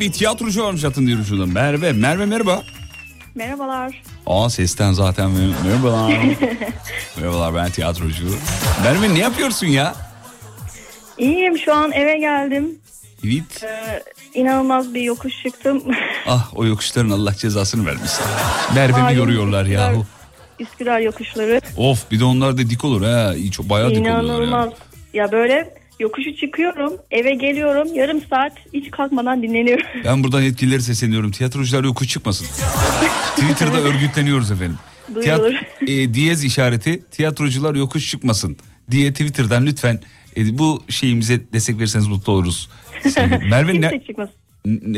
Bir 0.00 0.12
tiyatrocu 0.12 0.64
varmış 0.64 0.84
atın 0.84 1.06
diyor 1.06 1.24
şuradan. 1.24 1.48
Merve, 1.48 1.92
Merve 1.92 2.26
merhaba. 2.26 2.62
Merhabalar. 3.34 4.02
Aa 4.26 4.50
sesten 4.50 4.92
zaten 4.92 5.30
mer- 5.30 5.66
merhabalar. 5.68 6.12
merhabalar 7.16 7.54
ben 7.54 7.70
tiyatrocu. 7.70 8.24
Merve 8.84 9.14
ne 9.14 9.18
yapıyorsun 9.18 9.66
ya? 9.66 9.94
İyiyim 11.18 11.58
şu 11.58 11.74
an 11.74 11.92
eve 11.92 12.18
geldim. 12.18 12.78
Evet. 13.24 13.64
Ee, 13.64 14.02
inanılmaz 14.34 14.94
bir 14.94 15.02
yokuş 15.02 15.42
çıktım. 15.42 15.82
Ah 16.26 16.50
o 16.54 16.64
yokuşların 16.66 17.10
Allah 17.10 17.34
cezasını 17.34 17.86
vermesin. 17.86 18.24
Merve'mi 18.74 19.14
yoruyorlar 19.14 19.64
yahu. 19.64 20.06
Üsküdar 20.60 21.00
yokuşları. 21.00 21.60
Of 21.76 22.10
bir 22.10 22.20
de 22.20 22.24
onlar 22.24 22.52
da 22.58 22.70
dik 22.70 22.84
olur 22.84 23.02
ha. 23.02 23.34
Çok 23.52 23.70
bayağı 23.70 23.90
dik 23.90 23.98
oluyorlar 24.00 24.24
İnanılmaz. 24.24 24.70
ya. 25.14 25.22
Ya 25.24 25.32
böyle 25.32 25.74
yokuşu 26.00 26.36
çıkıyorum, 26.36 26.92
eve 27.10 27.34
geliyorum, 27.34 27.94
yarım 27.94 28.20
saat 28.20 28.52
hiç 28.74 28.90
kalkmadan 28.90 29.42
dinleniyorum. 29.42 29.86
Ben 30.04 30.24
buradan 30.24 30.42
yetkilileri 30.42 30.82
sesleniyorum. 30.82 31.30
Tiyatrocular 31.30 31.84
yokuş 31.84 32.08
çıkmasın. 32.08 32.46
Twitter'da 33.36 33.80
örgütleniyoruz 33.80 34.50
efendim. 34.50 34.78
Duyulur. 35.14 35.54
e, 35.86 36.14
diyez 36.14 36.44
işareti 36.44 37.02
tiyatrocular 37.10 37.74
yokuş 37.74 38.10
çıkmasın 38.10 38.56
diye 38.90 39.12
Twitter'dan 39.12 39.66
lütfen 39.66 40.00
e, 40.36 40.58
bu 40.58 40.82
şeyimize 40.88 41.40
destek 41.52 41.78
verirseniz 41.78 42.06
mutlu 42.06 42.32
oluruz. 42.32 42.70
Merve 43.50 43.80
ne, 43.80 43.86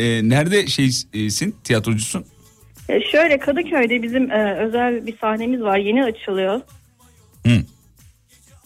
e, 0.03 0.29
nerede 0.29 0.67
şeysin 0.67 1.57
tiyatrocusun? 1.65 2.25
Ee, 2.89 3.01
şöyle 3.01 3.39
Kadıköy'de 3.39 4.03
bizim 4.03 4.31
e, 4.31 4.57
özel 4.59 5.07
bir 5.07 5.19
sahnemiz 5.19 5.61
var. 5.61 5.79
Yeni 5.79 6.05
açılıyor. 6.05 6.61
Hı. 7.47 7.63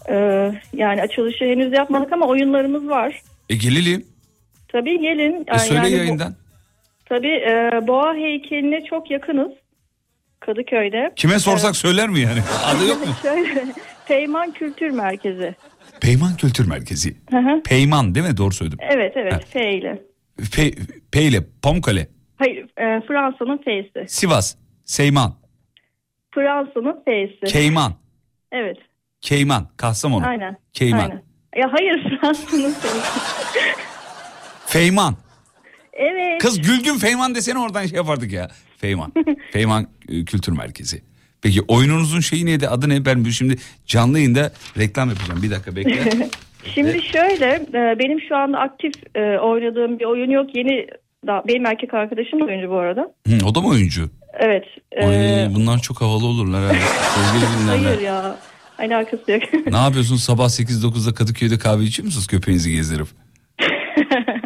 Ee, 0.09 0.53
yani 0.73 1.03
açılışı 1.03 1.45
henüz 1.45 1.73
yapmadık 1.73 2.13
ama 2.13 2.27
oyunlarımız 2.27 2.89
var. 2.89 3.23
E 3.49 3.57
gelelim. 3.57 4.07
Tabii 4.69 5.01
gelin. 5.01 5.47
E, 5.55 5.59
söyle 5.59 5.81
Yani 5.81 5.93
bu- 5.93 5.97
yayından. 5.97 6.35
Tabii 7.07 7.33
e, 7.37 7.81
Boğa 7.87 8.15
heykeline 8.15 8.85
çok 8.85 9.11
yakınız. 9.11 9.53
Kadıköy'de. 10.41 11.13
Kime 11.17 11.39
sorsak 11.39 11.77
söyler 11.77 12.09
mi 12.09 12.21
yani? 12.21 12.41
Adı 12.67 12.89
yok 12.89 13.07
mu? 13.07 13.13
Şöyle 13.23 13.65
Peyman 14.09 14.53
Kültür 14.53 14.91
Merkezi. 14.91 15.55
Peyman 16.01 16.37
Kültür 16.37 16.69
Merkezi. 16.69 17.17
Hı 17.31 17.39
hı. 17.39 17.63
Peyman 17.63 18.15
değil 18.15 18.27
mi? 18.27 18.37
Doğru 18.37 18.55
söyledim. 18.55 18.79
evet 18.81 19.13
evet 19.17 19.55
ile. 19.55 20.03
Pe, 20.57 20.71
P 21.13 21.23
ile 21.23 21.39
Pamukkale. 21.63 22.09
Hayır 22.37 22.65
e, 22.65 23.01
Fransa'nın 23.07 23.59
F'si. 23.59 24.05
Sivas. 24.09 24.57
Seyman. 24.85 25.35
Fransa'nın 26.35 27.03
F'si. 27.05 27.53
Keyman. 27.53 27.93
Evet 28.53 28.79
Keyman. 29.21 29.69
Kastamonu. 29.77 30.27
aynen. 30.27 30.57
Keyman. 30.73 30.99
Aynen. 31.01 31.23
Ya 31.57 31.73
hayır 31.73 32.19
Fransa'nın 32.21 32.73
F'si. 32.73 32.89
Feyman. 34.67 35.15
Evet. 35.93 36.43
Kız 36.43 36.61
Gülgün 36.61 36.99
Feyman 36.99 37.35
desene 37.35 37.59
oradan 37.59 37.87
şey 37.87 37.97
yapardık 37.97 38.33
ya. 38.33 38.49
Feyman. 38.77 39.13
Feyman 39.53 39.87
e, 40.09 40.25
Kültür 40.25 40.53
Merkezi. 40.53 41.03
Peki 41.43 41.61
oyununuzun 41.69 42.21
şeyi 42.21 42.47
neydi? 42.47 42.69
Adı 42.69 42.89
ne? 42.89 43.05
Ben 43.05 43.25
şimdi 43.25 43.57
canlı 43.87 44.19
yayında 44.19 44.53
reklam 44.79 45.09
yapacağım. 45.09 45.43
Bir 45.43 45.51
dakika 45.51 45.77
bekle. 45.77 46.03
Şimdi 46.75 47.03
şöyle 47.03 47.47
e, 47.55 47.99
benim 47.99 48.21
şu 48.29 48.37
anda 48.37 48.59
aktif 48.59 48.93
e, 49.15 49.39
oynadığım 49.39 49.99
bir 49.99 50.05
oyun 50.05 50.31
yok. 50.31 50.57
Yeni 50.57 50.87
benim 51.49 51.67
erkek 51.67 51.95
arkadaşım 51.95 52.41
da 52.41 52.45
oyuncu 52.45 52.71
bu 52.71 52.77
arada. 52.77 53.15
Hı, 53.29 53.47
o 53.47 53.55
da 53.55 53.61
mı 53.61 53.69
oyuncu? 53.69 54.11
Evet. 54.39 54.65
e, 54.93 55.07
Ay, 55.07 55.55
bunlar 55.55 55.79
çok 55.79 56.01
havalı 56.01 56.27
olurlar. 56.27 56.77
Sevgili 57.15 57.69
hayır 57.85 58.01
ya. 58.01 58.37
Alakası 58.79 59.33
yok. 59.33 59.43
Ne 59.71 59.77
yapıyorsun 59.77 60.17
sabah 60.17 60.45
8-9'da 60.45 61.15
Kadıköy'de 61.15 61.59
kahve 61.59 61.83
içiyor 61.83 62.05
musunuz 62.07 62.27
köpeğinizi 62.27 62.73
gezdirip? 62.73 63.07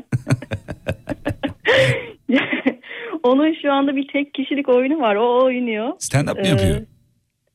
Onun 3.22 3.54
şu 3.62 3.72
anda 3.72 3.96
bir 3.96 4.08
tek 4.12 4.34
kişilik 4.34 4.68
oyunu 4.68 5.00
var. 5.00 5.14
O 5.16 5.44
oynuyor. 5.44 5.88
Stand 5.98 6.28
up 6.28 6.34
mı 6.38 6.42
Ee, 6.46 6.48
yapıyor? 6.48 6.80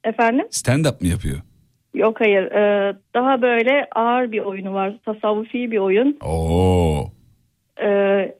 Efendim? 0.03 0.47
Stand 0.51 0.85
up 0.85 1.01
mı 1.01 1.07
yapıyor? 1.07 1.37
Yok 1.93 2.19
hayır. 2.21 2.43
Ee, 2.51 2.95
daha 3.13 3.41
böyle 3.41 3.87
ağır 3.95 4.31
bir 4.31 4.39
oyunu 4.39 4.73
var. 4.73 4.93
Tasavvufi 5.05 5.71
bir 5.71 5.77
oyun. 5.77 6.17
Oo. 6.25 7.11
Ee, 7.83 7.87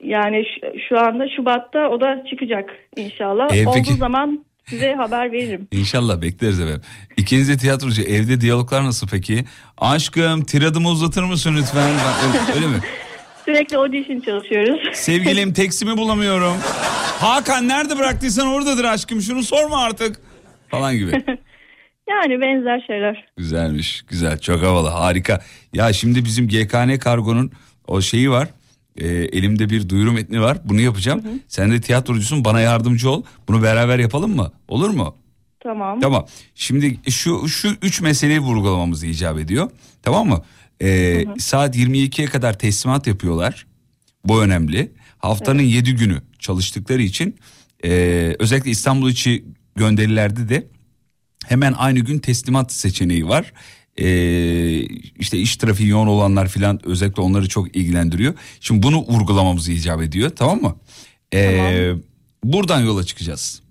yani 0.03 0.43
şu, 0.45 0.79
şu 0.89 0.99
anda 0.99 1.25
Şubat'ta 1.35 1.89
o 1.89 2.01
da 2.01 2.23
çıkacak 2.29 2.69
inşallah. 2.97 3.55
Ee, 3.55 3.67
Olduğu 3.67 3.75
peki- 3.75 3.93
zaman 3.93 4.45
size 4.69 4.93
haber 4.93 5.31
veririm. 5.31 5.67
İnşallah 5.71 6.21
bekleriz 6.21 6.59
efendim. 6.59 6.81
İkiniz 7.17 7.49
de 7.49 7.57
tiyatrocu. 7.57 8.01
Evde 8.01 8.41
diyaloglar 8.41 8.83
nasıl 8.83 9.07
peki? 9.07 9.45
Aşkım 9.77 10.43
tiradımı 10.43 10.89
uzatır 10.89 11.23
mısın 11.23 11.55
lütfen? 11.57 11.89
Öyle, 11.89 12.55
öyle 12.55 12.67
mi? 12.67 12.79
Sürekli 13.45 13.77
audition 13.77 14.19
çalışıyoruz. 14.19 14.97
Sevgilim 14.97 15.53
teksimi 15.53 15.97
bulamıyorum. 15.97 16.57
Hakan 17.19 17.67
nerede 17.67 17.97
bıraktıysan 17.97 18.47
oradadır 18.47 18.83
aşkım. 18.83 19.21
Şunu 19.21 19.43
sorma 19.43 19.83
artık. 19.83 20.15
Falan 20.67 20.95
gibi. 20.95 21.11
yani 22.09 22.41
benzer 22.41 22.83
şeyler. 22.87 23.25
Güzelmiş. 23.37 24.01
Güzel. 24.07 24.39
Çok 24.39 24.63
havalı. 24.63 24.89
Harika. 24.89 25.41
Ya 25.73 25.93
şimdi 25.93 26.25
bizim 26.25 26.47
GKN 26.47 26.97
Kargo'nun 26.97 27.51
o 27.87 28.01
şeyi 28.01 28.31
var. 28.31 28.47
Ee, 28.97 29.07
elimde 29.07 29.69
bir 29.69 29.89
duyuru 29.89 30.11
metni 30.11 30.41
var. 30.41 30.57
Bunu 30.63 30.81
yapacağım. 30.81 31.21
Sen 31.47 31.71
de 31.71 31.81
tiyatrocusun. 31.81 32.45
Bana 32.45 32.59
yardımcı 32.59 33.09
ol. 33.09 33.23
Bunu 33.47 33.63
beraber 33.63 33.99
yapalım 33.99 34.35
mı? 34.35 34.51
Olur 34.67 34.89
mu? 34.89 35.15
Tamam. 35.63 35.99
Tamam. 35.99 36.25
Şimdi 36.55 36.99
şu 37.09 37.47
şu 37.47 37.69
üç 37.81 38.01
meseleyi 38.01 38.39
vurgulamamız 38.39 39.03
icap 39.03 39.39
ediyor. 39.39 39.69
Tamam 40.03 40.27
mı? 40.27 40.41
Ee, 40.81 41.25
saat 41.37 41.75
22'ye 41.77 42.27
kadar 42.27 42.59
teslimat 42.59 43.07
yapıyorlar. 43.07 43.65
Bu 44.25 44.43
önemli. 44.43 44.91
Haftanın 45.17 45.61
7 45.61 45.95
günü 45.95 46.21
çalıştıkları 46.39 47.01
için 47.01 47.35
e, 47.85 47.89
özellikle 48.39 48.71
İstanbul 48.71 49.09
içi 49.09 49.45
gönderilerde 49.75 50.49
de 50.49 50.67
hemen 51.45 51.73
aynı 51.73 51.99
gün 51.99 52.19
teslimat 52.19 52.71
seçeneği 52.71 53.27
var. 53.27 53.53
Ee, 53.97 54.79
işte 55.19 55.37
iş 55.37 55.57
trafiği 55.57 55.89
yoğun 55.89 56.07
olanlar 56.07 56.47
filan 56.47 56.79
özellikle 56.85 57.21
onları 57.21 57.49
çok 57.49 57.75
ilgilendiriyor. 57.75 58.33
Şimdi 58.59 58.83
bunu 58.83 58.97
vurgulamamız 58.97 59.69
icap 59.69 60.01
ediyor 60.01 60.31
tamam 60.35 60.61
mı? 60.61 60.75
Ee, 61.33 61.93
Buradan 62.43 62.81
yola 62.81 63.03
çıkacağız. 63.03 63.61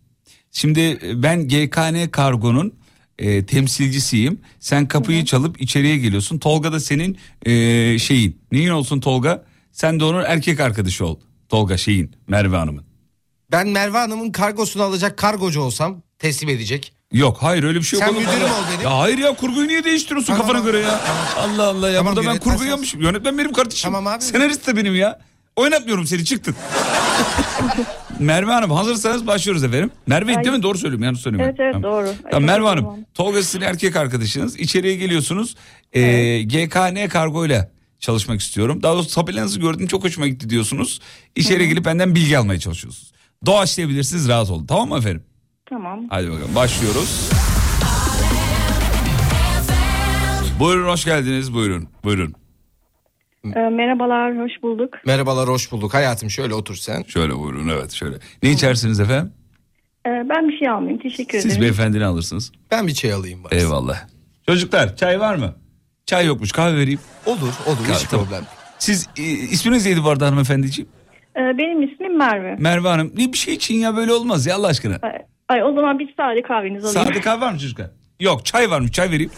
Şimdi 0.52 0.98
ben 1.22 1.48
GKN 1.48 2.08
Kargo'nun 2.10 2.74
e, 3.18 3.46
temsilcisiyim. 3.46 4.40
Sen 4.60 4.88
kapıyı 4.88 5.24
çalıp 5.24 5.60
içeriye 5.62 5.98
geliyorsun. 5.98 6.38
Tolga 6.38 6.72
da 6.72 6.80
senin 6.80 7.18
e, 7.46 7.98
şeyin. 7.98 8.40
Neyin 8.52 8.68
olsun 8.68 9.00
Tolga? 9.00 9.44
Sen 9.72 10.00
de 10.00 10.04
onun 10.04 10.24
erkek 10.24 10.60
arkadaşı 10.60 11.06
ol. 11.06 11.18
Tolga 11.48 11.76
şeyin 11.76 12.16
Merve 12.28 12.56
Hanım'ın. 12.56 12.84
Ben 13.52 13.68
Merve 13.68 13.98
Hanım'ın 13.98 14.32
kargosunu 14.32 14.82
alacak 14.82 15.16
kargocu 15.18 15.60
olsam 15.60 16.02
teslim 16.18 16.48
edecek. 16.48 16.92
Yok 17.12 17.36
hayır 17.40 17.62
öyle 17.64 17.78
bir 17.78 17.84
şey 17.84 18.00
yok. 18.00 18.08
Sen 18.08 18.18
müdürüm 18.18 18.42
ol 18.50 18.62
benim. 18.72 18.84
Ya 18.84 18.98
hayır 18.98 19.18
ya 19.18 19.34
kurguyu 19.34 19.68
niye 19.68 19.84
değiştiriyorsun 19.84 20.32
Tamam 20.32 20.46
kafana 20.46 20.64
göre 20.64 20.78
ya? 20.78 21.00
Allah 21.38 21.66
Allah 21.68 21.90
ya 21.90 21.98
Tamam, 21.98 22.16
burada 22.16 22.30
ben 22.30 22.38
kurgu 22.38 22.64
yapmışım. 22.64 23.02
Yönetmen 23.02 23.38
benim 23.38 23.52
kardeşim. 23.52 23.92
Tamam 23.92 24.06
abi. 24.14 24.22
Senarist 24.24 24.66
de 24.66 24.76
benim 24.76 24.94
ya. 24.94 25.20
Oynatmıyorum 25.56 26.06
seni 26.06 26.24
çıktın. 26.24 26.54
Merve 28.18 28.52
Hanım 28.52 28.70
hazırsanız 28.70 29.26
başlıyoruz 29.26 29.64
efendim. 29.64 29.90
Merve 30.06 30.36
Ay. 30.36 30.44
değil 30.44 30.56
mi? 30.56 30.62
Doğru 30.62 30.78
söylüyorum 30.78 31.04
yanlış 31.04 31.20
söylemiyorum. 31.20 31.54
Evet 31.58 31.74
evet 31.74 31.82
Tamam. 31.82 31.92
doğru. 32.06 32.14
Tamam 32.30 32.48
Ay, 32.48 32.54
Merve 32.56 32.68
Hanım. 32.68 32.84
tamam. 32.84 32.98
Tolga 33.14 33.42
sizin 33.42 33.60
erkek 33.60 33.96
arkadaşınız. 33.96 34.56
İçeriye 34.60 34.96
geliyorsunuz. 34.96 35.54
Ee, 35.92 36.42
GKN 36.42 37.08
kargo 37.08 37.46
ile 37.46 37.70
çalışmak 38.00 38.40
istiyorum. 38.40 38.82
Daha 38.82 38.94
doğrusu 38.94 39.14
tabelanızı 39.14 39.60
gördüm 39.60 39.86
çok 39.86 40.04
hoşuma 40.04 40.26
gitti 40.28 40.50
diyorsunuz. 40.50 41.00
İçeri 41.36 41.68
gelip 41.68 41.84
benden 41.84 42.14
bilgi 42.14 42.38
almaya 42.38 42.60
çalışıyorsunuz. 42.60 43.12
Doğaçlayabilirsiniz 43.46 44.28
rahat 44.28 44.50
olun. 44.50 44.66
Tamam 44.66 44.88
mı 44.88 44.98
efendim? 44.98 45.22
Tamam. 45.74 46.00
Hadi 46.10 46.30
bakalım 46.30 46.54
başlıyoruz. 46.54 47.30
Buyurun 50.60 50.88
hoş 50.88 51.04
geldiniz 51.04 51.54
buyurun 51.54 51.88
buyurun. 52.04 52.34
Ee, 53.44 53.58
merhabalar 53.60 54.38
hoş 54.38 54.52
bulduk. 54.62 54.94
Merhabalar 55.06 55.48
hoş 55.48 55.72
bulduk. 55.72 55.94
Hayatım 55.94 56.30
şöyle 56.30 56.54
otur 56.54 56.74
sen. 56.74 57.02
Şöyle 57.02 57.38
buyurun 57.38 57.68
evet 57.68 57.92
şöyle. 57.92 58.16
Ne 58.42 58.50
içersiniz 58.50 59.00
efendim? 59.00 59.32
Ee, 60.06 60.10
ben 60.10 60.48
bir 60.48 60.58
şey 60.58 60.68
almayayım 60.68 61.00
teşekkür 61.02 61.38
Siz 61.38 61.46
ederim. 61.46 61.62
beyefendini 61.62 62.04
alırsınız. 62.04 62.52
Ben 62.70 62.86
bir 62.86 62.94
çay 62.94 63.12
alayım 63.12 63.44
bari. 63.44 63.54
Eyvallah. 63.56 63.98
Çocuklar 64.48 64.96
çay 64.96 65.20
var 65.20 65.34
mı? 65.34 65.54
Çay 66.06 66.26
yokmuş 66.26 66.52
kahve 66.52 66.76
vereyim. 66.76 67.00
Olur 67.26 67.52
olur 67.66 67.78
hiç 67.82 67.88
Kahve, 67.88 68.08
tamam. 68.10 68.26
problem. 68.26 68.44
Siz 68.78 69.08
e, 69.18 69.22
isminiz 69.22 69.86
neydi 69.86 70.04
bu 70.04 70.08
arada 70.08 70.26
hanımefendiciğim? 70.26 70.90
Ee, 71.36 71.40
benim 71.58 71.82
ismim 71.92 72.18
Merve. 72.18 72.56
Merve 72.58 72.88
Hanım. 72.88 73.12
Ne 73.16 73.32
bir 73.32 73.38
şey 73.38 73.54
için 73.54 73.74
ya 73.74 73.96
böyle 73.96 74.12
olmaz 74.12 74.46
ya 74.46 74.54
Allah 74.56 74.66
aşkına. 74.66 74.98
Ay, 75.48 75.62
o 75.64 75.72
zaman 75.74 75.98
bir 75.98 76.14
sade 76.16 76.42
kahvenizi 76.42 76.86
alayım. 76.88 77.08
Sade 77.08 77.20
kahve 77.20 77.40
var 77.40 77.52
mı 77.52 77.58
çocuklar? 77.58 77.90
Yok 78.20 78.44
çay 78.46 78.70
var 78.70 78.80
mı? 78.80 78.90
Çay 78.90 79.10
vereyim. 79.10 79.30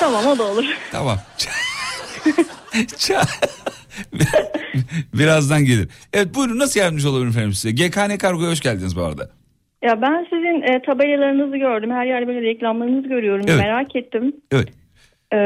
Tamam 0.00 0.26
o 0.26 0.38
da 0.38 0.42
olur. 0.42 0.64
Tamam. 0.92 1.18
Çay. 2.98 3.22
Birazdan 5.14 5.64
gelir. 5.64 5.88
Evet 6.12 6.34
buyurun 6.34 6.58
nasıl 6.58 6.80
yardımcı 6.80 7.10
olabilirim 7.10 7.30
efendim 7.30 7.52
size? 7.52 7.70
GKN 7.70 8.16
Kargo'ya 8.18 8.50
hoş 8.50 8.60
geldiniz 8.60 8.96
bu 8.96 9.02
arada. 9.02 9.30
Ya 9.82 10.02
ben 10.02 10.24
sizin 10.30 10.62
e, 10.62 10.82
tabelalarınızı 10.82 11.56
gördüm. 11.56 11.90
Her 11.90 12.06
yerde 12.06 12.26
böyle 12.26 12.40
reklamlarınızı 12.40 13.08
görüyorum. 13.08 13.44
Evet. 13.48 13.60
Merak 13.60 13.96
ettim. 13.96 14.32
Evet. 14.52 14.68
Ee, 15.32 15.36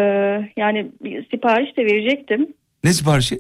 yani 0.57 0.91
bir 1.05 1.31
sipariş 1.31 1.77
de 1.77 1.85
verecektim. 1.85 2.47
Ne 2.85 2.93
siparişi? 2.93 3.39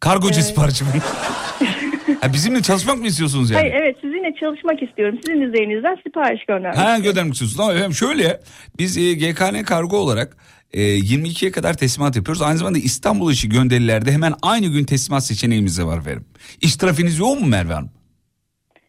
Kargocu 0.00 0.34
Evet. 0.34 0.44
siparişi 0.44 0.84
mi? 0.84 0.90
ha, 2.20 2.32
bizimle 2.32 2.62
çalışmak 2.62 2.98
mı 2.98 3.06
istiyorsunuz 3.06 3.50
yani? 3.50 3.60
Hayır 3.60 3.74
evet 3.74 3.96
sizinle 4.00 4.34
çalışmak 4.40 4.82
istiyorum. 4.82 5.18
Sizin 5.26 5.40
üzerinizden 5.40 5.98
sipariş 6.06 6.44
göndermek. 6.44 6.78
Ha 6.78 6.98
göndermek 6.98 7.32
istiyorsunuz. 7.32 7.56
Tamam 7.56 7.76
efendim 7.76 7.94
şöyle 7.94 8.40
biz 8.78 8.98
e, 8.98 9.14
GKN 9.14 9.62
Kargo 9.62 9.96
olarak 9.96 10.36
e, 10.72 10.80
22'ye 10.80 11.50
kadar 11.50 11.74
teslimat 11.76 12.16
yapıyoruz. 12.16 12.42
Aynı 12.42 12.58
zamanda 12.58 12.78
İstanbul 12.78 13.32
içi 13.32 13.48
gönderilerde 13.48 14.12
hemen 14.12 14.34
aynı 14.42 14.66
gün 14.66 14.84
teslimat 14.84 15.24
seçeneğimiz 15.24 15.78
de 15.78 15.84
var 15.84 15.98
efendim. 15.98 16.24
İş 16.60 16.76
trafiğiniz 16.76 17.18
yoğun 17.18 17.40
mu 17.40 17.46
Merve 17.46 17.72
Hanım? 17.72 17.90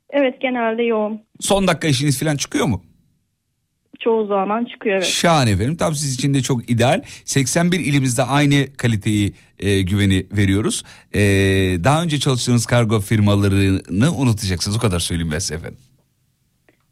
Evet 0.10 0.42
genelde 0.42 0.84
yoğun. 0.84 1.22
Son 1.40 1.68
dakika 1.68 1.88
işiniz 1.88 2.20
falan 2.20 2.36
çıkıyor 2.36 2.66
mu? 2.66 2.84
Çoğu 4.00 4.28
zaman 4.28 4.66
çıkıyor 4.66 4.96
evet. 4.96 5.06
Şahane 5.06 5.52
efendim. 5.52 5.78
Tam 5.78 5.96
siz 5.96 6.16
için 6.16 6.34
de 6.34 6.42
çok 6.42 6.70
ideal. 6.70 7.02
81 7.26 7.80
ilimizde 7.80 8.24
aynı 8.24 8.74
kaliteyi 8.78 9.34
e, 9.60 9.82
güveni 9.82 10.26
veriyoruz. 10.32 10.84
E, 11.14 11.20
daha 11.84 12.04
önce 12.04 12.20
çalıştığınız 12.20 12.66
kargo 12.66 13.00
firmalarını 13.00 14.12
unutacaksınız. 14.18 14.78
O 14.78 14.80
kadar 14.80 15.00
söyleyeyim 15.00 15.32
ben 15.34 15.40
size 15.40 15.56
efendim. 15.56 15.78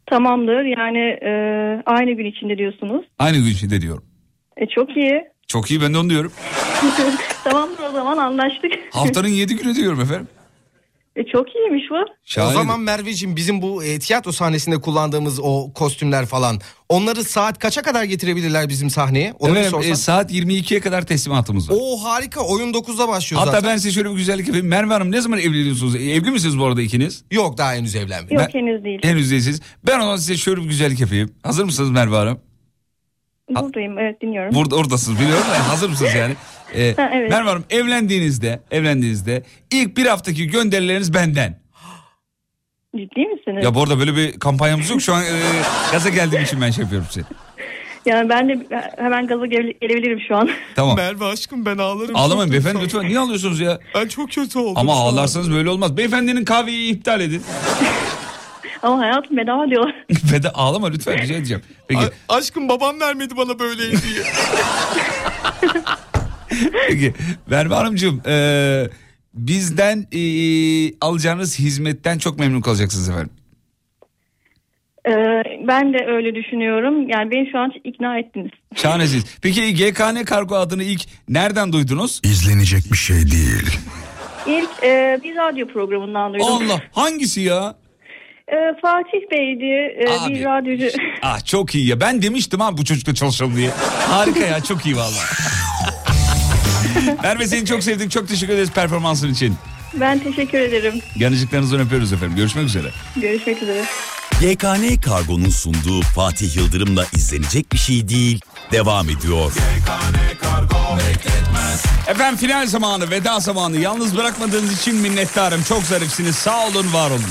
Tamamdır 0.06 0.64
yani 0.78 0.98
e, 0.98 1.30
aynı 1.86 2.12
gün 2.12 2.24
içinde 2.24 2.58
diyorsunuz. 2.58 3.06
Aynı 3.18 3.36
gün 3.36 3.50
içinde 3.50 3.80
diyorum. 3.80 4.04
E, 4.56 4.66
çok 4.66 4.96
iyi. 4.96 5.22
Çok 5.48 5.70
iyi 5.70 5.80
ben 5.82 5.94
de 5.94 5.98
onu 5.98 6.10
diyorum. 6.10 6.32
Tamamdır 7.44 7.82
o 7.90 7.92
zaman 7.92 8.16
anlaştık. 8.18 8.72
Haftanın 8.90 9.28
7 9.28 9.56
günü 9.56 9.74
diyorum 9.74 10.00
efendim. 10.00 10.28
E, 11.16 11.24
çok 11.32 11.54
iyiymiş 11.56 11.82
bu. 11.90 11.94
Şahane. 12.24 12.50
O 12.50 12.52
zaman 12.52 12.80
Merveciğim 12.80 13.36
bizim 13.36 13.62
bu 13.62 13.84
e, 13.84 13.98
tiyatro 13.98 14.32
sahnesinde 14.32 14.80
kullandığımız 14.80 15.40
o 15.42 15.72
kostümler 15.72 16.26
falan 16.26 16.58
onları 16.88 17.24
saat 17.24 17.58
kaça 17.58 17.82
kadar 17.82 18.04
getirebilirler 18.04 18.68
bizim 18.68 18.90
sahneye? 18.90 19.32
Onu 19.38 19.64
sorsam. 19.64 19.92
e, 19.92 19.96
saat 19.96 20.32
22'ye 20.32 20.80
kadar 20.80 21.06
teslimatımız 21.06 21.70
var. 21.70 21.76
Oo 21.80 21.96
harika 22.04 22.40
oyun 22.40 22.72
9'da 22.72 23.08
başlıyor 23.08 23.40
Hatta 23.40 23.52
zaten. 23.52 23.70
ben 23.70 23.76
size 23.76 23.90
şöyle 23.92 24.10
bir 24.10 24.14
güzellik 24.16 24.46
yapayım. 24.46 24.66
Merve 24.66 24.92
Hanım 24.92 25.12
ne 25.12 25.20
zaman 25.20 25.38
evleniyorsunuz? 25.38 25.94
E, 25.96 25.98
Evli 26.10 26.30
misiniz 26.30 26.58
bu 26.58 26.64
arada 26.64 26.82
ikiniz? 26.82 27.24
Yok 27.30 27.58
daha 27.58 27.74
henüz 27.74 27.94
evlenmedim. 27.96 28.38
Yok 28.38 28.54
henüz 28.54 28.84
değil. 28.84 28.98
Henüz 29.02 29.30
değilsiniz. 29.30 29.60
Ben 29.86 29.98
o 29.98 30.00
zaman 30.00 30.16
size 30.16 30.36
şöyle 30.36 30.60
bir 30.60 30.66
güzellik 30.68 31.00
yapayım. 31.00 31.30
Hazır 31.42 31.64
mısınız 31.64 31.90
Merve 31.90 32.16
Hanım? 32.16 32.38
Buradayım 33.50 33.98
evet 33.98 34.20
dinliyorum. 34.22 34.54
Burada 34.54 34.76
oradasınız 34.76 35.20
biliyorum 35.20 35.44
da 35.50 35.68
hazır 35.68 35.88
mısınız 35.88 36.14
yani? 36.14 36.34
Ee, 36.74 36.94
Ha, 36.96 37.10
evet. 37.14 37.30
Merve 37.30 37.48
Hanım 37.48 37.64
evlendiğinizde 37.70 38.60
evlendiğinizde 38.70 39.42
ilk 39.72 39.96
bir 39.96 40.06
haftaki 40.06 40.46
gönderileriniz 40.46 41.14
benden. 41.14 41.60
Ciddi 42.96 43.20
misiniz? 43.20 43.64
Ya 43.64 43.74
bu 43.74 43.82
arada 43.82 43.98
böyle 43.98 44.16
bir 44.16 44.38
kampanyamız 44.38 44.90
yok. 44.90 45.00
Şu 45.02 45.14
an 45.14 45.22
e, 45.22 45.26
gaza 45.92 46.08
geldiğim 46.08 46.44
için 46.44 46.60
ben 46.60 46.70
şey 46.70 46.82
yapıyorum 46.82 47.08
size. 47.10 47.26
Yani 48.06 48.28
ben 48.28 48.48
de 48.48 48.66
hemen 48.98 49.26
gaza 49.26 49.46
gele- 49.46 49.72
gelebilirim 49.80 50.20
şu 50.28 50.36
an. 50.36 50.50
Tamam. 50.74 50.96
Merve 50.96 51.24
aşkım 51.24 51.66
ben 51.66 51.78
ağlarım. 51.78 52.16
Ağlamayın 52.16 52.52
beyefendi 52.52 52.84
lütfen. 52.84 53.02
Niye 53.02 53.18
ağlıyorsunuz 53.18 53.60
ya? 53.60 53.78
Ben 53.94 54.08
çok 54.08 54.30
kötü 54.32 54.58
oldum. 54.58 54.74
Ama 54.76 54.92
ağlarsanız 54.92 55.52
böyle 55.52 55.70
olmaz. 55.70 55.96
Beyefendinin 55.96 56.44
kahveyi 56.44 56.92
iptal 56.94 57.20
edin. 57.20 57.42
Ama 58.82 58.98
hayatım 58.98 59.36
bedava 59.36 59.70
diyorlar. 59.70 59.94
Ve 60.32 60.42
de 60.42 60.50
ağlama 60.50 60.88
lütfen 60.88 61.18
rica 61.18 61.34
edeceğim. 61.34 61.62
Peki, 61.88 62.00
A- 62.28 62.34
aşkım 62.36 62.68
babam 62.68 63.00
vermedi 63.00 63.36
bana 63.36 63.58
böyle 63.58 63.82
hediye. 63.82 64.22
peki 66.88 67.14
Merve 67.50 67.74
Hanımcığım 67.74 68.22
e, 68.26 68.36
bizden 69.34 70.06
e, 70.12 70.20
alacağınız 71.00 71.58
hizmetten 71.58 72.18
çok 72.18 72.38
memnun 72.38 72.60
kalacaksınız 72.60 73.08
efendim. 73.08 73.30
Ee, 75.08 75.42
ben 75.68 75.92
de 75.92 76.06
öyle 76.06 76.34
düşünüyorum. 76.34 77.08
Yani 77.08 77.30
beni 77.30 77.50
şu 77.52 77.58
an 77.58 77.72
ikna 77.84 78.18
ettiniz. 78.18 78.50
Şahanesiniz. 78.76 79.24
Peki 79.42 79.74
GKN 79.74 80.24
Kargo 80.24 80.54
adını 80.56 80.82
ilk 80.82 81.02
nereden 81.28 81.72
duydunuz? 81.72 82.20
İzlenecek 82.24 82.92
bir 82.92 82.96
şey 82.96 83.16
değil. 83.16 83.78
İlk 84.46 84.70
e, 84.84 85.20
bir 85.24 85.36
radyo 85.36 85.66
programından 85.66 86.32
duydum. 86.34 86.46
Allah 86.50 86.80
hangisi 86.92 87.40
ya? 87.40 87.74
Ee, 88.52 88.54
Fatih 88.82 89.30
Bey'di 89.30 90.04
e, 90.04 90.18
Abi. 90.18 90.34
bir 90.34 90.44
radyocu. 90.44 90.96
Ah 91.22 91.44
çok 91.44 91.74
iyi 91.74 91.86
ya. 91.86 92.00
Ben 92.00 92.22
demiştim 92.22 92.60
ha 92.60 92.76
bu 92.76 92.84
çocukla 92.84 93.14
çalışalım 93.14 93.56
diye. 93.56 93.70
Harika 94.10 94.40
ya 94.40 94.60
çok 94.60 94.86
iyi 94.86 94.96
valla. 94.96 95.22
Merve 97.22 97.46
seni 97.46 97.66
çok 97.66 97.82
sevdik. 97.82 98.10
Çok 98.10 98.28
teşekkür 98.28 98.52
ederiz 98.54 98.70
performansın 98.70 99.32
için. 99.32 99.54
ben 99.94 100.18
teşekkür 100.18 100.58
ederim. 100.58 100.94
Yanıcıklarınızdan 101.16 101.80
öpüyoruz 101.80 102.12
efendim. 102.12 102.36
Görüşmek 102.36 102.64
üzere. 102.66 102.88
Görüşmek 103.16 103.62
üzere. 103.62 103.84
YKN 104.40 105.00
Kargo'nun 105.00 105.50
sunduğu 105.50 106.00
Fatih 106.02 106.56
Yıldırım'la 106.56 107.04
izlenecek 107.12 107.72
bir 107.72 107.78
şey 107.78 108.08
değil. 108.08 108.40
Devam 108.72 109.10
ediyor. 109.10 109.52
Efendim 112.08 112.36
final 112.38 112.66
zamanı, 112.66 113.10
veda 113.10 113.40
zamanı. 113.40 113.76
Yalnız 113.76 114.16
bırakmadığınız 114.16 114.80
için 114.80 114.94
minnettarım. 114.94 115.62
Çok 115.62 115.82
zarifsiniz. 115.82 116.36
Sağ 116.36 116.66
olun, 116.66 116.92
var 116.92 117.10
olun. 117.10 117.22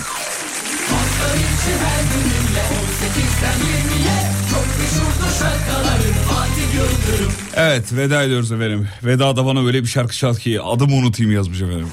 İçi 1.65 1.71
her 1.71 2.03
gününle 2.03 2.61
18'den 2.61 3.53
20'ye 3.53 4.31
Çok 4.51 4.65
meşhurdur 4.79 5.39
şarkıların 5.39 6.13
Fatih 6.13 6.73
Yıldırım 6.75 7.31
Evet, 7.55 7.93
veda 7.93 8.23
ediyoruz 8.23 8.51
efendim. 8.51 8.87
Vedada 9.03 9.45
bana 9.45 9.65
öyle 9.65 9.83
bir 9.83 9.87
şarkı 9.87 10.17
çal 10.17 10.35
ki 10.35 10.61
adımı 10.61 10.95
unutayım 10.95 11.31
yazmış 11.31 11.61
efendim. 11.61 11.87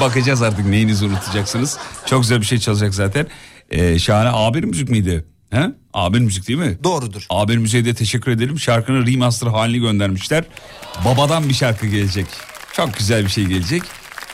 Bakacağız 0.00 0.42
artık 0.42 0.66
neyinizi 0.66 1.04
unutacaksınız. 1.04 1.78
Çok 2.06 2.22
güzel 2.22 2.40
bir 2.40 2.46
şey 2.46 2.58
çalacak 2.58 2.94
zaten. 2.94 3.26
Ee, 3.70 3.98
şahane 3.98 4.28
A1 4.28 4.66
müzik 4.66 4.88
miydi? 4.88 5.24
He? 5.50 5.70
A1 5.94 6.20
müzik 6.20 6.48
değil 6.48 6.58
mi? 6.58 6.78
Doğrudur. 6.84 7.26
A1 7.30 7.58
müziğe 7.58 7.84
de 7.84 7.94
teşekkür 7.94 8.30
edelim. 8.30 8.58
Şarkının 8.58 9.06
remaster 9.06 9.46
halini 9.46 9.80
göndermişler. 9.80 10.44
Babadan 11.04 11.48
bir 11.48 11.54
şarkı 11.54 11.86
gelecek. 11.86 12.26
Çok 12.72 12.96
güzel 12.96 13.24
bir 13.24 13.30
şey 13.30 13.44
gelecek. 13.44 13.82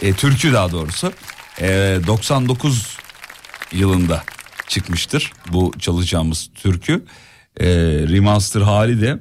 Ee, 0.02 0.12
türkü 0.12 0.52
daha 0.52 0.72
doğrusu. 0.72 1.12
Ee, 1.60 1.98
99 2.06 2.96
yılında 3.72 4.22
çıkmıştır 4.72 5.32
bu 5.52 5.72
çalacağımız 5.78 6.50
türkü. 6.54 7.04
Ee, 7.60 7.66
remaster 8.08 8.60
hali 8.60 9.00
de 9.00 9.18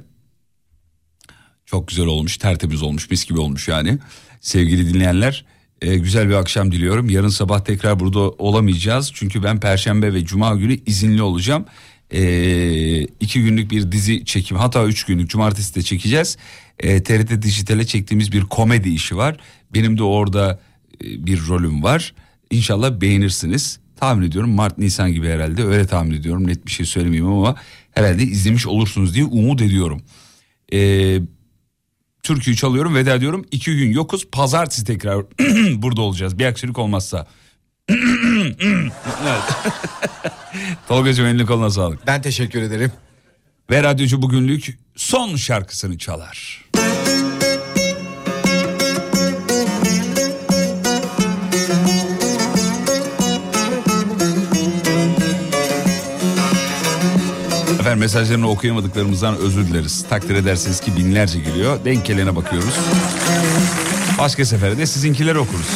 çok 1.66 1.88
güzel 1.88 2.06
olmuş, 2.06 2.36
tertemiz 2.36 2.82
olmuş, 2.82 3.10
mis 3.10 3.24
gibi 3.24 3.40
olmuş 3.40 3.68
yani. 3.68 3.98
Sevgili 4.40 4.94
dinleyenler, 4.94 5.44
e, 5.82 5.96
güzel 5.96 6.28
bir 6.28 6.34
akşam 6.34 6.72
diliyorum. 6.72 7.10
Yarın 7.10 7.28
sabah 7.28 7.60
tekrar 7.60 8.00
burada 8.00 8.20
olamayacağız. 8.20 9.10
Çünkü 9.14 9.42
ben 9.42 9.60
Perşembe 9.60 10.14
ve 10.14 10.24
Cuma 10.24 10.54
günü 10.54 10.78
izinli 10.86 11.22
olacağım. 11.22 11.64
E, 12.10 13.02
iki 13.02 13.42
günlük 13.42 13.70
bir 13.70 13.92
dizi 13.92 14.24
çekim, 14.24 14.56
hatta 14.56 14.84
üç 14.84 15.04
günlük 15.04 15.30
Cumartesi 15.30 15.74
de 15.74 15.82
çekeceğiz. 15.82 16.36
E, 16.78 17.02
TRT 17.02 17.42
Dijital'e 17.42 17.86
çektiğimiz 17.86 18.32
bir 18.32 18.42
komedi 18.42 18.88
işi 18.88 19.16
var. 19.16 19.36
Benim 19.74 19.98
de 19.98 20.02
orada 20.02 20.60
e, 21.04 21.26
bir 21.26 21.46
rolüm 21.48 21.82
var. 21.82 22.14
İnşallah 22.50 23.00
beğenirsiniz. 23.00 23.81
Tahmin 24.02 24.26
ediyorum 24.26 24.50
Mart 24.50 24.78
Nisan 24.78 25.12
gibi 25.12 25.28
herhalde 25.28 25.64
öyle 25.64 25.86
tahmin 25.86 26.14
ediyorum. 26.14 26.46
Net 26.46 26.66
bir 26.66 26.70
şey 26.70 26.86
söylemeyeyim 26.86 27.32
ama 27.32 27.56
herhalde 27.90 28.22
izlemiş 28.22 28.66
olursunuz 28.66 29.14
diye 29.14 29.24
umut 29.24 29.62
ediyorum. 29.62 30.02
Eee 30.72 31.22
türküyü 32.22 32.56
çalıyorum 32.56 32.94
veda 32.94 33.14
ediyorum. 33.14 33.44
İki 33.50 33.76
gün 33.76 33.92
yokuz 33.92 34.30
pazartesi 34.30 34.84
tekrar 34.84 35.24
burada 35.82 36.00
olacağız 36.00 36.38
bir 36.38 36.44
aksilik 36.44 36.78
olmazsa. 36.78 37.26
Tolga'cığım 40.88 41.26
eline 41.26 41.44
koluna 41.44 41.70
sağlık. 41.70 42.06
Ben 42.06 42.22
teşekkür 42.22 42.62
ederim. 42.62 42.92
Ve 43.70 43.82
radyocu 43.82 44.22
bugünlük 44.22 44.78
son 44.96 45.36
şarkısını 45.36 45.98
çalar. 45.98 46.64
Efendim 57.82 58.00
mesajlarını 58.00 58.48
okuyamadıklarımızdan 58.50 59.36
özür 59.36 59.66
dileriz. 59.66 60.04
Takdir 60.10 60.34
edersiniz 60.34 60.80
ki 60.80 60.96
binlerce 60.96 61.38
geliyor. 61.38 61.84
Denk 61.84 62.04
gelene 62.04 62.36
bakıyoruz. 62.36 62.74
Başka 64.18 64.44
sefere 64.44 64.78
de 64.78 64.86
sizinkileri 64.86 65.38
okuruz. 65.38 65.66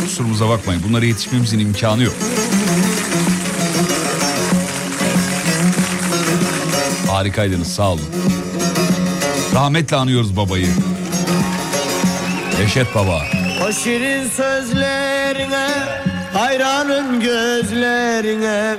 Kusurumuza 0.00 0.48
bakmayın. 0.48 0.82
Bunlara 0.88 1.04
yetişmemizin 1.04 1.58
imkanı 1.58 2.02
yok. 2.02 2.14
Harikaydınız 7.08 7.68
sağ 7.68 7.90
olun. 7.90 8.06
Rahmetle 9.54 9.96
anıyoruz 9.96 10.36
babayı. 10.36 10.68
Eşet 12.64 12.94
baba. 12.94 13.22
O 13.68 13.72
şirin 13.72 14.28
sözlerine 14.28 15.68
hayranın 16.32 17.20
gözlerine 17.20 18.76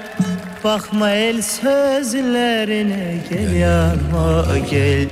Bakma 0.63 1.11
el 1.11 1.41
sözlerine 1.41 3.23
gel 3.29 3.53
yanma 3.53 4.57
gel. 4.69 5.09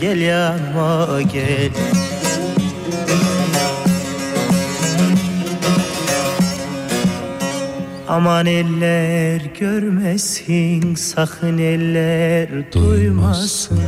Gel 0.00 0.20
yanma 0.20 1.20
gel. 1.32 1.70
Aman 8.08 8.46
eller 8.46 9.40
görmesin 9.60 10.94
sakın 10.94 11.58
eller 11.58 12.72
duymasın. 12.72 13.80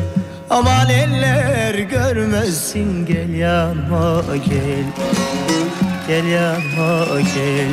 Aman 0.50 0.88
eller 0.90 1.74
görmesin 1.74 3.06
gel 3.06 3.34
yanma 3.34 4.22
gel. 4.48 4.86
Gel 6.08 6.26
yanma 6.26 7.20
gel 7.20 7.72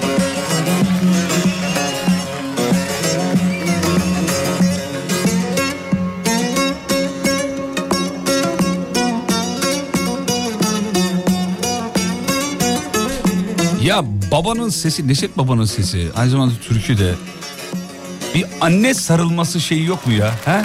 babanın 14.32 14.70
sesi, 14.70 15.08
Neşet 15.08 15.38
babanın 15.38 15.66
sesi 15.66 16.08
aynı 16.16 16.30
zamanda 16.30 16.54
türkü 16.68 16.98
de 16.98 17.14
bir 18.36 18.46
anne 18.62 18.94
sarılması 18.94 19.60
şeyi 19.62 19.86
yok 19.86 20.08
mu 20.08 20.14
ya? 20.14 20.34
He? 20.46 20.62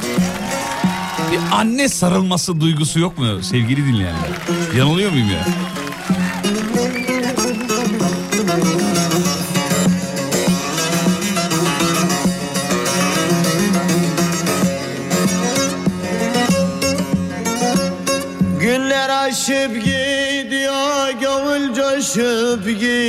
Bir 1.33 1.39
anne 1.53 1.89
sarılması 1.89 2.61
duygusu 2.61 3.01
yok 3.01 3.19
mu 3.19 3.43
sevgili 3.43 3.87
dinleyenler? 3.87 4.31
Yanılıyor 4.77 5.11
muyum 5.11 5.31
ya? 5.31 5.47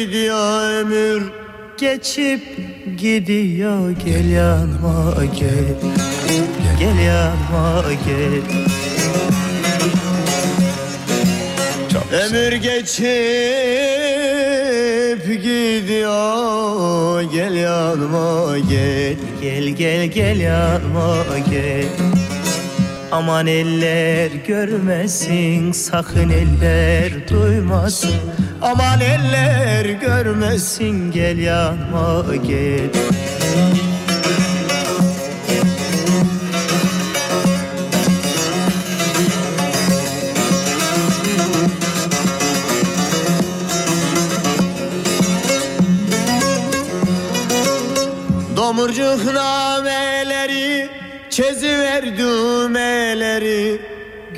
Gidiyor 0.06 0.70
ömür 0.82 1.24
Geçip 1.78 2.42
gidiyor. 2.98 3.92
Gel 4.06 4.30
yanma 4.30 5.26
gel. 5.40 5.76
Gel 6.80 7.00
yanma 7.00 7.84
gel. 8.06 8.42
Ömür 12.12 12.54
geçip 12.54 12.86
gidiyor. 15.44 17.22
Gel 17.22 17.56
yanma 17.56 18.58
gel. 18.58 19.16
Gel 19.42 19.68
gel 19.70 20.06
gel 20.08 20.40
yanma 20.40 21.26
gel 21.52 21.86
Aman 23.16 23.48
eller 23.48 24.32
görmesin 24.32 25.72
sakın 25.72 26.30
eller 26.30 27.28
duymasın. 27.30 28.12
Aman 28.62 29.02
eller 29.02 29.86
görmesin 29.86 31.12
gel 31.12 31.38
yanma 31.38 32.36
gel 32.36 32.90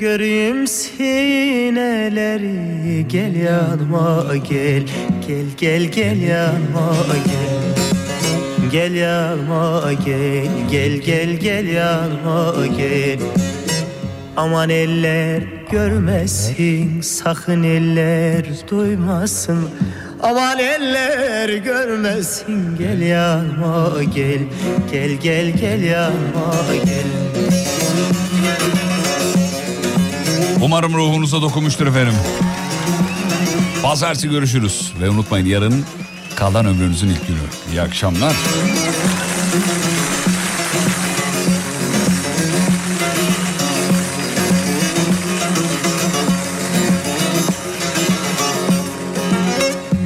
göreyim 0.00 0.66
sineleri. 0.66 1.88
Gel 3.08 3.34
yanıma 3.36 4.36
gel. 4.36 4.82
Gel 5.26 5.46
gel 5.56 5.82
gel 5.82 6.20
yanıma 6.22 6.94
gel. 7.26 7.58
Gel 8.72 8.94
yanıma 8.94 9.92
gel. 10.04 10.48
Gel 10.70 10.92
gel 10.92 11.30
gel 11.30 11.66
yanıma 11.66 12.66
gel. 12.76 13.18
Aman 14.36 14.70
eller 14.70 15.42
görmesin 15.70 17.00
Sakın 17.00 17.62
eller 17.62 18.44
duymasın. 18.70 19.68
Aman 20.22 20.58
eller 20.58 21.48
görmesin 21.48 22.76
Gel 22.78 23.00
yanıma 23.00 24.02
gel. 24.14 24.40
Gel 24.92 25.10
gel 25.10 25.50
gel 25.50 25.82
yanıma 25.82 26.54
gel 26.84 27.06
Umarım 30.68 30.94
ruhunuza 30.94 31.42
dokunmuştur 31.42 31.86
efendim. 31.86 32.14
Pazartesi 33.82 34.28
görüşürüz. 34.28 34.92
Ve 35.00 35.10
unutmayın 35.10 35.46
yarın 35.46 35.84
kalan 36.36 36.66
ömrünüzün 36.66 37.08
ilk 37.08 37.26
günü. 37.26 37.38
İyi 37.72 37.82
akşamlar. 37.82 38.32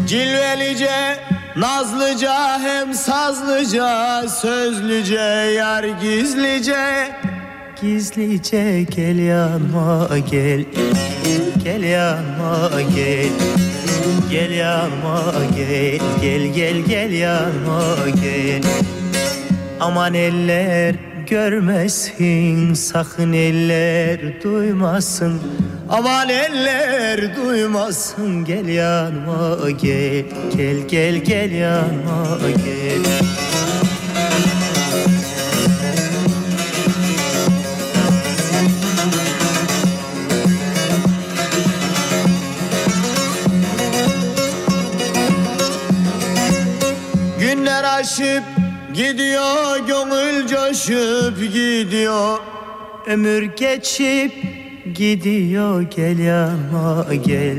Cilvelice, 0.07 1.19
nazlıca 1.57 2.59
hem 2.61 2.95
sazlıca 2.95 4.29
Sözlüce 4.29 5.15
yar 5.57 5.85
gizlice 5.85 7.13
Gizlice 7.83 8.87
gel 8.97 9.19
yanıma 9.19 10.09
gel. 10.31 10.65
Gel 11.65 11.83
yanıma 11.83 12.71
gel. 12.95 13.29
Gel 14.31 14.51
yanıma 14.51 15.33
gel. 15.57 15.99
Gel 16.21 16.55
gel 16.55 16.77
gel 16.89 17.13
yanıma 17.13 17.95
gel. 18.23 18.63
Aman 19.81 20.15
eller 20.15 20.95
görmesin 21.27 22.75
Sakın 22.75 23.33
eller 23.33 24.43
duymasın. 24.43 25.41
Aman 25.91 26.29
eller 26.29 27.37
duymasın 27.37 28.45
Gel 28.45 28.69
yanıma 28.69 29.71
gel. 29.71 30.25
Gel 30.57 30.77
gel 30.89 31.15
gel 31.17 31.51
yanıma 31.51 32.39
gel 32.65 33.23
Günler 47.83 47.99
aşıp 48.01 48.43
gidiyor 48.95 49.77
Gönül 49.87 50.47
coşup 50.47 51.39
gidiyor. 51.53 52.39
Ömür 53.07 53.43
geçip 53.43 54.33
gidiyor 54.95 55.83
Gel 55.83 56.19
yanıma 56.19 57.07
gel 57.15 57.57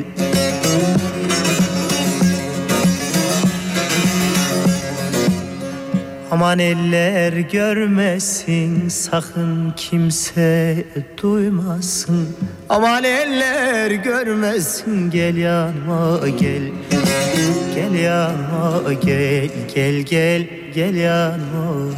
Aman 6.33 6.59
eller 6.59 7.33
görmesin 7.33 8.89
sakın 8.89 9.73
kimse 9.77 10.83
duymasın. 11.21 12.27
Aman 12.69 13.03
eller 13.03 13.91
görmesin 13.91 15.11
gel 15.11 15.37
yanıma 15.37 16.27
gel. 16.27 16.63
Gel 17.75 17.93
yanıma 17.93 18.93
gel 18.93 19.49
gel 19.75 19.95
gel. 20.01 20.47
Gel 20.75 20.95
yanıma 20.95 21.93